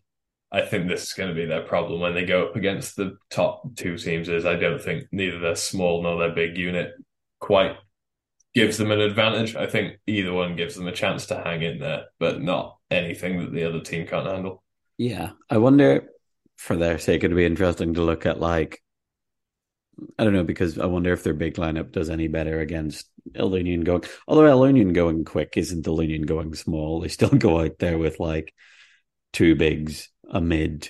I 0.51 0.63
think 0.63 0.89
this 0.89 1.03
is 1.03 1.13
going 1.13 1.29
to 1.29 1.35
be 1.35 1.45
their 1.45 1.63
problem 1.63 2.01
when 2.01 2.13
they 2.13 2.25
go 2.25 2.47
up 2.47 2.57
against 2.57 2.97
the 2.97 3.17
top 3.29 3.73
two 3.77 3.97
teams. 3.97 4.27
Is 4.27 4.45
I 4.45 4.55
don't 4.55 4.81
think 4.81 5.05
neither 5.13 5.39
their 5.39 5.55
small 5.55 6.03
nor 6.03 6.19
their 6.19 6.35
big 6.35 6.57
unit 6.57 6.91
quite 7.39 7.77
gives 8.53 8.77
them 8.77 8.91
an 8.91 8.99
advantage. 8.99 9.55
I 9.55 9.67
think 9.67 9.99
either 10.07 10.33
one 10.33 10.55
gives 10.55 10.75
them 10.75 10.87
a 10.87 10.91
chance 10.91 11.27
to 11.27 11.41
hang 11.41 11.61
in 11.61 11.79
there, 11.79 12.05
but 12.19 12.41
not 12.41 12.77
anything 12.89 13.39
that 13.39 13.53
the 13.53 13.63
other 13.63 13.79
team 13.79 14.05
can't 14.05 14.27
handle. 14.27 14.63
Yeah. 14.97 15.31
I 15.49 15.57
wonder, 15.57 16.09
for 16.57 16.75
their 16.75 16.99
sake, 16.99 17.23
it'd 17.23 17.35
be 17.35 17.45
interesting 17.45 17.93
to 17.93 18.01
look 18.01 18.25
at 18.25 18.39
like, 18.39 18.81
I 20.17 20.23
don't 20.23 20.33
know, 20.33 20.43
because 20.43 20.79
I 20.79 20.85
wonder 20.85 21.13
if 21.13 21.23
their 21.23 21.33
big 21.33 21.55
lineup 21.55 21.91
does 21.91 22.09
any 22.09 22.27
better 22.27 22.59
against 22.59 23.09
El 23.35 23.55
Union 23.55 23.81
going. 23.81 24.03
Although 24.27 24.45
El 24.45 24.67
Union 24.67 24.93
going 24.93 25.23
quick 25.25 25.53
isn't 25.55 25.87
El 25.87 26.01
Union 26.01 26.23
going 26.23 26.53
small. 26.55 26.99
They 26.99 27.07
still 27.07 27.29
go 27.37 27.61
out 27.61 27.79
there 27.79 27.97
with 27.97 28.19
like 28.19 28.53
two 29.31 29.55
bigs, 29.55 30.09
a 30.29 30.41
mid, 30.41 30.89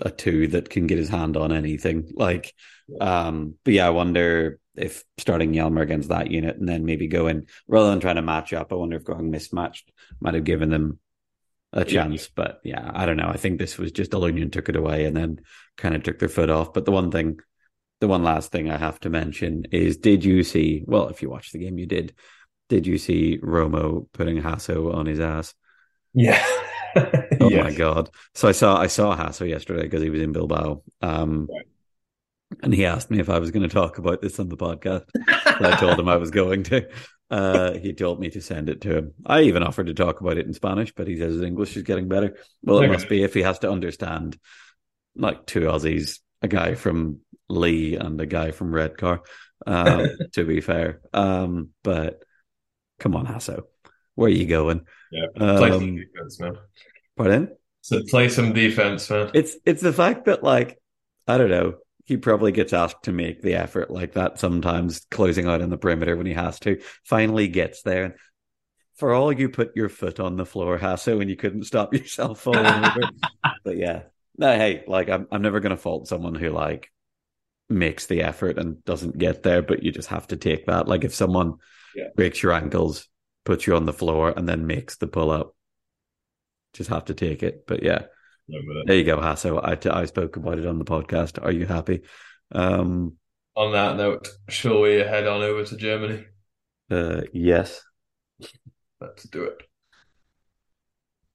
a 0.00 0.10
two 0.10 0.48
that 0.48 0.68
can 0.68 0.86
get 0.86 0.98
his 0.98 1.08
hand 1.08 1.36
on 1.36 1.52
anything. 1.52 2.10
Like, 2.14 2.52
um, 3.00 3.54
but 3.64 3.74
yeah, 3.74 3.86
I 3.86 3.90
wonder 3.90 4.58
if 4.74 5.04
starting 5.18 5.52
Yelmer 5.52 5.82
against 5.82 6.08
that 6.08 6.30
unit 6.30 6.56
and 6.56 6.68
then 6.68 6.84
maybe 6.84 7.06
going 7.06 7.46
rather 7.68 7.90
than 7.90 8.00
trying 8.00 8.16
to 8.16 8.22
match 8.22 8.52
up, 8.52 8.72
I 8.72 8.76
wonder 8.76 8.96
if 8.96 9.04
going 9.04 9.30
mismatched 9.30 9.90
might 10.20 10.34
have 10.34 10.44
given 10.44 10.70
them 10.70 10.98
a 11.72 11.84
chance. 11.84 12.22
Yeah. 12.22 12.28
But 12.34 12.60
yeah, 12.64 12.90
I 12.92 13.06
don't 13.06 13.16
know. 13.16 13.28
I 13.28 13.36
think 13.36 13.58
this 13.58 13.78
was 13.78 13.92
just 13.92 14.12
Union 14.12 14.50
took 14.50 14.68
it 14.68 14.76
away 14.76 15.04
and 15.04 15.16
then 15.16 15.40
kind 15.76 15.94
of 15.94 16.02
took 16.02 16.18
their 16.18 16.28
foot 16.28 16.50
off. 16.50 16.72
But 16.72 16.84
the 16.84 16.92
one 16.92 17.10
thing, 17.10 17.38
the 18.00 18.08
one 18.08 18.22
last 18.22 18.52
thing 18.52 18.70
I 18.70 18.76
have 18.76 19.00
to 19.00 19.10
mention 19.10 19.64
is 19.72 19.96
did 19.96 20.24
you 20.24 20.42
see, 20.42 20.84
well, 20.86 21.08
if 21.08 21.22
you 21.22 21.30
watched 21.30 21.52
the 21.52 21.58
game, 21.58 21.78
you 21.78 21.86
did. 21.86 22.14
Did 22.68 22.86
you 22.86 22.96
see 22.96 23.38
Romo 23.42 24.06
putting 24.12 24.40
Hasso 24.40 24.94
on 24.94 25.04
his 25.04 25.20
ass? 25.20 25.54
Yeah. 26.14 26.42
oh 26.96 27.02
yes. 27.50 27.64
my 27.64 27.72
god! 27.72 28.08
So 28.34 28.48
I 28.48 28.52
saw 28.52 28.78
I 28.78 28.86
saw 28.86 29.14
Hasso 29.14 29.46
yesterday 29.46 29.82
because 29.82 30.02
he 30.02 30.08
was 30.08 30.22
in 30.22 30.32
Bilbao. 30.32 30.82
Um, 31.02 31.48
right. 31.50 31.66
And 32.62 32.74
he 32.74 32.84
asked 32.84 33.10
me 33.10 33.20
if 33.20 33.30
I 33.30 33.38
was 33.38 33.50
going 33.50 33.68
to 33.68 33.74
talk 33.74 33.98
about 33.98 34.20
this 34.20 34.38
on 34.38 34.48
the 34.48 34.56
podcast. 34.56 35.04
I 35.26 35.76
told 35.76 35.98
him 35.98 36.08
I 36.08 36.16
was 36.16 36.30
going 36.30 36.64
to. 36.64 36.88
Uh, 37.30 37.78
he 37.78 37.94
told 37.94 38.20
me 38.20 38.28
to 38.28 38.42
send 38.42 38.68
it 38.68 38.82
to 38.82 38.94
him. 38.94 39.14
I 39.24 39.42
even 39.42 39.62
offered 39.62 39.86
to 39.86 39.94
talk 39.94 40.20
about 40.20 40.36
it 40.36 40.46
in 40.46 40.52
Spanish, 40.52 40.92
but 40.94 41.08
he 41.08 41.16
says 41.16 41.34
his 41.34 41.42
English 41.42 41.76
is 41.76 41.82
getting 41.82 42.08
better. 42.08 42.36
Well, 42.62 42.82
it 42.82 42.88
must 42.88 43.08
be 43.08 43.22
if 43.22 43.32
he 43.32 43.40
has 43.40 43.60
to 43.60 43.70
understand 43.70 44.38
like 45.16 45.46
two 45.46 45.60
Aussies, 45.60 46.18
a 46.42 46.48
guy 46.48 46.74
from 46.74 47.20
Lee 47.48 47.96
and 47.96 48.20
a 48.20 48.26
guy 48.26 48.50
from 48.50 48.74
Redcar. 48.74 49.22
Um, 49.66 50.10
to 50.32 50.44
be 50.44 50.60
fair, 50.60 51.00
um, 51.14 51.70
but 51.82 52.22
come 52.98 53.14
on, 53.14 53.26
Hasso, 53.26 53.62
where 54.14 54.26
are 54.26 54.30
you 54.30 54.46
going? 54.46 54.84
Yeah, 55.10 55.26
play 55.34 55.70
um, 55.70 55.80
some 55.80 55.96
defense, 55.96 56.40
man. 56.40 56.56
Pardon? 57.16 57.56
So 57.80 58.02
play 58.10 58.28
some 58.28 58.52
defense, 58.52 59.08
man. 59.08 59.30
It's 59.34 59.56
it's 59.64 59.82
the 59.82 59.92
fact 59.92 60.26
that 60.26 60.42
like 60.42 60.78
I 61.26 61.38
don't 61.38 61.50
know 61.50 61.76
he 62.12 62.18
probably 62.18 62.52
gets 62.52 62.74
asked 62.74 63.04
to 63.04 63.10
make 63.10 63.40
the 63.40 63.54
effort 63.54 63.90
like 63.90 64.12
that 64.12 64.38
sometimes, 64.38 65.06
closing 65.10 65.48
out 65.48 65.62
on 65.62 65.70
the 65.70 65.78
perimeter 65.78 66.14
when 66.14 66.26
he 66.26 66.34
has 66.34 66.60
to. 66.60 66.78
Finally 67.04 67.48
gets 67.48 67.80
there. 67.80 68.16
For 68.96 69.14
all 69.14 69.32
you 69.32 69.48
put 69.48 69.74
your 69.74 69.88
foot 69.88 70.20
on 70.20 70.36
the 70.36 70.44
floor, 70.44 70.78
Hasso, 70.78 71.22
and 71.22 71.30
you 71.30 71.36
couldn't 71.36 71.64
stop 71.64 71.94
yourself 71.94 72.40
falling 72.40 72.66
over. 72.66 73.00
But 73.64 73.78
yeah, 73.78 74.02
no, 74.36 74.54
hey, 74.54 74.84
like 74.86 75.08
I'm, 75.08 75.26
I'm 75.32 75.40
never 75.40 75.60
gonna 75.60 75.78
fault 75.78 76.06
someone 76.06 76.34
who 76.34 76.50
like 76.50 76.92
makes 77.70 78.04
the 78.04 78.24
effort 78.24 78.58
and 78.58 78.84
doesn't 78.84 79.16
get 79.16 79.42
there, 79.42 79.62
but 79.62 79.82
you 79.82 79.90
just 79.90 80.10
have 80.10 80.26
to 80.26 80.36
take 80.36 80.66
that. 80.66 80.88
Like 80.88 81.04
if 81.04 81.14
someone 81.14 81.54
yeah. 81.96 82.08
breaks 82.14 82.42
your 82.42 82.52
ankles, 82.52 83.08
puts 83.46 83.66
you 83.66 83.74
on 83.74 83.86
the 83.86 83.94
floor, 83.94 84.34
and 84.36 84.46
then 84.46 84.66
makes 84.66 84.98
the 84.98 85.06
pull 85.06 85.30
up, 85.30 85.56
just 86.74 86.90
have 86.90 87.06
to 87.06 87.14
take 87.14 87.42
it. 87.42 87.66
But 87.66 87.82
yeah, 87.82 88.02
there 88.86 88.96
you 88.96 89.04
go, 89.04 89.18
Hasso. 89.18 89.62
I, 89.62 90.00
I 90.00 90.04
spoke 90.04 90.36
about 90.36 90.58
it 90.58 90.66
on 90.66 90.78
the 90.78 90.84
podcast. 90.84 91.42
Are 91.42 91.52
you 91.52 91.66
happy? 91.66 92.02
Um, 92.52 93.16
on 93.56 93.72
that 93.72 93.96
note, 93.96 94.28
shall 94.48 94.80
we 94.80 94.94
head 94.94 95.26
on 95.26 95.42
over 95.42 95.64
to 95.64 95.76
Germany? 95.76 96.24
Uh, 96.90 97.22
yes. 97.32 97.82
Let's 99.00 99.24
do 99.24 99.44
it. 99.44 99.62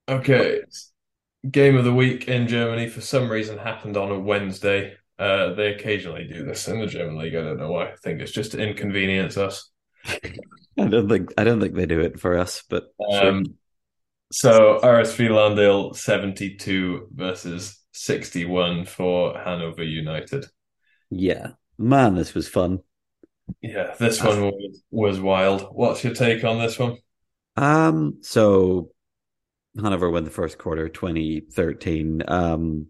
Okay. 0.10 0.62
Game 1.50 1.76
of 1.76 1.84
the 1.84 1.94
week 1.94 2.28
in 2.28 2.48
Germany 2.48 2.88
for 2.88 3.02
some 3.02 3.30
reason 3.30 3.58
happened 3.58 3.98
on 3.98 4.12
a 4.12 4.20
Wednesday. 4.20 4.96
Uh, 5.20 5.54
they 5.54 5.74
occasionally 5.74 6.28
do 6.32 6.46
this 6.46 6.68
in 6.68 6.80
the 6.80 6.88
German 6.88 7.18
league. 7.18 7.36
I 7.36 7.42
don't 7.42 7.58
know 7.58 7.72
why. 7.72 7.90
I 7.92 7.96
think 8.04 8.22
it's 8.22 8.32
just 8.32 8.52
to 8.52 8.60
inconvenience 8.60 9.38
us. 9.38 9.70
I 10.06 10.88
don't 10.88 11.10
think 11.10 11.34
I 11.38 11.44
don't 11.44 11.60
think 11.60 11.74
they 11.74 11.88
do 11.88 12.02
it 12.02 12.20
for 12.20 12.38
us, 12.38 12.64
but 12.70 12.94
sure. 13.12 13.44
So 14.32 14.80
RSV 14.84 15.30
Lahn-Dill 15.30 15.94
72 15.94 17.08
versus 17.14 17.80
61 17.94 18.86
for 18.86 19.38
Hanover 19.38 19.84
United. 19.84 20.46
yeah, 21.10 21.52
man, 21.78 22.16
this 22.16 22.34
was 22.34 22.48
fun. 22.48 22.80
Yeah, 23.62 23.96
this 23.98 24.22
one 24.22 24.42
was, 24.42 24.84
was 24.92 25.20
wild. 25.20 25.68
What's 25.72 26.04
your 26.04 26.14
take 26.14 26.44
on 26.44 26.60
this 26.60 26.78
one? 26.78 26.98
Um, 27.56 28.18
so 28.22 28.92
Hanover 29.82 30.10
won 30.10 30.26
the 30.26 30.30
first 30.30 30.58
quarter, 30.58 30.90
2013. 30.90 32.24
Um, 32.28 32.88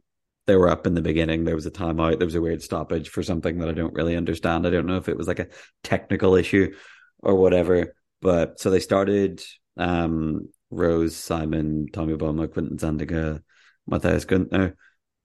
they 0.48 0.56
were 0.56 0.70
up 0.70 0.88
in 0.88 0.94
the 0.94 1.02
beginning. 1.02 1.44
There 1.44 1.56
was 1.56 1.66
a 1.66 1.72
timeout. 1.72 2.18
There 2.18 2.28
was 2.28 2.36
a 2.36 2.42
weird 2.42 2.64
stoppage 2.64 3.10
for 3.10 3.22
something 3.22 3.60
that 3.60 3.70
I 3.70 3.74
don't 3.74 3.94
really 3.94 4.16
understand. 4.16 4.66
I 4.66 4.70
don't 4.70 4.88
know 4.88 4.98
if 4.98 5.10
it 5.10 5.18
was 5.18 5.28
like 5.28 5.40
a 5.40 5.50
technical 5.84 6.36
issue 6.36 6.74
or 7.20 7.36
whatever. 7.36 7.96
But 8.22 8.60
so 8.60 8.70
they 8.70 8.80
started 8.80 9.44
um, 9.78 10.50
Rose, 10.70 11.16
Simon, 11.16 11.88
Tommy 11.92 12.16
Böhme, 12.16 12.52
Quentin 12.52 12.78
Zandiga, 12.78 13.42
Matthias 13.86 14.26
Günther. 14.26 14.74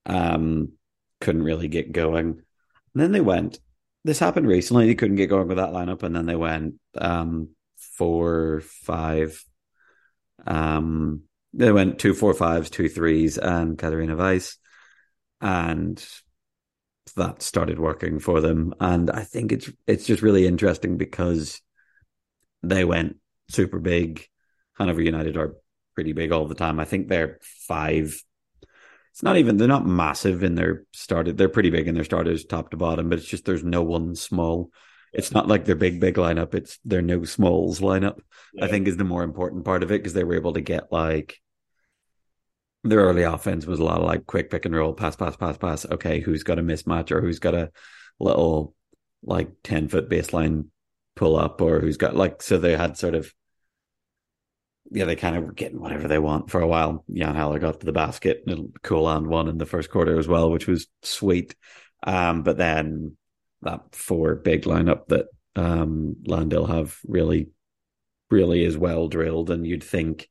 Um, 0.07 0.73
couldn't 1.21 1.43
really 1.43 1.69
get 1.69 1.93
going. 1.93 2.29
And 2.29 3.03
then 3.03 3.13
they 3.13 3.21
went. 3.21 3.59
This 4.05 4.19
happened 4.19 4.49
recently. 4.49 4.87
They 4.87 4.95
couldn't 4.95 5.17
get 5.17 5.31
going 5.31 5.49
with 5.49 5.59
that 5.59 5.71
lineup, 5.71 6.03
and 6.03 6.15
then 6.15 6.27
they 6.27 6.37
went 6.37 6.75
um, 6.99 7.51
four, 7.77 8.61
five. 8.61 9.43
Um, 10.45 11.23
they 11.53 11.71
went 11.71 11.99
two, 11.99 12.15
four, 12.15 12.35
fives, 12.35 12.71
two 12.71 12.89
threes, 12.89 13.39
and 13.39 13.79
Katharina 13.79 14.17
Weiss, 14.17 14.59
and 15.41 16.05
that 17.17 17.43
started 17.43 17.79
working 17.79 18.19
for 18.19 18.41
them. 18.41 18.75
And 18.81 19.11
I 19.11 19.23
think 19.23 19.53
it's 19.53 19.71
it's 19.87 20.07
just 20.07 20.23
really 20.23 20.47
interesting 20.47 20.97
because 20.97 21.61
they 22.63 22.85
went 22.85 23.17
super 23.49 23.79
big. 23.79 24.27
Hanover 24.79 25.03
United 25.03 25.37
are 25.37 25.57
pretty 25.95 26.13
big 26.13 26.33
all 26.33 26.47
the 26.47 26.55
time. 26.55 26.81
I 26.81 26.85
think 26.85 27.09
they're 27.09 27.39
five. 27.43 28.23
It's 29.13 29.23
not 29.23 29.37
even 29.37 29.57
they're 29.57 29.69
not 29.69 29.87
massive 29.87 30.43
in 30.43 30.55
their 30.55 30.85
started. 30.93 31.37
They're 31.37 31.49
pretty 31.49 31.71
big 31.71 31.89
in 31.89 31.95
their 31.95 32.05
starters, 32.05 32.45
top 32.45 32.71
to 32.71 32.77
bottom. 32.77 33.09
But 33.09 33.19
it's 33.19 33.29
just 33.29 33.45
there's 33.45 33.65
no 33.65 33.83
one 33.83 34.15
small. 34.15 34.71
It's 35.13 35.33
not 35.33 35.49
like 35.49 35.67
their 35.67 35.75
big 35.75 36.01
big 36.01 36.15
lineup. 36.15 36.55
It's 36.55 36.79
their 36.85 37.03
no 37.03 37.25
smalls 37.25 37.81
lineup. 37.81 38.21
Yeah. 38.55 38.65
I 38.65 38.69
think 38.69 38.89
is 38.89 38.97
the 38.97 39.05
more 39.05 39.23
important 39.23 39.65
part 39.65 39.83
of 39.83 39.93
it 39.93 40.01
because 40.01 40.15
they 40.15 40.25
were 40.25 40.37
able 40.37 40.55
to 40.55 40.63
get 40.63 40.91
like 40.91 41.39
their 42.85 43.01
early 43.01 43.23
offense 43.23 43.67
was 43.67 43.79
a 43.79 43.85
lot 43.85 43.99
of 43.99 44.05
like 44.05 44.27
quick 44.27 44.51
pick 44.51 44.65
and 44.65 44.75
roll, 44.75 44.93
pass, 44.95 45.15
pass, 45.15 45.37
pass, 45.37 45.57
pass. 45.59 45.87
Okay, 45.87 46.21
who's 46.21 46.43
got 46.43 46.59
a 46.59 46.63
mismatch 46.63 47.11
or 47.11 47.21
who's 47.21 47.39
got 47.39 47.55
a 47.55 47.71
little 48.19 48.75
like 49.23 49.51
ten 49.63 49.89
foot 49.89 50.09
baseline 50.09 50.67
pull 51.15 51.37
up 51.37 51.61
or 51.61 51.81
who's 51.81 51.99
got 51.99 52.17
like 52.17 52.43
so 52.43 52.59
they 52.59 52.75
had 52.77 52.97
sort 52.97 53.15
of 53.15 53.33
yeah, 54.91 55.05
they 55.05 55.17
kind 55.17 55.37
of 55.37 55.45
were 55.45 55.53
getting 55.53 55.81
whatever 55.81 56.09
they 56.09 56.19
want 56.19 56.51
for 56.51 56.61
a 56.61 56.67
while. 56.67 57.05
Jan 57.13 57.35
Haller 57.35 57.59
got 57.59 57.81
to 57.81 57.87
the 57.87 57.93
basket 57.93 58.45
and 58.47 58.75
Colan 58.83 59.29
won 59.29 59.49
in 59.49 59.59
the 59.59 59.67
first 59.67 59.91
quarter 59.91 60.19
as 60.19 60.29
well, 60.29 60.51
which 60.51 60.67
was 60.67 60.87
sweet. 61.03 61.55
Um, 62.03 62.43
but 62.43 62.57
then 62.57 63.17
that 63.63 63.95
four 63.95 64.35
big 64.35 64.65
lineup 64.65 65.07
that 65.09 65.27
um, 65.55 66.17
have 66.67 66.99
really, 67.07 67.51
really 68.31 68.65
is 68.65 68.77
well 68.77 69.09
drilled, 69.09 69.51
and 69.51 69.67
you'd 69.67 69.85
think 69.85 70.29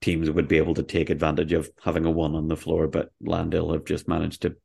teams 0.00 0.30
would 0.30 0.48
be 0.48 0.58
able 0.58 0.74
to 0.74 0.82
take 0.82 1.10
advantage 1.10 1.52
of 1.52 1.70
having 1.82 2.04
a 2.04 2.10
one 2.10 2.34
on 2.34 2.48
the 2.48 2.56
floor, 2.56 2.86
but 2.86 3.10
Lahn-Dill 3.22 3.72
have 3.72 3.84
just 3.84 4.08
managed 4.08 4.42
to. 4.42 4.56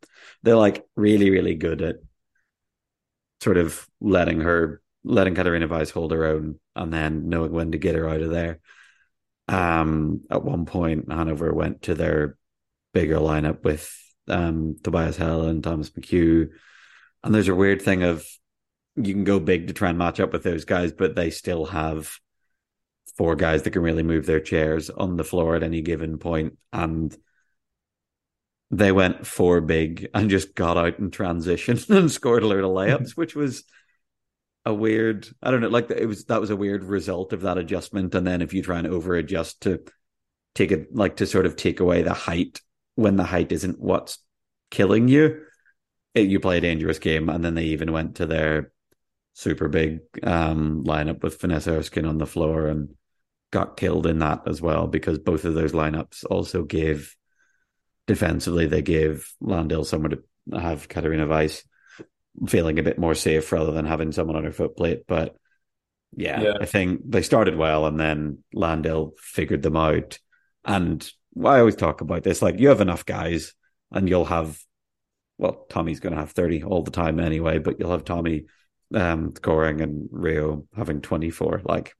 They're 0.43 0.55
like 0.55 0.86
really, 0.95 1.30
really 1.30 1.55
good 1.55 1.82
at 1.82 1.97
sort 3.41 3.57
of 3.57 3.88
letting 3.99 4.41
her, 4.41 4.82
letting 5.03 5.36
Katarina 5.36 5.68
Weiss 5.68 5.91
hold 5.91 6.11
her 6.11 6.26
own, 6.26 6.59
and 6.76 6.91
then 6.91 7.30
knowing 7.30 7.51
when 7.51 7.72
to 7.72 7.78
get 7.78 7.95
her 7.95 8.09
out 8.09 8.22
of 8.22 8.32
there. 8.32 8.59
Um, 9.47 10.21
at 10.29 10.43
one 10.43 10.65
point, 10.65 11.11
Hanover 11.11 11.53
went 11.53 11.83
to 11.83 11.95
their 11.95 12.37
bigger 12.93 13.17
lineup 13.17 13.63
with 13.63 13.95
um, 14.27 14.77
Tobias 14.83 15.17
Hell 15.17 15.43
and 15.43 15.63
Thomas 15.63 15.89
McHugh. 15.91 16.49
And 17.23 17.33
there's 17.33 17.47
a 17.47 17.55
weird 17.55 17.81
thing 17.81 18.03
of 18.03 18.25
you 18.95 19.13
can 19.13 19.23
go 19.23 19.39
big 19.39 19.67
to 19.67 19.73
try 19.73 19.89
and 19.89 19.97
match 19.97 20.19
up 20.19 20.31
with 20.31 20.43
those 20.43 20.65
guys, 20.65 20.91
but 20.91 21.15
they 21.15 21.29
still 21.29 21.65
have 21.65 22.17
four 23.17 23.35
guys 23.35 23.63
that 23.63 23.71
can 23.71 23.81
really 23.81 24.03
move 24.03 24.25
their 24.25 24.39
chairs 24.39 24.89
on 24.89 25.17
the 25.17 25.23
floor 25.23 25.55
at 25.55 25.63
any 25.63 25.81
given 25.81 26.17
point. 26.17 26.57
And 26.71 27.15
they 28.71 28.91
went 28.91 29.27
four 29.27 29.61
big 29.61 30.07
and 30.13 30.29
just 30.29 30.55
got 30.55 30.77
out 30.77 30.99
in 30.99 31.11
transition 31.11 31.79
and 31.95 32.11
scored 32.11 32.43
a 32.43 32.47
load 32.47 32.63
of 32.63 32.71
layups, 32.71 33.11
which 33.11 33.35
was 33.35 33.63
a 34.66 34.74
weird 34.74 35.28
I 35.41 35.51
don't 35.51 35.61
know, 35.61 35.70
like 35.70 35.91
it 35.91 36.07
was 36.07 36.26
that 36.26 36.41
was 36.41 36.49
a 36.49 36.55
weird 36.55 36.84
result 36.84 37.34
of 37.34 37.41
that 37.41 37.57
adjustment. 37.57 38.16
And 38.16 38.26
then 38.26 38.41
if 38.41 38.53
you 38.53 38.61
try 38.61 38.80
and 38.80 38.88
over 38.88 39.16
adjust 39.16 39.61
to 39.61 39.84
take 40.53 40.72
it 40.72 40.93
like 40.95 41.18
to 41.18 41.28
sort 41.28 41.45
of 41.45 41.55
take 41.55 41.80
away 41.80 42.01
the 42.01 42.13
height 42.13 42.61
when 42.95 43.18
the 43.18 43.24
height 43.24 43.51
isn't 43.51 43.80
what's 43.80 44.20
killing 44.72 45.07
you, 45.07 45.41
it, 46.13 46.28
you 46.28 46.39
play 46.39 46.57
a 46.57 46.61
dangerous 46.61 46.99
game. 46.99 47.30
And 47.30 47.43
then 47.43 47.55
they 47.55 47.66
even 47.66 47.91
went 47.91 48.16
to 48.16 48.26
their 48.26 48.72
super 49.34 49.68
big 49.68 49.99
um, 50.24 50.84
lineup 50.86 51.22
with 51.22 51.39
Vanessa 51.39 51.72
Erskine 51.72 52.05
on 52.05 52.18
the 52.18 52.26
floor 52.26 52.68
and 52.68 52.95
got 53.51 53.78
killed 53.78 54.07
in 54.07 54.20
that 54.20 54.47
as 54.47 54.61
well 54.61 54.88
because 54.88 55.20
both 55.20 55.45
of 55.45 55.53
those 55.53 55.74
lineups 55.74 56.26
also 56.30 56.63
gave 56.63 57.16
defensively 58.07 58.66
they 58.66 58.82
gave 58.82 59.34
Lahn-Dill 59.41 59.84
somewhere 59.84 60.11
to 60.11 60.59
have 60.59 60.88
Katarina 60.88 61.28
Weiss 61.28 61.63
feeling 62.47 62.79
a 62.79 62.83
bit 62.83 62.97
more 62.99 63.15
safe 63.15 63.51
rather 63.51 63.71
than 63.71 63.86
having 63.86 64.11
someone 64.11 64.36
on 64.36 64.43
her 64.43 64.51
foot 64.51 64.75
plate. 64.77 65.03
But 65.07 65.36
yeah, 66.15 66.41
Yeah. 66.41 66.53
I 66.59 66.65
think 66.65 67.01
they 67.05 67.21
started 67.21 67.55
well 67.55 67.86
and 67.86 67.99
then 67.99 68.43
Lahn-Dill 68.53 69.13
figured 69.17 69.61
them 69.61 69.77
out. 69.77 70.19
And 70.63 71.07
I 71.43 71.59
always 71.59 71.75
talk 71.75 72.01
about 72.01 72.23
this 72.23 72.41
like 72.41 72.59
you 72.59 72.69
have 72.69 72.81
enough 72.81 73.05
guys 73.05 73.53
and 73.91 74.09
you'll 74.09 74.25
have 74.25 74.59
well, 75.38 75.65
Tommy's 75.69 75.99
going 75.99 76.13
to 76.13 76.19
have 76.19 76.31
30 76.31 76.63
all 76.63 76.83
the 76.83 76.91
time 76.91 77.19
anyway, 77.19 77.59
but 77.59 77.77
you'll 77.77 77.91
have 77.91 78.05
Tommy 78.05 78.45
um, 78.93 79.33
scoring 79.36 79.81
and 79.81 80.07
Rio 80.11 80.65
having 80.75 81.01
24. 81.01 81.61
Like, 81.65 81.93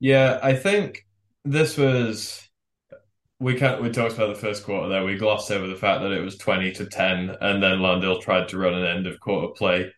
Yeah, 0.00 0.38
I 0.42 0.54
think 0.54 1.06
this 1.44 1.76
was 1.76 2.43
we 3.40 3.56
can't 3.56 3.82
we 3.82 3.90
talked 3.90 4.14
about 4.14 4.34
the 4.34 4.40
first 4.40 4.64
quarter 4.64 4.88
there. 4.88 5.04
We 5.04 5.16
glossed 5.16 5.50
over 5.50 5.66
the 5.66 5.76
fact 5.76 6.02
that 6.02 6.12
it 6.12 6.24
was 6.24 6.36
twenty 6.36 6.72
to 6.72 6.86
ten, 6.86 7.30
and 7.40 7.62
then 7.62 7.78
Lahn-Dill 7.78 8.20
tried 8.20 8.48
to 8.48 8.58
run 8.58 8.74
an 8.74 8.86
end 8.86 9.06
of 9.06 9.20
quarter 9.20 9.48
play, 9.48 9.92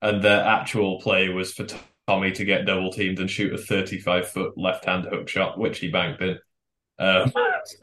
and 0.00 0.22
the 0.22 0.44
actual 0.44 1.00
play 1.00 1.28
was 1.28 1.52
for 1.52 1.66
Tommy 2.06 2.32
to 2.32 2.44
get 2.44 2.66
double 2.66 2.92
teamed 2.92 3.18
and 3.18 3.30
shoot 3.30 3.54
a 3.54 3.58
thirty-five 3.58 4.28
foot 4.28 4.58
left-hand 4.58 5.06
hook 5.06 5.28
shot, 5.28 5.58
which 5.58 5.78
he 5.78 5.90
banked 5.90 6.22
in. 6.22 6.38
Um, 6.98 7.32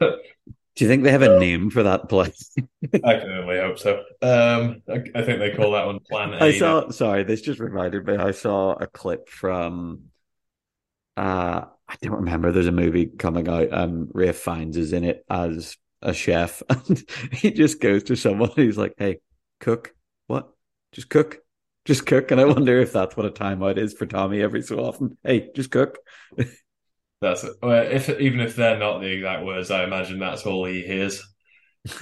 do 0.00 0.84
you 0.84 0.88
think 0.88 1.02
they 1.02 1.12
have 1.12 1.22
a 1.22 1.38
name 1.38 1.70
for 1.70 1.82
that 1.82 2.08
play? 2.08 2.32
I 3.04 3.16
can 3.16 3.30
only 3.30 3.58
hope 3.58 3.78
so. 3.78 4.02
Um, 4.22 4.82
I, 4.88 5.02
I 5.14 5.22
think 5.22 5.38
they 5.38 5.54
call 5.54 5.72
that 5.72 5.86
one 5.86 5.98
Plan 6.00 6.34
A. 6.34 6.38
I 6.38 6.58
saw, 6.58 6.90
sorry, 6.90 7.24
this 7.24 7.42
just 7.42 7.60
reminded 7.60 8.06
me. 8.06 8.16
I 8.16 8.30
saw 8.30 8.72
a 8.72 8.86
clip 8.86 9.28
from, 9.28 10.04
uh, 11.16 11.64
I 11.90 11.96
don't 12.00 12.12
remember. 12.12 12.52
There's 12.52 12.68
a 12.68 12.72
movie 12.72 13.06
coming 13.06 13.48
out, 13.48 13.68
and 13.72 14.08
Ralph 14.14 14.36
Fiennes 14.36 14.76
is 14.76 14.92
in 14.92 15.02
it 15.02 15.24
as 15.28 15.76
a 16.00 16.14
chef, 16.14 16.62
and 16.68 17.02
he 17.32 17.50
just 17.50 17.80
goes 17.80 18.04
to 18.04 18.16
someone. 18.16 18.52
He's 18.54 18.78
like, 18.78 18.94
"Hey, 18.96 19.18
cook 19.58 19.92
what? 20.28 20.50
Just 20.92 21.10
cook, 21.10 21.38
just 21.84 22.06
cook." 22.06 22.30
And 22.30 22.40
I 22.40 22.44
wonder 22.44 22.78
if 22.78 22.92
that's 22.92 23.16
what 23.16 23.26
a 23.26 23.30
timeout 23.30 23.76
is 23.76 23.92
for 23.92 24.06
Tommy 24.06 24.40
every 24.40 24.62
so 24.62 24.78
often. 24.78 25.18
Hey, 25.24 25.50
just 25.54 25.72
cook. 25.72 25.98
That's 27.20 27.42
it. 27.42 27.54
Well, 27.60 27.86
if 27.90 28.08
even 28.08 28.38
if 28.38 28.54
they're 28.54 28.78
not 28.78 29.00
the 29.00 29.12
exact 29.12 29.44
words, 29.44 29.72
I 29.72 29.82
imagine 29.82 30.20
that's 30.20 30.46
all 30.46 30.64
he 30.66 30.82
hears. 30.82 31.20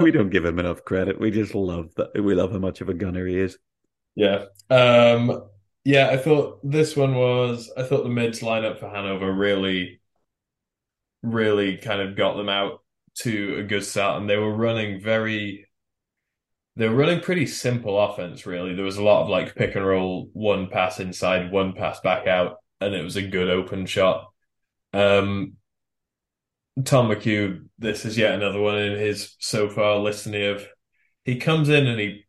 we 0.00 0.10
don't 0.10 0.30
give 0.30 0.46
him 0.46 0.58
enough 0.58 0.82
credit. 0.84 1.20
We 1.20 1.30
just 1.30 1.54
love 1.54 1.94
that. 1.96 2.20
We 2.20 2.34
love 2.34 2.52
how 2.52 2.58
much 2.58 2.80
of 2.80 2.88
a 2.88 2.94
gunner 2.94 3.26
he 3.26 3.38
is. 3.38 3.58
Yeah. 4.14 4.46
Um, 4.70 5.46
yeah, 5.86 6.08
I 6.08 6.16
thought 6.16 6.58
this 6.64 6.96
one 6.96 7.14
was, 7.14 7.70
I 7.76 7.84
thought 7.84 8.02
the 8.02 8.08
mids 8.08 8.40
lineup 8.40 8.80
for 8.80 8.88
Hanover 8.88 9.32
really, 9.32 10.00
really 11.22 11.76
kind 11.76 12.00
of 12.00 12.16
got 12.16 12.36
them 12.36 12.48
out 12.48 12.82
to 13.18 13.58
a 13.60 13.62
good 13.62 13.84
start. 13.84 14.20
And 14.20 14.28
they 14.28 14.36
were 14.36 14.52
running 14.52 15.00
very, 15.00 15.68
they 16.74 16.88
were 16.88 16.96
running 16.96 17.20
pretty 17.20 17.46
simple 17.46 18.00
offense, 18.00 18.46
really. 18.46 18.74
There 18.74 18.84
was 18.84 18.96
a 18.96 19.04
lot 19.04 19.22
of 19.22 19.28
like 19.28 19.54
pick 19.54 19.76
and 19.76 19.86
roll, 19.86 20.28
one 20.32 20.70
pass 20.70 20.98
inside, 20.98 21.52
one 21.52 21.72
pass 21.72 22.00
back 22.00 22.26
out, 22.26 22.56
and 22.80 22.92
it 22.92 23.04
was 23.04 23.14
a 23.14 23.22
good 23.22 23.48
open 23.48 23.86
shot. 23.86 24.26
Um, 24.92 25.52
Tom 26.82 27.08
McHugh, 27.10 27.64
this 27.78 28.04
is 28.04 28.18
yet 28.18 28.34
another 28.34 28.60
one 28.60 28.76
in 28.76 28.98
his 28.98 29.36
so 29.38 29.68
far 29.68 29.98
litany 30.00 30.46
of 30.46 30.66
he 31.24 31.36
comes 31.36 31.68
in 31.68 31.86
and 31.86 32.00
he 32.00 32.25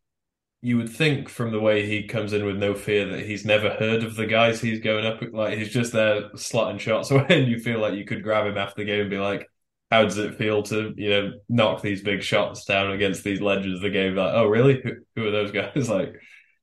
you 0.61 0.77
would 0.77 0.89
think 0.89 1.29
from 1.29 1.51
the 1.51 1.59
way 1.59 1.85
he 1.85 2.07
comes 2.07 2.33
in 2.33 2.45
with 2.45 2.57
no 2.57 2.73
fear 2.73 3.05
that 3.05 3.25
he's 3.25 3.45
never 3.45 3.69
heard 3.69 4.03
of 4.03 4.15
the 4.15 4.25
guys 4.25 4.59
he's 4.59 4.79
going 4.79 5.05
up 5.05 5.21
with. 5.21 5.33
Like 5.33 5.57
he's 5.57 5.71
just 5.71 5.93
there 5.93 6.29
slotting 6.31 6.79
shots 6.79 7.11
away, 7.11 7.25
and 7.29 7.47
you 7.47 7.59
feel 7.59 7.79
like 7.79 7.93
you 7.93 8.05
could 8.05 8.23
grab 8.23 8.47
him 8.47 8.57
after 8.57 8.81
the 8.81 8.85
game 8.85 9.01
and 9.01 9.09
be 9.09 9.19
like, 9.19 9.49
how 9.91 10.03
does 10.03 10.17
it 10.17 10.37
feel 10.37 10.63
to 10.63 10.93
you 10.97 11.09
know 11.09 11.31
knock 11.47 11.81
these 11.81 12.01
big 12.01 12.23
shots 12.23 12.65
down 12.65 12.91
against 12.91 13.23
these 13.23 13.41
legends 13.41 13.75
of 13.75 13.81
the 13.81 13.89
game? 13.89 14.15
Like, 14.15 14.33
oh 14.33 14.45
really? 14.45 14.81
Who, 14.81 14.91
who 15.15 15.27
are 15.27 15.31
those 15.31 15.51
guys? 15.51 15.89
like, 15.89 16.15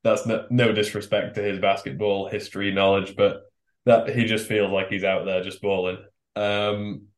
that's 0.02 0.26
no, 0.26 0.46
no 0.50 0.72
disrespect 0.72 1.36
to 1.36 1.42
his 1.42 1.58
basketball 1.58 2.28
history 2.28 2.72
knowledge, 2.72 3.14
but 3.16 3.42
that 3.86 4.08
he 4.14 4.24
just 4.24 4.46
feels 4.46 4.72
like 4.72 4.88
he's 4.88 5.04
out 5.04 5.24
there 5.24 5.42
just 5.42 5.62
balling. 5.62 5.98
Um, 6.36 7.08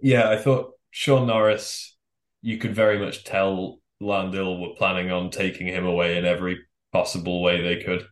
yeah, 0.00 0.28
I 0.30 0.36
thought 0.36 0.72
Sean 0.90 1.26
Norris. 1.26 1.96
You 2.40 2.56
could 2.56 2.72
very 2.72 3.00
much 3.00 3.24
tell 3.24 3.80
Lahn-Dill 4.00 4.60
were 4.60 4.74
planning 4.76 5.10
on 5.10 5.30
taking 5.30 5.66
him 5.66 5.84
away 5.86 6.16
in 6.16 6.24
every 6.24 6.58
possible 6.92 7.42
way 7.42 7.60
they 7.60 7.82
could. 7.82 8.06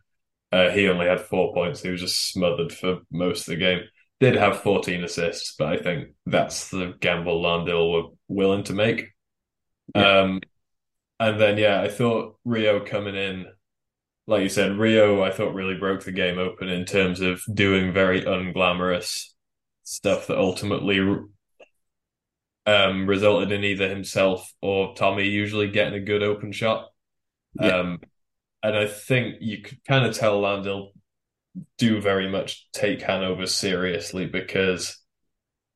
Uh, 0.51 0.69
he 0.69 0.87
only 0.87 1.07
had 1.07 1.21
four 1.21 1.53
points. 1.53 1.81
He 1.81 1.89
was 1.89 2.01
just 2.01 2.31
smothered 2.31 2.71
for 2.71 2.99
most 3.11 3.41
of 3.41 3.45
the 3.47 3.57
game. 3.57 3.81
Did 4.19 4.35
have 4.35 4.61
14 4.61 5.03
assists, 5.03 5.55
but 5.57 5.67
I 5.67 5.77
think 5.77 6.09
that's 6.25 6.69
the 6.69 6.95
gamble 6.99 7.41
Lahn-Dill 7.41 7.91
were 7.91 8.09
willing 8.27 8.63
to 8.63 8.73
make. 8.73 9.09
Yeah. 9.95 10.19
Um, 10.19 10.41
and 11.19 11.39
then, 11.39 11.57
yeah, 11.57 11.81
I 11.81 11.87
thought 11.87 12.37
Rio 12.45 12.79
coming 12.79 13.15
in, 13.15 13.45
like 14.25 14.43
you 14.43 14.49
said, 14.49 14.77
Rio, 14.77 15.23
I 15.23 15.31
thought 15.31 15.53
really 15.53 15.75
broke 15.75 16.03
the 16.03 16.11
game 16.11 16.37
open 16.37 16.69
in 16.69 16.85
terms 16.85 17.21
of 17.21 17.41
doing 17.53 17.93
very 17.93 18.21
unglamorous 18.21 19.25
stuff 19.83 20.27
that 20.27 20.37
ultimately 20.37 20.99
um, 22.67 23.07
resulted 23.07 23.51
in 23.51 23.63
either 23.63 23.89
himself 23.89 24.53
or 24.61 24.93
Tommy 24.93 25.23
usually 25.23 25.69
getting 25.69 25.93
a 25.93 26.05
good 26.05 26.21
open 26.21 26.51
shot. 26.51 26.89
Yeah. 27.59 27.77
Um, 27.77 28.01
and 28.61 28.75
I 28.75 28.85
think 28.85 29.37
you 29.39 29.61
could 29.61 29.83
kind 29.85 30.05
of 30.05 30.13
tell 30.13 30.41
Lahn-Dill 30.41 30.91
do 31.77 32.01
very 32.01 32.29
much 32.29 32.69
take 32.73 33.01
Hanover 33.01 33.47
seriously 33.47 34.27
because 34.27 34.99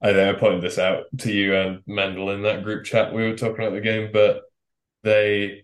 I 0.02 0.12
think 0.14 0.36
I 0.36 0.40
pointed 0.40 0.62
this 0.62 0.78
out 0.78 1.06
to 1.20 1.32
you 1.32 1.56
and 1.56 1.80
Mendel 1.88 2.30
in 2.32 2.44
that 2.44 2.64
group 2.64 2.84
chat 2.84 3.14
we 3.14 3.24
were 3.24 3.38
talking 3.38 3.66
about 3.66 3.74
the 3.74 3.82
game, 3.82 4.10
but 4.12 4.42
they 5.04 5.64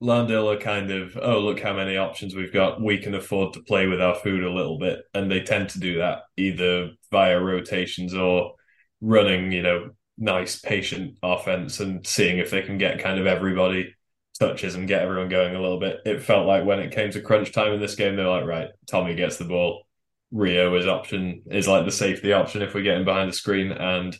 Lahn-Dill 0.00 0.50
are 0.52 0.56
kind 0.56 0.90
of, 0.92 1.18
oh, 1.20 1.40
look 1.40 1.60
how 1.60 1.74
many 1.74 1.96
options 1.96 2.34
we've 2.34 2.52
got. 2.52 2.80
We 2.80 2.98
can 2.98 3.14
afford 3.14 3.54
to 3.54 3.62
play 3.62 3.86
with 3.86 4.00
our 4.00 4.14
food 4.14 4.44
a 4.44 4.52
little 4.52 4.78
bit. 4.78 5.00
And 5.12 5.30
they 5.30 5.40
tend 5.40 5.68
to 5.70 5.80
do 5.80 5.98
that 5.98 6.22
either 6.38 6.92
via 7.10 7.38
rotations 7.38 8.14
or 8.14 8.54
running, 9.00 9.52
you 9.52 9.62
know, 9.62 9.90
nice, 10.18 10.60
patient 10.60 11.16
offense 11.22 11.80
and 11.80 12.06
seeing 12.06 12.38
if 12.38 12.50
they 12.50 12.62
can 12.62 12.78
get 12.78 13.02
kind 13.02 13.18
of 13.18 13.26
everybody 13.26 13.94
touches 14.38 14.74
and 14.74 14.88
get 14.88 15.02
everyone 15.02 15.28
going 15.28 15.54
a 15.54 15.60
little 15.60 15.80
bit. 15.80 16.00
It 16.04 16.22
felt 16.22 16.46
like 16.46 16.64
when 16.64 16.80
it 16.80 16.94
came 16.94 17.10
to 17.12 17.20
crunch 17.20 17.52
time 17.52 17.72
in 17.72 17.80
this 17.80 17.94
game, 17.94 18.16
they're 18.16 18.28
like, 18.28 18.44
right, 18.44 18.68
Tommy 18.88 19.14
gets 19.14 19.36
the 19.36 19.44
ball. 19.44 19.84
Rio 20.32 20.76
is 20.76 20.86
option 20.86 21.42
is 21.50 21.66
like 21.66 21.84
the 21.84 21.90
safety 21.90 22.32
option 22.32 22.62
if 22.62 22.72
we 22.72 22.82
get 22.82 22.96
him 22.96 23.04
behind 23.04 23.28
the 23.28 23.36
screen, 23.36 23.72
and 23.72 24.16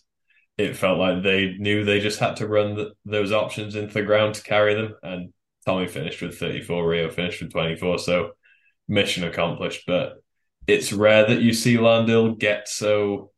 it 0.58 0.76
felt 0.76 0.98
like 0.98 1.22
they 1.22 1.54
knew 1.58 1.84
they 1.84 2.00
just 2.00 2.18
had 2.18 2.36
to 2.36 2.48
run 2.48 2.74
the, 2.74 2.92
those 3.04 3.32
options 3.32 3.76
into 3.76 3.94
the 3.94 4.02
ground 4.02 4.34
to 4.34 4.42
carry 4.42 4.74
them. 4.74 4.94
And 5.02 5.32
Tommy 5.64 5.86
finished 5.86 6.20
with 6.20 6.38
34, 6.38 6.86
Rio 6.86 7.10
finished 7.10 7.40
with 7.40 7.52
24, 7.52 7.98
so 7.98 8.32
mission 8.88 9.24
accomplished. 9.24 9.84
But 9.86 10.14
it's 10.66 10.92
rare 10.92 11.26
that 11.26 11.40
you 11.40 11.52
see 11.52 11.76
Lahn-Dill 11.78 12.34
get 12.34 12.68
so 12.68 13.29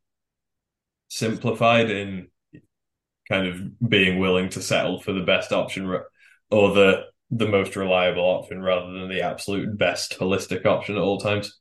simplified 1.13 1.91
in 1.91 2.27
kind 3.29 3.47
of 3.47 3.89
being 3.89 4.19
willing 4.19 4.49
to 4.49 4.63
settle 4.63 4.99
for 4.99 5.13
the 5.13 5.21
best 5.21 5.53
option 5.53 5.87
or 6.51 6.75
the 6.75 7.05
the 7.31 7.47
most 7.47 7.77
reliable 7.77 8.25
option 8.25 8.63
rather 8.63 8.91
than 8.93 9.11
the 9.11 9.21
absolute 9.21 9.77
best 9.77 10.19
holistic 10.19 10.65
option 10.65 10.97
at 10.97 11.03
all 11.03 11.19
times. 11.19 11.59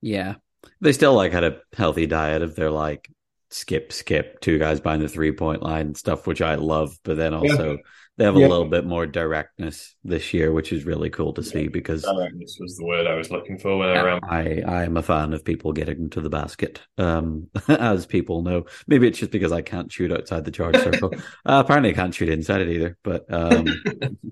Yeah. 0.00 0.36
They 0.80 0.92
still 0.92 1.12
like 1.14 1.32
had 1.32 1.44
a 1.44 1.60
healthy 1.74 2.06
diet 2.06 2.40
of 2.40 2.54
their 2.54 2.70
like 2.70 3.10
skip, 3.50 3.92
skip, 3.92 4.40
two 4.40 4.58
guys 4.58 4.80
behind 4.80 5.02
the 5.02 5.08
three 5.08 5.32
point 5.32 5.62
line 5.62 5.94
stuff, 5.94 6.26
which 6.26 6.40
I 6.40 6.54
love. 6.54 6.98
But 7.02 7.18
then 7.18 7.34
also 7.34 7.72
yeah. 7.72 7.82
They 8.16 8.24
have 8.24 8.36
a 8.36 8.38
little 8.38 8.66
bit 8.66 8.86
more 8.86 9.06
directness 9.06 9.96
this 10.04 10.32
year, 10.32 10.52
which 10.52 10.72
is 10.72 10.84
really 10.84 11.10
cool 11.10 11.32
to 11.32 11.42
yeah. 11.42 11.50
see 11.50 11.66
because 11.66 12.02
directness 12.02 12.58
was 12.60 12.76
the 12.76 12.84
word 12.84 13.08
I 13.08 13.16
was 13.16 13.32
looking 13.32 13.58
for 13.58 13.76
when 13.76 13.88
I 13.88 14.18
I, 14.22 14.62
I 14.64 14.84
am 14.84 14.96
a 14.96 15.02
fan 15.02 15.32
of 15.32 15.44
people 15.44 15.72
getting 15.72 16.10
to 16.10 16.20
the 16.20 16.30
basket, 16.30 16.80
um, 16.96 17.48
as 17.68 18.06
people 18.06 18.42
know. 18.42 18.66
Maybe 18.86 19.08
it's 19.08 19.18
just 19.18 19.32
because 19.32 19.50
I 19.50 19.62
can't 19.62 19.90
shoot 19.90 20.12
outside 20.12 20.44
the 20.44 20.52
charge 20.52 20.76
circle. 20.76 21.12
uh, 21.44 21.62
apparently, 21.64 21.90
I 21.90 21.94
can't 21.94 22.14
shoot 22.14 22.28
inside 22.28 22.60
it 22.60 22.68
either. 22.68 22.96
But 23.02 23.26
um, 23.34 23.66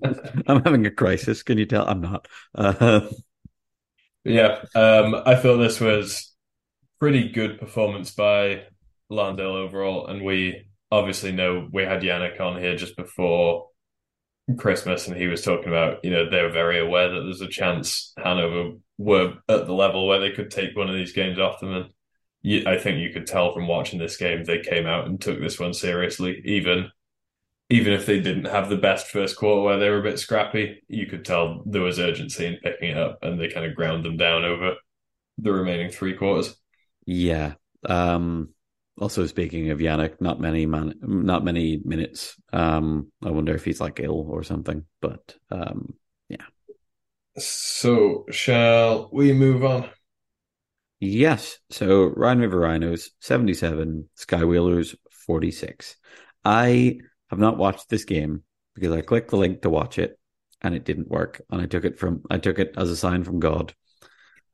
I'm 0.47 0.63
having 0.63 0.85
a 0.85 0.91
crisis. 0.91 1.43
Can 1.43 1.57
you 1.57 1.65
tell? 1.65 1.85
I'm 1.85 1.99
not. 1.99 2.29
Uh, 2.55 3.01
yeah, 4.23 4.63
um, 4.75 5.13
I 5.25 5.35
thought 5.35 5.57
this 5.57 5.81
was 5.81 6.33
pretty 6.99 7.27
good 7.27 7.59
performance 7.59 8.11
by 8.11 8.63
Lahn-Dill 9.11 9.57
overall, 9.57 10.07
and 10.07 10.23
we 10.23 10.69
obviously 10.89 11.33
know 11.33 11.67
we 11.69 11.83
had 11.83 12.01
Yannick 12.01 12.39
on 12.39 12.57
here 12.61 12.77
just 12.77 12.95
before 12.95 13.67
Christmas, 14.57 15.07
and 15.07 15.15
he 15.15 15.27
was 15.27 15.41
talking 15.41 15.69
about 15.69 16.03
you 16.03 16.11
know 16.11 16.29
they 16.29 16.41
were 16.41 16.49
very 16.49 16.79
aware 16.79 17.09
that 17.09 17.21
there's 17.21 17.41
a 17.41 17.47
chance 17.47 18.13
Hanover 18.17 18.77
were 18.97 19.35
at 19.49 19.65
the 19.65 19.73
level 19.73 20.07
where 20.07 20.19
they 20.19 20.31
could 20.31 20.51
take 20.51 20.75
one 20.75 20.89
of 20.89 20.95
these 20.95 21.13
games 21.13 21.39
off 21.39 21.59
them, 21.59 21.73
and 21.73 21.85
you, 22.41 22.63
I 22.67 22.77
think 22.77 22.99
you 22.99 23.11
could 23.11 23.25
tell 23.27 23.53
from 23.53 23.67
watching 23.67 23.99
this 23.99 24.17
game 24.17 24.43
they 24.43 24.59
came 24.59 24.85
out 24.85 25.07
and 25.07 25.19
took 25.19 25.39
this 25.39 25.59
one 25.59 25.73
seriously, 25.73 26.41
even 26.45 26.91
even 27.69 27.93
if 27.93 28.05
they 28.05 28.19
didn't 28.19 28.45
have 28.45 28.69
the 28.69 28.77
best 28.77 29.07
first 29.07 29.37
quarter 29.37 29.61
where 29.61 29.79
they 29.79 29.89
were 29.89 29.99
a 29.99 30.03
bit 30.03 30.19
scrappy, 30.19 30.83
you 30.87 31.07
could 31.07 31.25
tell 31.25 31.63
there 31.65 31.81
was 31.81 31.99
urgency 31.99 32.45
in 32.45 32.57
picking 32.57 32.91
it 32.91 32.97
up, 32.97 33.19
and 33.21 33.39
they 33.39 33.47
kind 33.47 33.65
of 33.65 33.75
ground 33.75 34.03
them 34.03 34.17
down 34.17 34.43
over 34.43 34.75
the 35.37 35.51
remaining 35.51 35.89
three 35.89 36.15
quarters. 36.15 36.55
Yeah. 37.05 37.53
Um, 37.85 38.52
also, 38.97 39.25
speaking 39.25 39.71
of 39.71 39.79
Yannick, 39.79 40.21
not 40.21 40.39
many 40.39 40.65
man, 40.65 40.93
not 41.01 41.43
many 41.43 41.81
minutes. 41.83 42.35
Um, 42.51 43.11
I 43.23 43.31
wonder 43.31 43.55
if 43.55 43.65
he's 43.65 43.81
like 43.81 43.99
ill 43.99 44.27
or 44.29 44.43
something. 44.43 44.85
But 45.01 45.35
um, 45.49 45.95
yeah. 46.29 46.45
So, 47.37 48.25
shall 48.29 49.09
we 49.11 49.33
move 49.33 49.65
on? 49.65 49.89
Yes. 50.99 51.57
So, 51.71 52.05
Rhine 52.05 52.39
River 52.39 52.59
Rhinos 52.59 53.09
seventy-seven, 53.19 54.09
Skywheelers 54.17 54.95
forty-six. 55.09 55.95
I 56.45 56.99
have 57.29 57.39
not 57.39 57.57
watched 57.57 57.89
this 57.89 58.05
game 58.05 58.43
because 58.75 58.91
I 58.91 59.01
clicked 59.01 59.31
the 59.31 59.37
link 59.37 59.63
to 59.63 59.69
watch 59.69 59.97
it 59.97 60.19
and 60.61 60.75
it 60.75 60.85
didn't 60.85 61.09
work, 61.09 61.41
and 61.49 61.61
I 61.61 61.65
took 61.65 61.83
it 61.83 61.97
from 61.97 62.21
I 62.29 62.37
took 62.37 62.59
it 62.59 62.73
as 62.77 62.89
a 62.89 62.95
sign 62.95 63.23
from 63.23 63.39
God 63.39 63.73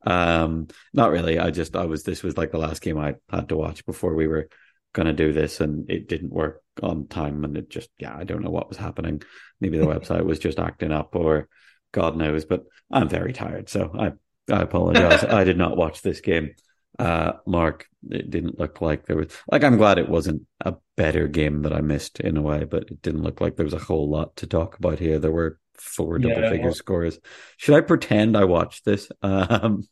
um, 0.06 0.68
not 0.92 1.10
really. 1.10 1.38
I 1.38 1.50
just 1.50 1.76
I 1.76 1.84
was 1.84 2.02
this 2.02 2.22
was 2.22 2.36
like 2.36 2.52
the 2.52 2.58
last 2.58 2.82
game 2.82 2.98
I 2.98 3.16
had 3.30 3.48
to 3.50 3.56
watch 3.56 3.84
before 3.84 4.14
we 4.14 4.26
were 4.26 4.48
gonna 4.92 5.12
do 5.12 5.32
this, 5.32 5.60
and 5.60 5.90
it 5.90 6.08
didn't 6.08 6.32
work 6.32 6.62
on 6.82 7.06
time, 7.06 7.44
and 7.44 7.56
it 7.56 7.68
just 7.68 7.90
yeah, 7.98 8.16
I 8.16 8.24
don't 8.24 8.42
know 8.42 8.50
what 8.50 8.68
was 8.68 8.78
happening. 8.78 9.22
Maybe 9.60 9.78
the 9.78 9.86
website 9.94 10.24
was 10.24 10.38
just 10.38 10.58
acting 10.58 10.92
up, 10.92 11.14
or 11.14 11.48
God 11.92 12.16
knows. 12.16 12.44
But 12.44 12.64
I'm 12.90 13.08
very 13.08 13.32
tired, 13.32 13.68
so 13.68 13.92
I 13.98 14.12
I 14.52 14.62
apologize. 14.62 15.24
I 15.28 15.44
did 15.44 15.58
not 15.58 15.76
watch 15.76 16.02
this 16.02 16.20
game. 16.20 16.54
Uh, 16.98 17.32
Mark, 17.46 17.86
it 18.10 18.30
didn't 18.30 18.58
look 18.58 18.80
like 18.80 19.06
there 19.06 19.16
was 19.16 19.28
like 19.50 19.64
I'm 19.64 19.76
glad 19.76 19.98
it 19.98 20.08
wasn't 20.08 20.42
a 20.60 20.74
better 20.96 21.28
game 21.28 21.62
that 21.62 21.72
I 21.72 21.80
missed 21.80 22.20
in 22.20 22.36
a 22.36 22.42
way, 22.42 22.64
but 22.64 22.84
it 22.90 23.02
didn't 23.02 23.22
look 23.22 23.40
like 23.40 23.56
there 23.56 23.64
was 23.64 23.74
a 23.74 23.78
whole 23.78 24.10
lot 24.10 24.36
to 24.36 24.46
talk 24.46 24.76
about 24.78 24.98
here. 24.98 25.18
There 25.18 25.32
were 25.32 25.58
four 25.80 26.18
double 26.18 26.48
figure 26.48 26.66
well, 26.66 26.74
scores. 26.74 27.18
Should 27.56 27.74
I 27.74 27.80
pretend 27.80 28.36
I 28.36 28.44
watched 28.44 28.84
this? 28.84 29.10
Um, 29.22 29.88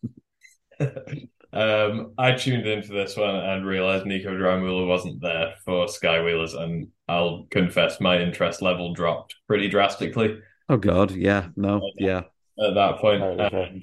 um, 1.53 2.13
I 2.19 2.33
tuned 2.33 2.67
into 2.67 2.93
this 2.93 3.17
one 3.17 3.35
and 3.35 3.67
realized 3.67 4.07
Nico 4.07 4.31
Dreimüller 4.31 4.87
wasn't 4.87 5.21
there 5.21 5.55
for 5.65 5.87
Skywheelers, 5.87 6.57
and 6.57 6.89
I'll 7.09 7.47
confess 7.51 8.01
my 8.01 8.21
interest 8.21 8.63
level 8.63 8.93
dropped 8.93 9.35
pretty 9.47 9.69
drastically. 9.69 10.39
Oh 10.69 10.77
God, 10.77 11.11
yeah, 11.11 11.49
no, 11.57 11.91
yeah. 11.97 12.23
At 12.63 12.75
that 12.75 12.99
point, 12.99 13.23
um, 13.41 13.83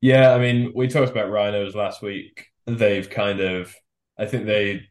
yeah, 0.00 0.32
I 0.32 0.38
mean, 0.38 0.72
we 0.74 0.88
talked 0.88 1.10
about 1.10 1.30
rhinos 1.30 1.74
last 1.74 2.00
week. 2.00 2.46
They've 2.66 3.08
kind 3.08 3.40
of, 3.40 3.74
I 4.18 4.26
think 4.26 4.46
they 4.46 4.88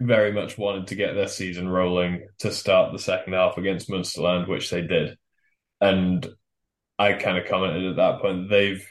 very 0.00 0.32
much 0.32 0.56
wanted 0.56 0.86
to 0.88 0.94
get 0.94 1.14
their 1.14 1.28
season 1.28 1.68
rolling 1.68 2.26
to 2.38 2.52
start 2.52 2.92
the 2.92 2.98
second 2.98 3.32
half 3.32 3.58
against 3.58 3.90
Munsterland, 3.90 4.48
which 4.48 4.70
they 4.70 4.82
did 4.82 5.16
and 5.80 6.26
I 6.98 7.14
kind 7.14 7.38
of 7.38 7.46
commented 7.46 7.90
at 7.90 7.96
that 7.96 8.20
point 8.20 8.50
they've 8.50 8.86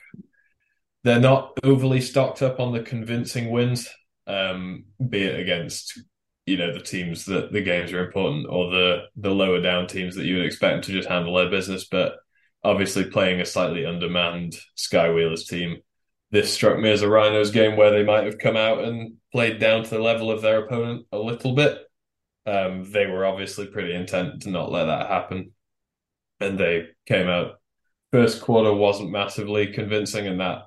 they're 1.03 1.19
not 1.19 1.57
overly 1.63 2.01
stocked 2.01 2.41
up 2.41 2.59
on 2.59 2.73
the 2.73 2.81
convincing 2.81 3.51
wins, 3.51 3.87
um, 4.27 4.85
be 5.09 5.23
it 5.23 5.39
against 5.39 6.01
you 6.45 6.57
know 6.57 6.73
the 6.73 6.81
teams 6.81 7.25
that 7.25 7.53
the 7.53 7.61
games 7.61 7.93
are 7.93 8.05
important 8.05 8.47
or 8.49 8.71
the 8.71 9.03
the 9.15 9.29
lower 9.29 9.61
down 9.61 9.87
teams 9.87 10.15
that 10.15 10.25
you 10.25 10.37
would 10.37 10.45
expect 10.45 10.73
them 10.73 10.81
to 10.81 10.91
just 10.91 11.07
handle 11.07 11.35
their 11.35 11.49
business, 11.49 11.85
but 11.85 12.15
obviously 12.63 13.05
playing 13.05 13.39
a 13.39 13.45
slightly 13.45 13.85
undermanned 13.85 14.55
Skywheelers 14.77 15.47
team. 15.47 15.77
This 16.31 16.53
struck 16.53 16.77
me 16.77 16.91
as 16.91 17.01
a 17.01 17.09
Rhinos 17.09 17.51
game 17.51 17.75
where 17.77 17.91
they 17.91 18.03
might 18.03 18.25
have 18.25 18.37
come 18.37 18.57
out 18.57 18.83
and 18.83 19.13
played 19.31 19.59
down 19.59 19.83
to 19.83 19.89
the 19.89 19.99
level 19.99 20.29
of 20.29 20.41
their 20.41 20.63
opponent 20.63 21.05
a 21.11 21.17
little 21.17 21.55
bit. 21.55 21.79
Um, 22.45 22.91
they 22.91 23.07
were 23.07 23.25
obviously 23.25 23.67
pretty 23.67 23.93
intent 23.93 24.43
to 24.43 24.49
not 24.49 24.71
let 24.71 24.85
that 24.85 25.07
happen 25.07 25.51
and 26.39 26.59
they 26.59 26.87
came 27.05 27.27
out. 27.27 27.59
First 28.11 28.41
quarter 28.41 28.73
wasn't 28.73 29.11
massively 29.11 29.67
convincing, 29.67 30.27
and 30.27 30.39
that 30.39 30.63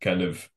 kind 0.00 0.22
of 0.22 0.48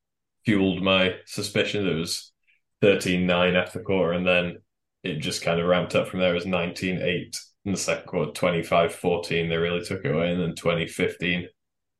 fueled 0.44 0.82
my 0.82 1.16
suspicion 1.26 1.86
it 1.86 1.94
was 1.94 2.32
13 2.80 3.26
9 3.26 3.56
after 3.56 3.80
quarter, 3.80 4.12
and 4.12 4.26
then 4.26 4.58
it 5.02 5.18
just 5.18 5.42
kind 5.42 5.60
of 5.60 5.66
ramped 5.66 5.94
up 5.94 6.08
from 6.08 6.20
there. 6.20 6.32
It 6.32 6.34
was 6.34 6.46
19 6.46 7.02
8 7.02 7.36
in 7.64 7.72
the 7.72 7.78
second 7.78 8.06
quarter, 8.06 8.32
25 8.32 8.94
14. 8.94 9.48
They 9.48 9.56
really 9.56 9.84
took 9.84 10.04
it 10.04 10.14
away, 10.14 10.30
and 10.30 10.40
then 10.40 10.54
2015 10.54 11.48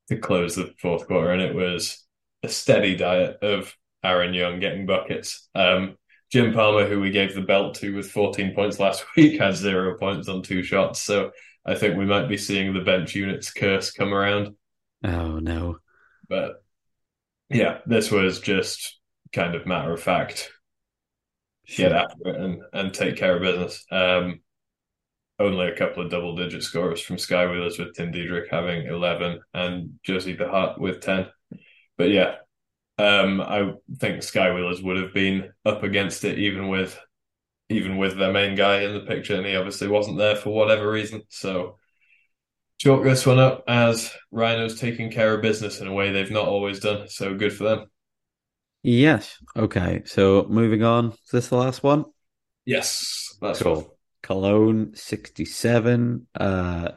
to 0.08 0.16
close 0.18 0.54
the 0.54 0.72
fourth 0.80 1.06
quarter. 1.06 1.30
And 1.30 1.42
it 1.42 1.54
was 1.54 2.04
a 2.42 2.48
steady 2.48 2.96
diet 2.96 3.38
of 3.42 3.74
Aaron 4.04 4.34
Young 4.34 4.60
getting 4.60 4.86
buckets. 4.86 5.48
Um, 5.54 5.96
Jim 6.30 6.52
Palmer, 6.52 6.88
who 6.88 7.00
we 7.00 7.10
gave 7.10 7.34
the 7.34 7.42
belt 7.42 7.74
to 7.76 7.94
with 7.94 8.10
14 8.10 8.54
points 8.54 8.80
last 8.80 9.04
week, 9.16 9.40
had 9.40 9.54
zero 9.54 9.96
points 9.98 10.28
on 10.28 10.42
two 10.42 10.62
shots. 10.62 11.02
So 11.02 11.30
I 11.64 11.74
think 11.74 11.96
we 11.96 12.04
might 12.04 12.28
be 12.28 12.36
seeing 12.36 12.72
the 12.72 12.80
bench 12.80 13.14
units 13.14 13.52
curse 13.52 13.92
come 13.92 14.12
around. 14.12 14.56
Oh, 15.04 15.38
no. 15.38 15.78
But 16.28 16.62
yeah, 17.48 17.78
this 17.86 18.10
was 18.10 18.40
just 18.40 18.98
kind 19.32 19.54
of 19.54 19.66
matter 19.66 19.92
of 19.92 20.02
fact. 20.02 20.50
Get 21.76 21.92
after 21.92 22.28
it 22.28 22.36
and, 22.36 22.62
and 22.72 22.92
take 22.92 23.16
care 23.16 23.36
of 23.36 23.42
business. 23.42 23.84
Um, 23.90 24.40
only 25.38 25.68
a 25.68 25.76
couple 25.76 26.04
of 26.04 26.10
double 26.10 26.36
digit 26.36 26.62
scores 26.62 27.00
from 27.00 27.16
Skywheelers 27.16 27.78
with 27.78 27.94
Tim 27.94 28.10
Diedrich 28.10 28.50
having 28.50 28.86
11 28.86 29.40
and 29.54 29.98
Josie 30.02 30.36
Behart 30.36 30.80
with 30.80 31.00
10. 31.00 31.26
But 31.96 32.10
yeah, 32.10 32.36
um, 32.98 33.40
I 33.40 33.72
think 33.98 34.18
Skywheelers 34.18 34.82
would 34.82 34.96
have 34.96 35.14
been 35.14 35.52
up 35.64 35.82
against 35.82 36.24
it 36.24 36.38
even 36.38 36.68
with 36.68 36.98
even 37.72 37.96
with 37.96 38.16
their 38.16 38.32
main 38.32 38.54
guy 38.54 38.82
in 38.82 38.94
the 38.94 39.00
picture, 39.00 39.36
and 39.36 39.46
he 39.46 39.56
obviously 39.56 39.88
wasn't 39.88 40.18
there 40.18 40.36
for 40.36 40.50
whatever 40.50 40.90
reason. 40.90 41.22
So 41.28 41.78
chalk 42.78 43.04
this 43.04 43.26
one 43.26 43.38
up 43.38 43.64
as 43.68 44.12
Rhinos 44.30 44.78
taking 44.78 45.10
care 45.10 45.34
of 45.34 45.42
business 45.42 45.80
in 45.80 45.86
a 45.86 45.92
way 45.92 46.10
they've 46.10 46.30
not 46.30 46.46
always 46.46 46.80
done. 46.80 47.08
So 47.08 47.34
good 47.34 47.52
for 47.52 47.64
them. 47.64 47.86
Yes. 48.82 49.38
Okay. 49.56 50.02
So 50.06 50.46
moving 50.48 50.82
on. 50.82 51.12
Is 51.12 51.30
this 51.32 51.48
the 51.48 51.56
last 51.56 51.82
one? 51.82 52.04
Yes. 52.64 53.36
That's 53.40 53.62
cool. 53.62 53.96
Cologne 54.22 54.92
67. 54.94 56.26
Uh 56.38 56.88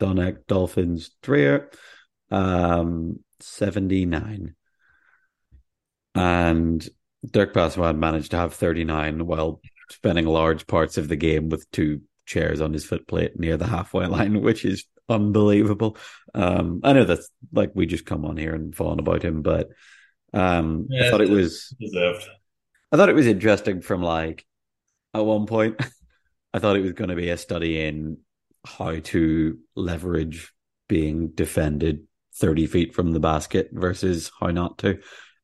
Doneck 0.00 0.46
Dolphins 0.46 1.10
Trier 1.22 1.70
um 2.30 3.18
79 3.40 4.54
and 6.14 6.88
Dirk 7.28 7.52
Passiwan 7.52 7.98
managed 7.98 8.30
to 8.30 8.36
have 8.36 8.54
39 8.54 9.26
while 9.26 9.60
spending 9.90 10.26
large 10.26 10.66
parts 10.66 10.98
of 10.98 11.08
the 11.08 11.16
game 11.16 11.48
with 11.48 11.70
two 11.70 12.00
chairs 12.26 12.60
on 12.60 12.72
his 12.72 12.84
footplate 12.84 13.38
near 13.38 13.56
the 13.56 13.66
halfway 13.66 14.06
line, 14.06 14.40
which 14.42 14.64
is 14.64 14.84
unbelievable. 15.08 15.96
Um, 16.34 16.80
I 16.84 16.92
know 16.92 17.04
that's 17.04 17.28
like 17.52 17.72
we 17.74 17.86
just 17.86 18.06
come 18.06 18.24
on 18.24 18.36
here 18.36 18.54
and 18.54 18.74
fawn 18.74 18.98
about 18.98 19.22
him, 19.22 19.42
but 19.42 19.68
um, 20.32 20.86
yeah, 20.88 21.08
I 21.08 21.10
thought 21.10 21.20
it 21.20 21.28
was 21.28 21.74
deserved. 21.80 22.26
I 22.92 22.96
thought 22.96 23.08
it 23.08 23.14
was 23.14 23.26
interesting 23.26 23.80
from 23.80 24.02
like 24.02 24.46
at 25.14 25.24
one 25.24 25.46
point, 25.46 25.80
I 26.54 26.58
thought 26.58 26.76
it 26.76 26.82
was 26.82 26.92
going 26.92 27.10
to 27.10 27.16
be 27.16 27.30
a 27.30 27.36
study 27.36 27.84
in 27.84 28.18
how 28.64 28.98
to 28.98 29.58
leverage 29.74 30.52
being 30.88 31.28
defended 31.28 32.06
30 32.36 32.66
feet 32.66 32.94
from 32.94 33.12
the 33.12 33.20
basket 33.20 33.70
versus 33.72 34.30
how 34.40 34.48
not 34.48 34.78
to. 34.78 35.00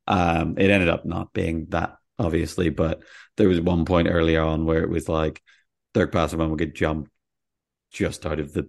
Um, 0.07 0.57
it 0.59 0.71
ended 0.71 0.89
up 0.89 1.05
not 1.05 1.33
being 1.33 1.67
that 1.71 1.97
obviously, 2.19 2.71
but 2.71 3.03
there 3.37 3.49
was 3.49 3.61
one 3.61 3.85
point 3.85 4.09
earlier 4.09 4.43
on 4.43 4.65
where 4.65 4.83
it 4.83 4.91
was 4.91 5.09
like 5.09 5.43
Dirk 5.95 6.13
Passiwan 6.13 6.51
would 6.51 6.59
get 6.59 6.75
jumped 6.75 7.11
just 7.91 8.27
out 8.27 8.41
of 8.41 8.53
the 8.53 8.69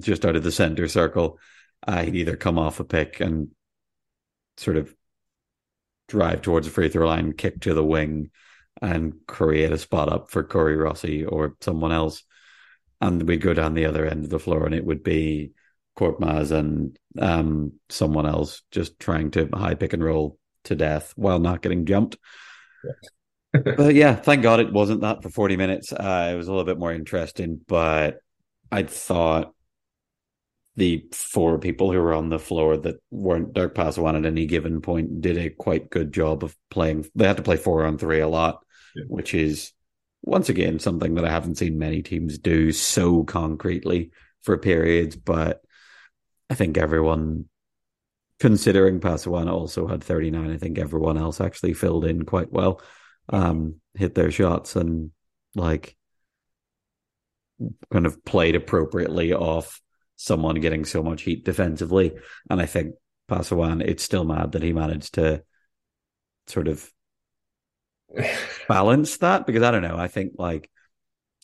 just 0.00 0.24
out 0.24 0.36
of 0.36 0.42
the 0.44 0.52
center 0.52 0.86
circle. 0.88 1.38
Uh, 1.86 2.02
he'd 2.02 2.16
either 2.16 2.36
come 2.36 2.58
off 2.58 2.80
a 2.80 2.84
pick 2.84 3.20
and 3.20 3.48
sort 4.56 4.76
of 4.76 4.94
drive 6.08 6.42
towards 6.42 6.66
the 6.66 6.72
free 6.72 6.88
throw 6.88 7.06
line, 7.06 7.32
kick 7.32 7.60
to 7.60 7.74
the 7.74 7.84
wing, 7.84 8.30
and 8.80 9.14
create 9.26 9.72
a 9.72 9.78
spot 9.78 10.08
up 10.08 10.30
for 10.30 10.42
Corey 10.42 10.76
Rossi 10.76 11.24
or 11.24 11.56
someone 11.60 11.92
else. 11.92 12.24
And 13.00 13.22
we'd 13.28 13.42
go 13.42 13.54
down 13.54 13.74
the 13.74 13.84
other 13.86 14.06
end 14.06 14.24
of 14.24 14.30
the 14.30 14.38
floor, 14.38 14.64
and 14.66 14.74
it 14.74 14.84
would 14.84 15.04
be 15.04 15.52
Korkmaz 15.96 16.50
and 16.50 16.98
um, 17.18 17.72
someone 17.88 18.26
else 18.26 18.62
just 18.70 18.98
trying 18.98 19.30
to 19.32 19.48
high 19.52 19.74
pick 19.74 19.92
and 19.92 20.02
roll 20.02 20.38
to 20.68 20.76
death 20.76 21.12
while 21.16 21.38
not 21.38 21.62
getting 21.62 21.84
jumped. 21.84 22.16
but 23.52 23.94
yeah, 23.94 24.14
thank 24.14 24.42
God 24.42 24.60
it 24.60 24.72
wasn't 24.72 25.02
that 25.02 25.22
for 25.22 25.30
40 25.30 25.56
minutes. 25.56 25.92
Uh, 25.92 26.30
it 26.32 26.36
was 26.36 26.48
a 26.48 26.50
little 26.50 26.64
bit 26.64 26.78
more 26.78 26.92
interesting, 26.92 27.60
but 27.66 28.18
I 28.70 28.82
thought 28.82 29.54
the 30.76 31.04
four 31.12 31.58
people 31.58 31.90
who 31.90 31.98
were 31.98 32.14
on 32.14 32.28
the 32.28 32.38
floor 32.38 32.76
that 32.76 33.02
weren't 33.10 33.52
Dirk 33.52 33.74
Passiwan 33.74 34.16
at 34.16 34.24
any 34.24 34.46
given 34.46 34.80
point 34.80 35.20
did 35.20 35.36
a 35.36 35.50
quite 35.50 35.90
good 35.90 36.12
job 36.12 36.44
of 36.44 36.56
playing. 36.70 37.04
They 37.16 37.26
had 37.26 37.38
to 37.38 37.42
play 37.42 37.56
four 37.56 37.84
on 37.84 37.98
three 37.98 38.20
a 38.20 38.28
lot, 38.28 38.64
yeah. 38.94 39.02
which 39.08 39.34
is 39.34 39.72
once 40.22 40.48
again 40.48 40.78
something 40.78 41.14
that 41.14 41.24
I 41.24 41.30
haven't 41.30 41.58
seen 41.58 41.78
many 41.78 42.02
teams 42.02 42.38
do 42.38 42.70
so 42.70 43.24
concretely 43.24 44.12
for 44.42 44.56
periods. 44.56 45.16
But 45.16 45.62
I 46.48 46.54
think 46.54 46.78
everyone 46.78 47.46
considering 48.40 49.00
Passiwan 49.00 49.50
also 49.50 49.86
had 49.86 50.02
39, 50.02 50.50
I 50.50 50.56
think 50.56 50.78
everyone 50.78 51.18
else 51.18 51.40
actually 51.40 51.74
filled 51.74 52.04
in 52.04 52.24
quite 52.24 52.52
well, 52.52 52.80
um, 53.28 53.76
hit 53.94 54.14
their 54.14 54.30
shots 54.30 54.76
and 54.76 55.10
like 55.54 55.96
kind 57.92 58.06
of 58.06 58.24
played 58.24 58.54
appropriately 58.54 59.32
off 59.32 59.80
someone 60.16 60.56
getting 60.56 60.84
so 60.84 61.02
much 61.02 61.22
heat 61.22 61.44
defensively. 61.44 62.12
And 62.48 62.60
I 62.60 62.66
think 62.66 62.94
Passiwan, 63.28 63.82
it's 63.82 64.02
still 64.02 64.24
mad 64.24 64.52
that 64.52 64.62
he 64.62 64.72
managed 64.72 65.14
to 65.14 65.42
sort 66.46 66.68
of 66.68 66.88
balance 68.68 69.16
that 69.18 69.46
because 69.46 69.62
I 69.62 69.70
don't 69.70 69.82
know. 69.82 69.96
I 69.96 70.08
think 70.08 70.32
like 70.38 70.70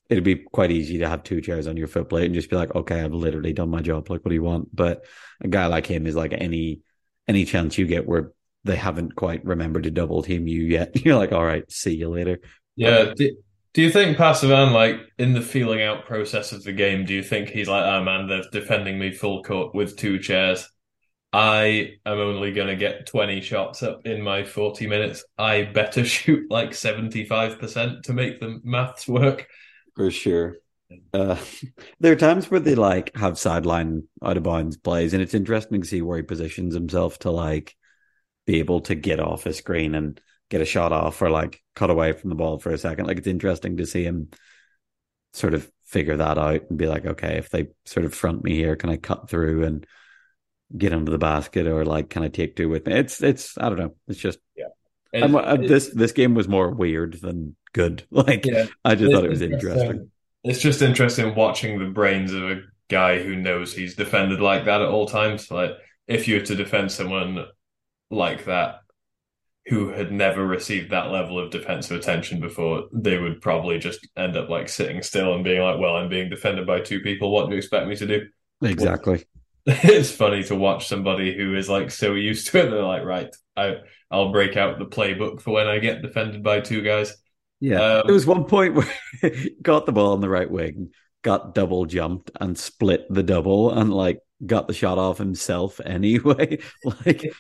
it'd 0.09 0.25
be 0.25 0.37
quite 0.37 0.71
easy 0.71 0.99
to 0.99 1.09
have 1.09 1.23
two 1.23 1.41
chairs 1.41 1.67
on 1.67 1.77
your 1.77 1.87
foot 1.87 2.09
plate 2.09 2.27
and 2.27 2.35
just 2.35 2.51
be 2.51 2.57
like, 2.57 2.75
okay, 2.75 3.01
I've 3.01 3.15
literally 3.15 3.53
done 3.53 3.71
my 3.71 3.81
job. 3.81 4.11
Like, 4.11 4.25
what 4.25 4.29
do 4.29 4.35
you 4.35 4.43
want? 4.43 4.75
But 4.75 5.05
a 5.41 5.49
guy 5.49 5.67
like 5.67 5.87
him 5.87 6.07
is 6.07 6.15
like 6.15 6.33
any 6.33 6.81
any 7.27 7.45
chance 7.45 7.79
you 7.79 7.87
get 7.87 8.07
where 8.07 8.33
they 8.65 8.77
haven't 8.77 9.17
quite 9.17 9.45
remembered 9.45 9.85
to 9.85 9.91
double 9.91 10.23
team 10.23 10.47
you 10.47 10.63
yet. 10.63 10.95
You're 11.05 11.17
like, 11.17 11.33
all 11.33 11.45
right, 11.45 11.71
see 11.71 11.95
you 11.95 12.09
later. 12.09 12.41
Yeah. 12.77 13.13
Do, 13.17 13.37
do 13.73 13.83
you 13.83 13.91
think 13.91 14.17
Passiwan, 14.17 14.73
like 14.73 15.01
in 15.19 15.33
the 15.33 15.41
feeling 15.41 15.83
out 15.83 16.07
process 16.07 16.53
of 16.53 16.65
the 16.65 16.73
game, 16.73 17.05
do 17.05 17.15
you 17.15 17.23
think 17.23 17.49
he's 17.49 17.69
like, 17.69 17.85
oh 17.85 18.05
man, 18.05 18.29
they're 18.29 18.45
defending 18.53 18.99
me 18.99 19.11
full 19.11 19.43
court 19.43 19.75
with 19.75 19.97
two 19.97 20.19
chairs? 20.19 20.69
I 21.33 21.95
am 22.07 22.19
only 22.19 22.53
going 22.53 22.69
to 22.69 22.77
get 22.77 23.07
20 23.07 23.41
shots 23.41 23.83
up 23.83 24.07
in 24.07 24.23
my 24.23 24.45
40 24.45 24.87
minutes. 24.87 25.25
I 25.37 25.63
better 25.63 26.05
shoot 26.05 26.49
like 26.51 26.71
75% 26.71 28.03
to 28.03 28.13
make 28.13 28.39
the 28.39 28.61
maths 28.63 29.09
work. 29.09 29.49
For 29.97 30.11
sure. 30.11 30.57
Uh, 31.13 31.37
there 32.01 32.13
are 32.13 32.17
times 32.17 32.51
where 32.51 32.61
they 32.61 32.75
like 32.75 33.15
have 33.17 33.39
sideline 33.39 34.05
out 34.23 34.37
of 34.37 34.43
bounds 34.43 34.77
plays, 34.77 35.13
and 35.13 35.23
it's 35.23 35.35
interesting 35.35 35.83
to 35.83 35.87
see 35.87 36.03
where 36.03 36.19
he 36.19 36.23
positions 36.23 36.75
himself 36.75 37.19
to 37.21 37.31
like 37.31 37.75
be 38.47 38.59
able 38.59 38.81
to 38.83 38.95
get 38.95 39.21
off 39.21 39.47
a 39.47 39.53
screen 39.53 39.95
and 39.95 40.21
get 40.51 40.61
a 40.61 40.67
shot 40.67 40.93
off 40.93 41.21
or 41.23 41.31
like 41.31 41.63
cut 41.75 41.91
away 41.91 42.13
from 42.13 42.31
the 42.31 42.37
ball 42.37 42.59
for 42.59 42.71
a 42.71 42.79
second. 42.79 43.07
Like 43.07 43.19
it's 43.19 43.27
interesting 43.27 43.79
to 43.79 43.87
see 43.87 44.05
him 44.05 44.29
sort 45.33 45.55
of 45.55 45.71
figure 45.85 46.17
that 46.17 46.39
out 46.39 46.63
and 46.69 46.79
be 46.79 46.87
like, 46.87 47.07
okay, 47.07 47.39
if 47.39 47.51
they 47.51 47.69
sort 47.85 48.05
of 48.05 48.15
front 48.15 48.45
me 48.45 48.55
here, 48.55 48.77
can 48.77 48.91
I 48.91 48.97
cut 48.97 49.29
through 49.29 49.65
and 49.65 49.87
get 50.77 50.93
into 50.93 51.13
the 51.13 51.19
basket 51.19 51.67
or 51.67 51.85
like 51.85 52.11
can 52.11 52.23
I 52.23 52.29
take 52.29 52.57
two 52.57 52.69
with 52.69 52.87
me? 52.87 52.95
It's 52.95 53.23
it's 53.23 53.57
I 53.59 53.69
don't 53.69 53.79
know. 53.79 53.95
It's 54.09 54.19
just 54.19 54.39
yeah. 54.57 54.67
Uh, 55.15 55.57
this 55.57 55.89
this 55.89 56.13
game 56.13 56.35
was 56.35 56.49
more 56.49 56.71
weird 56.71 57.15
than 57.21 57.57
good. 57.75 58.05
Like 58.11 58.47
yeah. 58.47 58.67
I 58.85 58.95
just 58.95 59.13
thought 59.13 59.25
it 59.25 59.31
was 59.31 59.43
interesting 59.43 59.91
um, 59.91 60.11
it's 60.45 60.61
just 60.61 60.83
interesting 60.83 61.35
watching 61.35 61.79
the 61.79 61.87
brains 61.87 62.33
of 62.33 62.43
a 62.43 62.61
guy 62.89 63.23
who 63.23 63.35
knows 63.35 63.75
he's 63.75 63.97
defended 63.97 64.41
like 64.41 64.67
that 64.67 64.83
at 64.83 64.89
all 64.89 65.07
times. 65.07 65.51
Like 65.51 65.73
if 66.07 66.29
you 66.29 66.37
were 66.37 66.47
to 66.47 66.55
defend 66.55 66.93
someone 66.93 67.47
like 68.11 68.45
that 68.45 68.81
who 69.67 69.89
had 69.89 70.13
never 70.13 70.47
received 70.47 70.91
that 70.91 71.11
level 71.11 71.39
of 71.39 71.51
defensive 71.51 71.99
attention 71.99 72.41
before, 72.41 72.85
they 72.93 73.19
would 73.19 73.41
probably 73.41 73.79
just 73.79 74.07
end 74.15 74.37
up 74.37 74.51
like 74.51 74.69
sitting 74.69 75.03
still 75.03 75.35
and 75.35 75.43
being 75.43 75.63
like, 75.63 75.81
"Well, 75.81 75.97
I'm 75.97 76.11
being 76.11 76.29
defended 76.29 76.67
by 76.67 76.81
two 76.81 77.01
people. 77.01 77.33
What 77.33 77.47
do 77.47 77.53
you 77.53 77.59
expect 77.59 77.89
me 77.89 77.97
to 77.97 78.07
do?" 78.07 78.29
Exactly. 78.63 79.25
it's 79.67 80.11
funny 80.11 80.45
to 80.45 80.55
watch 80.55 80.87
somebody 80.87 81.35
who 81.35 81.57
is 81.57 81.71
like 81.71 81.91
so 81.91 82.13
used 82.13 82.49
to 82.49 82.59
it. 82.59 82.71
They're 82.71 82.83
like, 82.83 83.05
"Right, 83.05 83.35
I 83.57 83.77
I'll 84.11 84.31
break 84.31 84.59
out 84.59 84.79
the 84.79 84.85
playbook 84.85 85.41
for 85.41 85.53
when 85.53 85.67
I 85.67 85.79
get 85.79 86.03
defended 86.03 86.43
by 86.43 86.61
two 86.61 86.83
guys." 86.83 87.17
Yeah, 87.65 88.01
um, 88.01 88.03
there 88.05 88.15
was 88.15 88.27
one 88.27 88.45
point 88.45 88.75
where 88.75 88.87
he 89.23 89.57
got 89.63 89.87
the 89.87 89.93
ball 89.93 90.13
on 90.13 90.21
the 90.21 90.29
right 90.29 90.51
wing, 90.51 90.91
got 91.23 91.55
double 91.55 91.87
jumped 91.87 92.31
and 92.39 92.59
split 92.59 93.07
the 93.09 93.23
double, 93.23 93.71
and 93.71 93.91
like 93.91 94.19
got 94.45 94.69
the 94.69 94.75
shot 94.75 94.99
off 94.99 95.17
himself 95.17 95.81
anyway. 95.87 96.59
like 97.07 97.33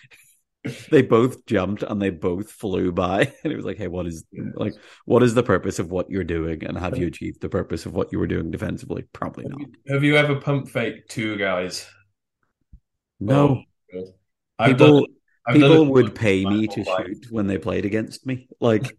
they 0.90 1.02
both 1.02 1.44
jumped 1.44 1.82
and 1.82 2.00
they 2.00 2.08
both 2.08 2.50
flew 2.50 2.90
by, 2.90 3.30
and 3.44 3.52
it 3.52 3.56
was 3.56 3.66
like, 3.66 3.76
hey, 3.76 3.88
what 3.88 4.06
is 4.06 4.24
like 4.54 4.72
what 5.04 5.22
is 5.22 5.34
the 5.34 5.42
purpose 5.42 5.78
of 5.78 5.90
what 5.90 6.08
you're 6.08 6.24
doing, 6.24 6.64
and 6.64 6.78
have 6.78 6.96
you 6.96 7.06
achieved 7.06 7.42
the 7.42 7.50
purpose 7.50 7.84
of 7.84 7.92
what 7.92 8.10
you 8.10 8.18
were 8.18 8.26
doing 8.26 8.50
defensively? 8.50 9.04
Probably 9.12 9.44
not. 9.46 9.60
Have 9.88 10.04
you 10.04 10.16
ever 10.16 10.36
pump 10.36 10.70
fake 10.70 11.06
two 11.06 11.36
guys? 11.36 11.86
No. 13.20 13.62
Oh, 13.94 14.04
People... 14.66 15.00
done 15.00 15.14
people 15.52 15.86
would 15.86 16.14
pay 16.14 16.44
me 16.44 16.66
to 16.66 16.82
life. 16.82 17.06
shoot 17.06 17.26
when 17.30 17.46
they 17.46 17.58
played 17.58 17.84
against 17.84 18.26
me. 18.26 18.48
Like 18.60 18.96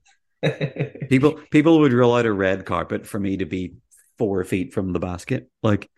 people, 1.10 1.40
people 1.52 1.80
would 1.80 1.94
roll 1.94 2.16
out 2.16 2.26
a 2.26 2.34
red 2.34 2.66
carpet 2.66 3.06
for 3.06 3.20
me 3.20 3.38
to 3.38 3.46
be 3.46 3.76
four 4.18 4.44
feet 4.44 4.74
from 4.74 4.94
the 4.94 5.00
basket. 5.00 5.50
Like, 5.62 5.90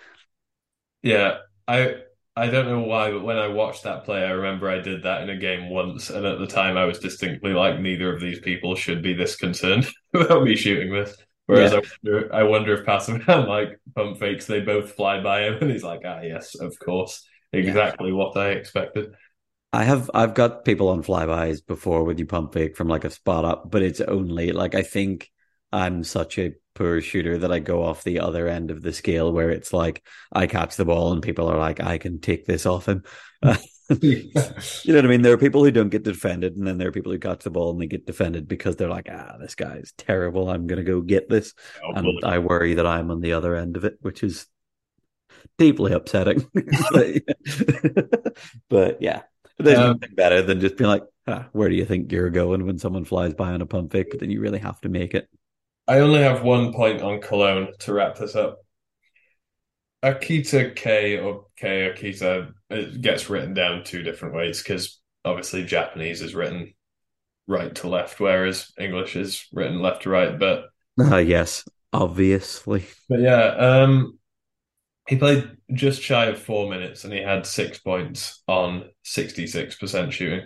Yeah, 1.03 1.39
I 1.67 1.95
I 2.35 2.47
don't 2.49 2.67
know 2.67 2.81
why, 2.81 3.11
but 3.11 3.23
when 3.23 3.37
I 3.37 3.47
watched 3.47 3.83
that 3.83 4.05
play, 4.05 4.23
I 4.23 4.31
remember 4.31 4.69
I 4.69 4.79
did 4.79 5.03
that 5.03 5.21
in 5.23 5.29
a 5.29 5.37
game 5.37 5.69
once, 5.69 6.09
and 6.09 6.25
at 6.25 6.39
the 6.39 6.47
time 6.47 6.77
I 6.77 6.85
was 6.85 6.99
distinctly 6.99 7.53
like, 7.53 7.79
neither 7.79 8.13
of 8.13 8.21
these 8.21 8.39
people 8.39 8.75
should 8.75 9.01
be 9.01 9.13
this 9.13 9.35
concerned 9.35 9.87
about 10.13 10.43
me 10.43 10.55
shooting 10.55 10.91
this. 10.93 11.15
Whereas 11.47 11.71
Yeah. 11.71 11.79
I 11.79 11.81
wonder, 12.03 12.33
I 12.33 12.43
wonder 12.43 12.73
if 12.75 12.85
Passiwan 12.85 13.47
like 13.47 13.79
pump 13.95 14.19
fakes, 14.19 14.45
they 14.45 14.59
both 14.61 14.91
fly 14.93 15.21
by 15.21 15.43
him, 15.47 15.55
and 15.61 15.71
he's 15.71 15.83
like, 15.83 16.01
ah, 16.05 16.21
yes, 16.21 16.55
of 16.55 16.77
course, 16.79 17.25
exactly 17.53 18.11
what 18.11 18.37
I 18.37 18.51
expected. 18.51 19.13
I 19.73 19.83
have 19.83 20.09
I've 20.13 20.33
got 20.33 20.65
people 20.65 20.89
on 20.89 21.03
flybys 21.03 21.65
before 21.65 22.03
with 22.03 22.19
you 22.19 22.25
pump 22.25 22.53
fake 22.53 22.77
from 22.77 22.87
like 22.87 23.03
a 23.03 23.09
spot 23.09 23.45
up, 23.45 23.69
but 23.69 23.81
it's 23.81 24.01
only 24.01 24.51
like 24.51 24.75
I 24.75 24.81
think 24.81 25.29
I'm 25.71 26.03
such 26.03 26.39
a 26.39 26.53
poor 26.75 27.01
shooter 27.01 27.37
that 27.39 27.51
I 27.51 27.59
go 27.59 27.83
off 27.83 28.03
the 28.03 28.19
other 28.19 28.47
end 28.47 28.71
of 28.71 28.81
the 28.81 28.93
scale 28.93 29.33
where 29.33 29.49
it's 29.49 29.73
like 29.73 30.03
I 30.31 30.47
catch 30.47 30.75
the 30.75 30.85
ball 30.85 31.11
and 31.11 31.21
people 31.21 31.49
are 31.49 31.57
like, 31.57 31.81
I 31.81 31.97
can 31.97 32.21
take 32.21 32.45
this 32.45 32.65
off 32.65 32.87
him. 32.87 33.03
you 34.01 34.31
know 34.87 34.95
what 34.95 35.05
I 35.05 35.07
mean? 35.07 35.21
There 35.21 35.33
are 35.33 35.37
people 35.37 35.63
who 35.63 35.71
don't 35.71 35.89
get 35.89 36.03
defended, 36.03 36.55
and 36.55 36.67
then 36.67 36.77
there 36.77 36.89
are 36.89 36.93
people 36.93 37.11
who 37.11 37.19
catch 37.19 37.43
the 37.43 37.49
ball 37.49 37.71
and 37.71 37.81
they 37.81 37.87
get 37.87 38.05
defended 38.05 38.47
because 38.47 38.75
they're 38.75 38.89
like, 38.89 39.09
ah, 39.11 39.37
this 39.39 39.55
guy 39.55 39.77
is 39.77 39.93
terrible. 39.97 40.49
I'm 40.49 40.67
gonna 40.67 40.83
go 40.83 41.01
get 41.01 41.29
this. 41.29 41.53
And 41.83 42.23
I 42.23 42.39
worry 42.39 42.75
that 42.75 42.85
I'm 42.85 43.11
on 43.11 43.21
the 43.21 43.33
other 43.33 43.55
end 43.55 43.77
of 43.77 43.85
it, 43.85 43.97
which 44.01 44.23
is 44.23 44.47
deeply 45.57 45.93
upsetting. 45.93 46.47
but 48.69 49.01
yeah, 49.01 49.23
there's 49.59 49.79
Um, 49.79 50.01
nothing 50.01 50.15
better 50.15 50.41
than 50.41 50.59
just 50.59 50.77
being 50.77 50.89
like, 50.89 51.03
ah, 51.27 51.47
where 51.51 51.69
do 51.69 51.75
you 51.75 51.85
think 51.85 52.11
you're 52.11 52.29
going 52.29 52.65
when 52.65 52.79
someone 52.79 53.05
flies 53.05 53.33
by 53.33 53.51
on 53.51 53.61
a 53.61 53.65
pump 53.65 53.91
fake? 53.91 54.07
But 54.11 54.19
then 54.19 54.31
you 54.31 54.41
really 54.41 54.59
have 54.59 54.79
to 54.81 54.89
make 54.89 55.13
it. 55.13 55.27
I 55.85 55.99
only 55.99 56.21
have 56.21 56.43
one 56.43 56.71
point 56.71 57.01
on 57.01 57.19
Cologne 57.19 57.73
to 57.79 57.91
wrap 57.93 58.15
this 58.15 58.35
up. 58.37 58.59
Akita 60.03 60.75
K 60.75 61.17
or 61.19 61.45
K 61.55 61.91
Akita 61.91 62.53
it 62.69 63.01
gets 63.01 63.29
written 63.29 63.53
down 63.53 63.83
two 63.83 64.03
different 64.03 64.35
ways 64.35 64.61
because 64.61 64.99
obviously 65.25 65.63
Japanese 65.65 66.21
is 66.21 66.35
written 66.35 66.73
right 67.47 67.73
to 67.75 67.89
left, 67.89 68.19
whereas 68.19 68.71
English 68.79 69.15
is 69.17 69.47
written 69.53 69.81
left 69.81 70.03
to 70.03 70.09
right. 70.11 70.37
But 70.39 70.65
Ah, 70.99 71.17
yes, 71.19 71.67
obviously. 71.93 72.85
but 73.09 73.19
yeah, 73.19 73.45
um, 73.55 74.16
he 75.07 75.15
played 75.15 75.49
just 75.73 76.01
shy 76.01 76.25
of 76.25 76.39
four 76.39 76.69
minutes 76.69 77.03
and 77.03 77.13
he 77.13 77.21
had 77.21 77.45
six 77.45 77.79
points 77.79 78.43
on 78.47 78.89
66% 79.05 80.11
shooting. 80.11 80.45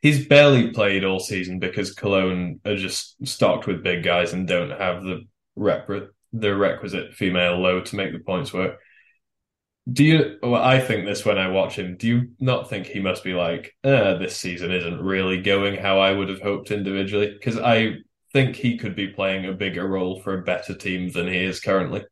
He's 0.00 0.26
barely 0.26 0.70
played 0.70 1.04
all 1.04 1.20
season 1.20 1.58
because 1.58 1.92
Cologne 1.92 2.60
are 2.64 2.76
just 2.76 3.16
stocked 3.26 3.66
with 3.66 3.82
big 3.84 4.02
guys 4.02 4.32
and 4.32 4.48
don't 4.48 4.70
have 4.70 5.02
the 5.02 5.26
rep 5.56 5.88
the 6.32 6.56
requisite 6.56 7.12
female 7.12 7.58
low 7.58 7.80
to 7.80 7.96
make 7.96 8.12
the 8.12 8.20
points 8.20 8.52
work. 8.52 8.78
Do 9.90 10.04
you? 10.04 10.38
Well, 10.42 10.62
I 10.62 10.80
think 10.80 11.04
this 11.04 11.24
when 11.24 11.38
I 11.38 11.48
watch 11.48 11.76
him. 11.76 11.96
Do 11.96 12.06
you 12.06 12.30
not 12.38 12.70
think 12.70 12.86
he 12.86 13.00
must 13.00 13.24
be 13.24 13.34
like, 13.34 13.74
uh, 13.82 14.14
this 14.14 14.36
season 14.36 14.70
isn't 14.70 15.00
really 15.00 15.42
going 15.42 15.74
how 15.76 15.98
I 15.98 16.12
would 16.12 16.28
have 16.28 16.40
hoped 16.40 16.70
individually? 16.70 17.32
Because 17.32 17.58
I 17.58 17.96
think 18.32 18.56
he 18.56 18.78
could 18.78 18.94
be 18.94 19.08
playing 19.08 19.46
a 19.46 19.52
bigger 19.52 19.86
role 19.88 20.20
for 20.20 20.38
a 20.38 20.44
better 20.44 20.74
team 20.74 21.10
than 21.10 21.26
he 21.26 21.44
is 21.44 21.60
currently. 21.60 22.04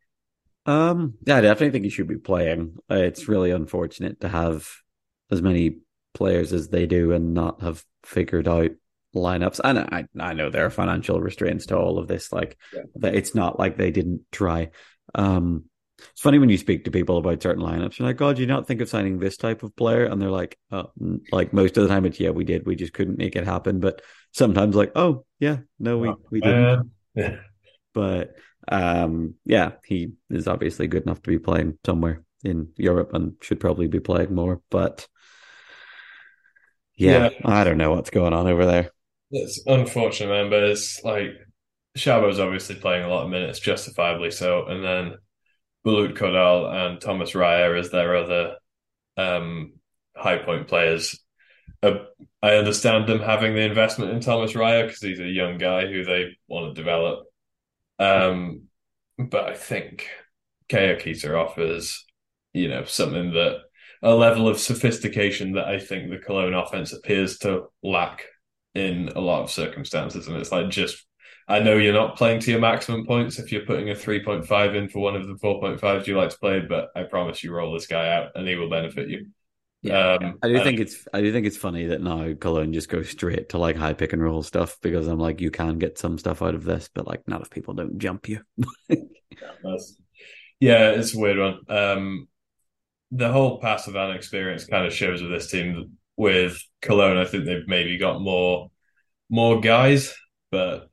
Um, 0.68 1.14
yeah, 1.24 1.38
I 1.38 1.40
definitely 1.40 1.70
think 1.70 1.84
he 1.84 1.90
should 1.90 2.08
be 2.08 2.18
playing. 2.18 2.76
It's 2.90 3.26
really 3.26 3.50
unfortunate 3.50 4.20
to 4.20 4.28
have 4.28 4.68
as 5.30 5.40
many 5.40 5.78
players 6.12 6.52
as 6.52 6.68
they 6.68 6.86
do 6.86 7.12
and 7.12 7.32
not 7.32 7.62
have 7.62 7.82
figured 8.04 8.46
out 8.46 8.72
lineups. 9.16 9.60
And 9.64 9.78
I, 9.78 10.04
I 10.20 10.34
know 10.34 10.50
there 10.50 10.66
are 10.66 10.70
financial 10.70 11.20
restraints 11.20 11.66
to 11.66 11.78
all 11.78 11.98
of 11.98 12.06
this. 12.06 12.32
Like, 12.32 12.58
Yeah. 12.74 12.82
it's 13.10 13.34
not 13.34 13.58
like 13.58 13.78
they 13.78 13.90
didn't 13.90 14.20
try. 14.30 14.70
Um, 15.14 15.64
it's 15.98 16.20
funny 16.20 16.38
when 16.38 16.50
you 16.50 16.58
speak 16.58 16.84
to 16.84 16.90
people 16.90 17.16
about 17.16 17.42
certain 17.42 17.62
lineups. 17.64 17.98
You're 17.98 18.06
like, 18.06 18.18
"God, 18.18 18.38
you 18.38 18.46
not 18.46 18.68
think 18.68 18.80
of 18.80 18.88
signing 18.88 19.18
this 19.18 19.36
type 19.36 19.62
of 19.64 19.74
player?" 19.74 20.04
And 20.04 20.22
they're 20.22 20.30
like, 20.30 20.56
oh, 20.70 20.92
"Like 21.32 21.52
most 21.52 21.76
of 21.76 21.82
the 21.82 21.88
time, 21.88 22.04
it's 22.04 22.20
yeah, 22.20 22.30
we 22.30 22.44
did. 22.44 22.66
We 22.66 22.76
just 22.76 22.92
couldn't 22.92 23.18
make 23.18 23.34
it 23.34 23.44
happen." 23.44 23.80
But 23.80 24.02
sometimes, 24.32 24.76
like, 24.76 24.92
"Oh, 24.94 25.24
yeah, 25.40 25.56
no, 25.80 25.98
we 25.98 26.14
we 26.30 26.40
didn't." 26.40 26.90
Yeah. 27.16 27.36
but 27.94 28.34
um 28.68 29.34
yeah 29.44 29.72
he 29.84 30.12
is 30.30 30.48
obviously 30.48 30.86
good 30.86 31.02
enough 31.04 31.22
to 31.22 31.30
be 31.30 31.38
playing 31.38 31.78
somewhere 31.84 32.24
in 32.44 32.68
Europe 32.76 33.12
and 33.14 33.34
should 33.42 33.60
probably 33.60 33.88
be 33.88 34.00
playing 34.00 34.34
more 34.34 34.60
but 34.70 35.08
yeah, 36.96 37.30
Yeah. 37.30 37.30
I 37.44 37.64
don't 37.64 37.78
know 37.78 37.90
what's 37.90 38.10
going 38.10 38.32
on 38.32 38.46
over 38.46 38.66
there 38.66 38.90
It's 39.30 39.62
unfortunate, 39.66 40.30
man, 40.30 40.50
but 40.50 40.62
it's 40.62 41.02
like 41.04 41.30
Shabo's 41.96 42.40
obviously 42.40 42.76
playing 42.76 43.04
a 43.04 43.08
lot 43.08 43.24
of 43.24 43.30
minutes, 43.30 43.60
justifiably 43.60 44.30
so, 44.30 44.66
and 44.66 44.84
then 44.84 45.16
Bulut 45.86 46.14
Kodal 46.16 46.72
and 46.72 47.00
Thomas 47.00 47.32
Raya 47.32 47.78
as 47.78 47.90
their 47.90 48.16
other 48.16 48.56
um, 49.18 49.74
high 50.16 50.38
point 50.38 50.68
players. 50.68 51.18
Uh, 51.82 52.00
I 52.42 52.56
understand 52.56 53.08
them 53.08 53.20
having 53.20 53.54
the 53.54 53.62
investment 53.62 54.12
in 54.12 54.20
Thomas 54.20 54.54
Raya 54.54 54.86
because 54.86 55.02
he's 55.02 55.20
a 55.20 55.24
young 55.28 55.58
guy 55.58 55.86
who 55.88 56.04
they 56.04 56.38
want 56.48 56.74
to 56.74 56.80
develop. 56.80 57.27
Um, 57.98 58.62
but 59.18 59.48
I 59.48 59.54
think 59.54 60.08
Kaya 60.68 60.96
Keita 60.96 61.34
offers, 61.34 62.04
you 62.52 62.68
know, 62.68 62.84
something 62.84 63.32
that 63.32 63.60
a 64.02 64.14
level 64.14 64.48
of 64.48 64.60
sophistication 64.60 65.52
that 65.52 65.66
I 65.66 65.78
think 65.78 66.10
the 66.10 66.18
Cologne 66.18 66.54
offense 66.54 66.92
appears 66.92 67.38
to 67.38 67.66
lack 67.82 68.24
in 68.74 69.08
a 69.16 69.20
lot 69.20 69.42
of 69.42 69.50
circumstances. 69.50 70.28
And 70.28 70.36
it's 70.36 70.52
like 70.52 70.70
just, 70.70 71.04
I 71.48 71.58
know 71.58 71.76
you're 71.76 71.92
not 71.92 72.16
playing 72.16 72.40
to 72.40 72.50
your 72.50 72.60
maximum 72.60 73.06
points 73.06 73.38
if 73.38 73.50
you're 73.50 73.66
putting 73.66 73.90
a 73.90 73.94
3.5 73.94 74.74
in 74.76 74.88
for 74.88 75.00
one 75.00 75.16
of 75.16 75.26
the 75.26 75.34
4.5s 75.34 76.06
you 76.06 76.16
like 76.16 76.30
to 76.30 76.38
play, 76.38 76.60
but 76.60 76.90
I 76.94 77.04
promise 77.04 77.42
you 77.42 77.52
roll 77.52 77.72
this 77.72 77.86
guy 77.86 78.14
out 78.14 78.32
and 78.34 78.46
he 78.46 78.54
will 78.54 78.70
benefit 78.70 79.08
you. 79.08 79.26
Yeah 79.82 80.14
Um, 80.14 80.38
I 80.42 80.48
do 80.48 80.56
and- 80.56 80.64
think 80.64 80.80
it's 80.80 81.06
I 81.14 81.20
do 81.20 81.32
think 81.32 81.46
it's 81.46 81.56
funny 81.56 81.86
that 81.86 82.00
now 82.02 82.34
Cologne 82.34 82.72
just 82.72 82.88
goes 82.88 83.08
straight 83.10 83.50
to 83.50 83.58
like 83.58 83.76
high 83.76 83.94
pick 83.94 84.12
and 84.12 84.22
roll 84.22 84.42
stuff 84.42 84.76
because 84.82 85.06
I'm 85.06 85.18
like 85.20 85.40
you 85.40 85.50
can 85.50 85.78
get 85.78 85.98
some 85.98 86.18
stuff 86.18 86.42
out 86.42 86.54
of 86.56 86.64
this 86.64 86.88
but 86.92 87.06
like 87.06 87.22
not 87.28 87.42
if 87.42 87.50
people 87.50 87.74
don't 87.74 87.98
jump 87.98 88.28
you 88.28 88.40
yeah, 90.60 90.90
it's 90.90 91.14
a 91.14 91.18
weird 91.18 91.38
one. 91.38 91.58
Um, 91.68 92.28
the 93.10 93.30
whole 93.32 93.60
Passiwan 93.60 94.14
experience 94.14 94.64
kind 94.66 94.86
of 94.86 94.92
shows 94.92 95.22
with 95.22 95.30
this 95.30 95.50
team 95.50 95.92
with 96.16 96.60
Cologne. 96.82 97.16
I 97.16 97.24
think 97.24 97.44
they've 97.44 97.66
maybe 97.66 97.96
got 97.98 98.20
more 98.20 98.70
more 99.30 99.60
guys, 99.60 100.14
but 100.50 100.90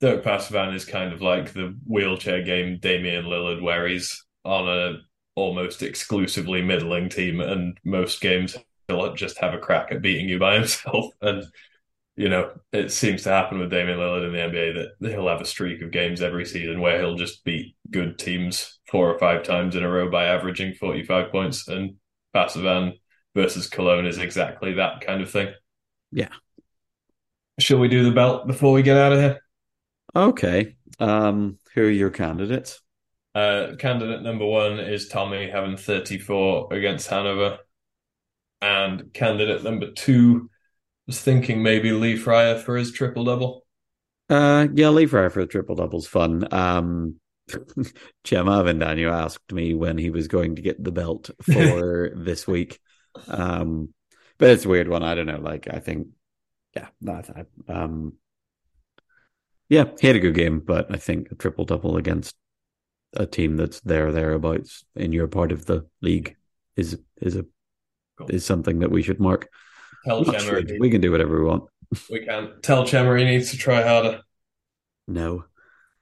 Dirk 0.00 0.22
Passiwan 0.24 0.74
is 0.74 0.84
kind 0.84 1.12
of 1.12 1.20
like 1.20 1.52
the 1.52 1.76
wheelchair 1.86 2.42
game 2.42 2.78
Damian 2.80 3.24
Lillard, 3.24 3.60
where 3.62 3.86
he's 3.88 4.24
on 4.44 4.68
a 4.68 4.98
almost 5.38 5.82
exclusively 5.82 6.62
middling 6.62 7.08
team, 7.08 7.40
and 7.40 7.78
most 7.84 8.20
games 8.20 8.56
he'll 8.88 9.14
just 9.14 9.38
have 9.38 9.54
a 9.54 9.58
crack 9.58 9.92
at 9.92 10.02
beating 10.02 10.28
you 10.28 10.38
by 10.38 10.54
himself. 10.58 11.06
And 11.20 11.44
you 12.16 12.28
know, 12.28 12.50
it 12.72 12.90
seems 12.90 13.22
to 13.22 13.28
happen 13.30 13.60
with 13.60 13.70
Damian 13.70 13.98
Lillard 13.98 14.26
in 14.26 14.32
the 14.32 14.38
NBA 14.38 14.88
that 15.00 15.10
he'll 15.10 15.28
have 15.28 15.40
a 15.40 15.46
streak 15.46 15.82
of 15.82 15.92
games 15.92 16.20
every 16.20 16.44
season 16.44 16.80
where 16.80 16.98
he'll 16.98 17.14
just 17.14 17.44
beat 17.44 17.76
good 17.92 18.18
teams 18.18 18.80
four 18.90 19.08
or 19.08 19.18
five 19.20 19.44
times 19.44 19.76
in 19.76 19.84
a 19.84 19.88
row 19.88 20.10
by 20.10 20.24
averaging 20.24 20.74
45 20.74 21.30
points. 21.30 21.68
And 21.68 21.94
Passiwan 22.34 22.94
versus 23.36 23.68
Cologne 23.68 24.06
is 24.06 24.18
exactly 24.18 24.74
that 24.74 25.00
kind 25.00 25.22
of 25.22 25.30
thing. 25.30 25.54
Yeah. 26.10 26.30
Shall 27.60 27.78
we 27.78 27.86
do 27.86 28.02
the 28.02 28.10
belt 28.10 28.48
before 28.48 28.72
we 28.72 28.82
get 28.82 28.96
out 28.96 29.12
of 29.12 29.20
here? 29.20 29.40
okay 30.14 30.76
um 30.98 31.58
who 31.74 31.82
are 31.82 31.90
your 31.90 32.10
candidates 32.10 32.80
Uh, 33.38 33.76
candidate 33.76 34.20
number 34.22 34.44
one 34.44 34.80
is 34.80 35.06
Tommy 35.06 35.48
having 35.48 35.76
34 35.76 36.72
against 36.72 37.08
Hanover. 37.08 37.58
And 38.60 39.12
candidate 39.14 39.62
number 39.62 39.92
two 39.92 40.50
was 41.06 41.20
thinking 41.20 41.62
maybe 41.62 41.92
Lee 41.92 42.16
Fryer 42.16 42.58
for 42.58 42.76
his 42.76 42.90
triple 42.90 43.24
double. 43.24 43.64
Uh, 44.28 44.66
yeah, 44.74 44.88
Lee 44.88 45.06
Fryer 45.06 45.30
for 45.30 45.42
the 45.42 45.46
triple 45.46 45.76
double's 45.76 46.08
fun. 46.08 46.52
Um, 46.52 47.20
Gemma 48.24 48.64
Avendano 48.64 49.12
asked 49.12 49.52
me 49.52 49.72
when 49.72 49.98
he 49.98 50.10
was 50.10 50.26
going 50.26 50.56
to 50.56 50.62
get 50.62 50.82
the 50.82 50.90
belt 50.90 51.30
for 51.40 52.10
this 52.16 52.44
week. 52.44 52.80
Um, 53.28 53.94
but 54.38 54.50
it's 54.50 54.64
a 54.64 54.68
weird 54.68 54.88
one. 54.88 55.04
I 55.04 55.14
don't 55.14 55.26
know. 55.26 55.38
Like, 55.38 55.68
I 55.72 55.78
think, 55.78 56.08
yeah, 56.74 56.88
that, 57.02 57.30
I, 57.30 57.72
um, 57.72 58.14
yeah, 59.68 59.84
he 60.00 60.08
had 60.08 60.16
a 60.16 60.20
good 60.20 60.34
game, 60.34 60.58
but 60.58 60.92
I 60.92 60.96
think 60.96 61.30
a 61.30 61.36
triple 61.36 61.66
double 61.66 61.98
against 61.98 62.34
a 63.14 63.26
team 63.26 63.56
that's 63.56 63.80
there 63.80 64.12
thereabouts 64.12 64.84
in 64.94 65.12
your 65.12 65.28
part 65.28 65.52
of 65.52 65.64
the 65.64 65.86
league 66.02 66.36
is 66.76 66.98
is 67.20 67.36
a 67.36 67.44
Cool. 68.18 68.28
is 68.30 68.44
something 68.44 68.80
that 68.80 68.90
we 68.90 69.02
should 69.02 69.20
mark. 69.20 69.48
Tell 70.04 70.24
Chemery. 70.24 70.78
We 70.80 70.90
can 70.90 71.00
do 71.00 71.12
whatever 71.12 71.38
we 71.38 71.46
want. 71.46 71.64
we 72.10 72.24
can 72.24 72.60
tell 72.62 72.84
Chemery 72.84 73.24
needs 73.24 73.52
to 73.52 73.56
try 73.56 73.82
harder. 73.82 74.22
No. 75.06 75.44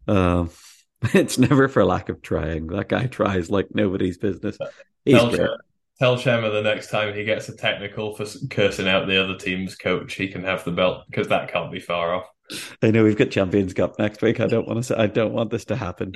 Uh, 0.08 0.46
it's 1.14 1.38
never 1.38 1.68
for 1.68 1.84
lack 1.84 2.08
of 2.08 2.22
trying. 2.22 2.68
That 2.68 2.88
guy 2.88 3.06
tries 3.06 3.50
like 3.50 3.68
nobody's 3.74 4.16
business. 4.16 4.56
He's 5.04 5.16
Tell 5.16 5.30
great. 5.30 5.50
Tell 5.98 6.16
Shema 6.18 6.50
the 6.50 6.62
next 6.62 6.90
time 6.90 7.14
he 7.14 7.24
gets 7.24 7.48
a 7.48 7.56
technical 7.56 8.14
for 8.14 8.26
cursing 8.50 8.88
out 8.88 9.06
the 9.06 9.22
other 9.22 9.36
team's 9.36 9.76
coach, 9.76 10.14
he 10.14 10.28
can 10.28 10.44
have 10.44 10.64
the 10.64 10.72
belt 10.72 11.04
because 11.10 11.28
that 11.28 11.50
can't 11.50 11.72
be 11.72 11.80
far 11.80 12.14
off. 12.14 12.26
I 12.82 12.90
know 12.90 13.02
we've 13.04 13.16
got 13.16 13.30
Champions 13.30 13.72
Cup 13.74 13.98
next 13.98 14.20
week. 14.22 14.40
I 14.40 14.46
don't 14.46 14.66
want 14.68 14.84
to 14.84 15.00
I 15.00 15.06
don't 15.06 15.32
want 15.32 15.50
this 15.50 15.64
to 15.66 15.76
happen. 15.76 16.12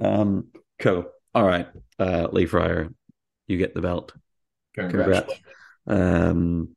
Um, 0.00 0.48
cool. 0.78 1.06
All 1.34 1.44
right, 1.44 1.68
uh, 1.98 2.28
Lee 2.32 2.46
Fryer, 2.46 2.92
you 3.46 3.58
get 3.58 3.74
the 3.74 3.80
belt. 3.80 4.12
Congrats. 4.74 5.26
Congrats. 5.26 5.40
Um, 5.86 6.76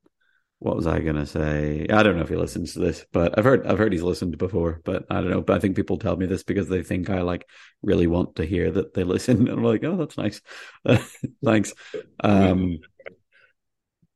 what 0.59 0.75
was 0.75 0.87
I 0.87 0.99
gonna 0.99 1.25
say? 1.25 1.85
I 1.89 2.01
don't 2.01 2.15
know 2.15 2.23
if 2.23 2.29
he 2.29 2.35
listens 2.35 2.73
to 2.73 2.79
this, 2.79 3.05
but 3.11 3.37
I've 3.37 3.43
heard 3.43 3.67
I've 3.67 3.77
heard 3.77 3.93
he's 3.93 4.01
listened 4.01 4.37
before, 4.37 4.81
but 4.83 5.05
I 5.09 5.15
don't 5.15 5.29
know. 5.29 5.41
But 5.41 5.57
I 5.57 5.59
think 5.59 5.75
people 5.75 5.97
tell 5.97 6.15
me 6.15 6.25
this 6.25 6.43
because 6.43 6.69
they 6.69 6.81
think 6.81 7.09
I 7.09 7.21
like 7.21 7.47
really 7.83 8.07
want 8.07 8.37
to 8.37 8.45
hear 8.45 8.71
that 8.71 8.93
they 8.93 9.03
listen, 9.03 9.47
and 9.47 9.49
I'm 9.59 9.63
like, 9.63 9.83
oh, 9.83 9.97
that's 9.97 10.17
nice. 10.17 10.41
thanks. 11.43 11.73
Um, 12.21 12.79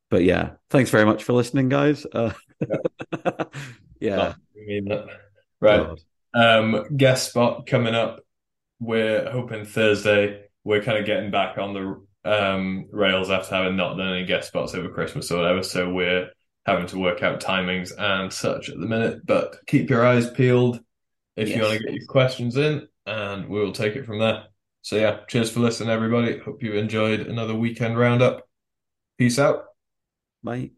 but 0.09 0.23
yeah, 0.23 0.53
thanks 0.69 0.89
very 0.89 1.05
much 1.05 1.23
for 1.23 1.33
listening, 1.33 1.69
guys. 1.69 2.05
Uh, 2.11 2.33
yeah, 3.99 4.33
I 4.55 4.65
mean 4.65 4.85
that. 4.85 5.05
Right. 5.59 5.99
Um, 6.33 6.85
guest 6.95 7.29
spot 7.29 7.67
coming 7.67 7.95
up. 7.95 8.21
We're 8.79 9.29
hoping 9.29 9.65
Thursday. 9.65 10.43
We're 10.63 10.83
kind 10.83 10.97
of 10.97 11.05
getting 11.05 11.31
back 11.31 11.57
on 11.57 11.73
the 11.73 12.29
um, 12.29 12.85
rails 12.91 13.29
after 13.29 13.55
having 13.55 13.75
not 13.75 13.95
done 13.97 14.13
any 14.13 14.25
guest 14.25 14.49
spots 14.49 14.73
over 14.75 14.89
Christmas 14.89 15.31
or 15.31 15.39
whatever. 15.41 15.63
So 15.63 15.89
we're 15.91 16.29
having 16.65 16.87
to 16.87 16.99
work 16.99 17.23
out 17.23 17.41
timings 17.41 17.91
and 17.97 18.31
such 18.31 18.69
at 18.69 18.79
the 18.79 18.85
minute. 18.87 19.25
But 19.25 19.57
keep 19.67 19.89
your 19.89 20.05
eyes 20.05 20.29
peeled 20.29 20.79
if 21.35 21.47
Yes. 21.49 21.57
you 21.57 21.63
want 21.63 21.77
to 21.77 21.83
get 21.83 21.93
your 21.93 22.05
questions 22.07 22.57
in, 22.57 22.87
and 23.05 23.47
we 23.49 23.59
will 23.59 23.71
take 23.71 23.95
it 23.95 24.05
from 24.05 24.19
there. 24.19 24.43
So 24.81 24.95
yeah, 24.97 25.19
cheers 25.27 25.49
for 25.49 25.59
listening, 25.61 25.89
everybody. 25.89 26.37
Hope 26.39 26.61
you 26.63 26.73
enjoyed 26.73 27.21
another 27.21 27.55
weekend 27.55 27.97
roundup. 27.97 28.47
Peace 29.17 29.39
out. 29.39 29.65
Bye. 30.43 30.71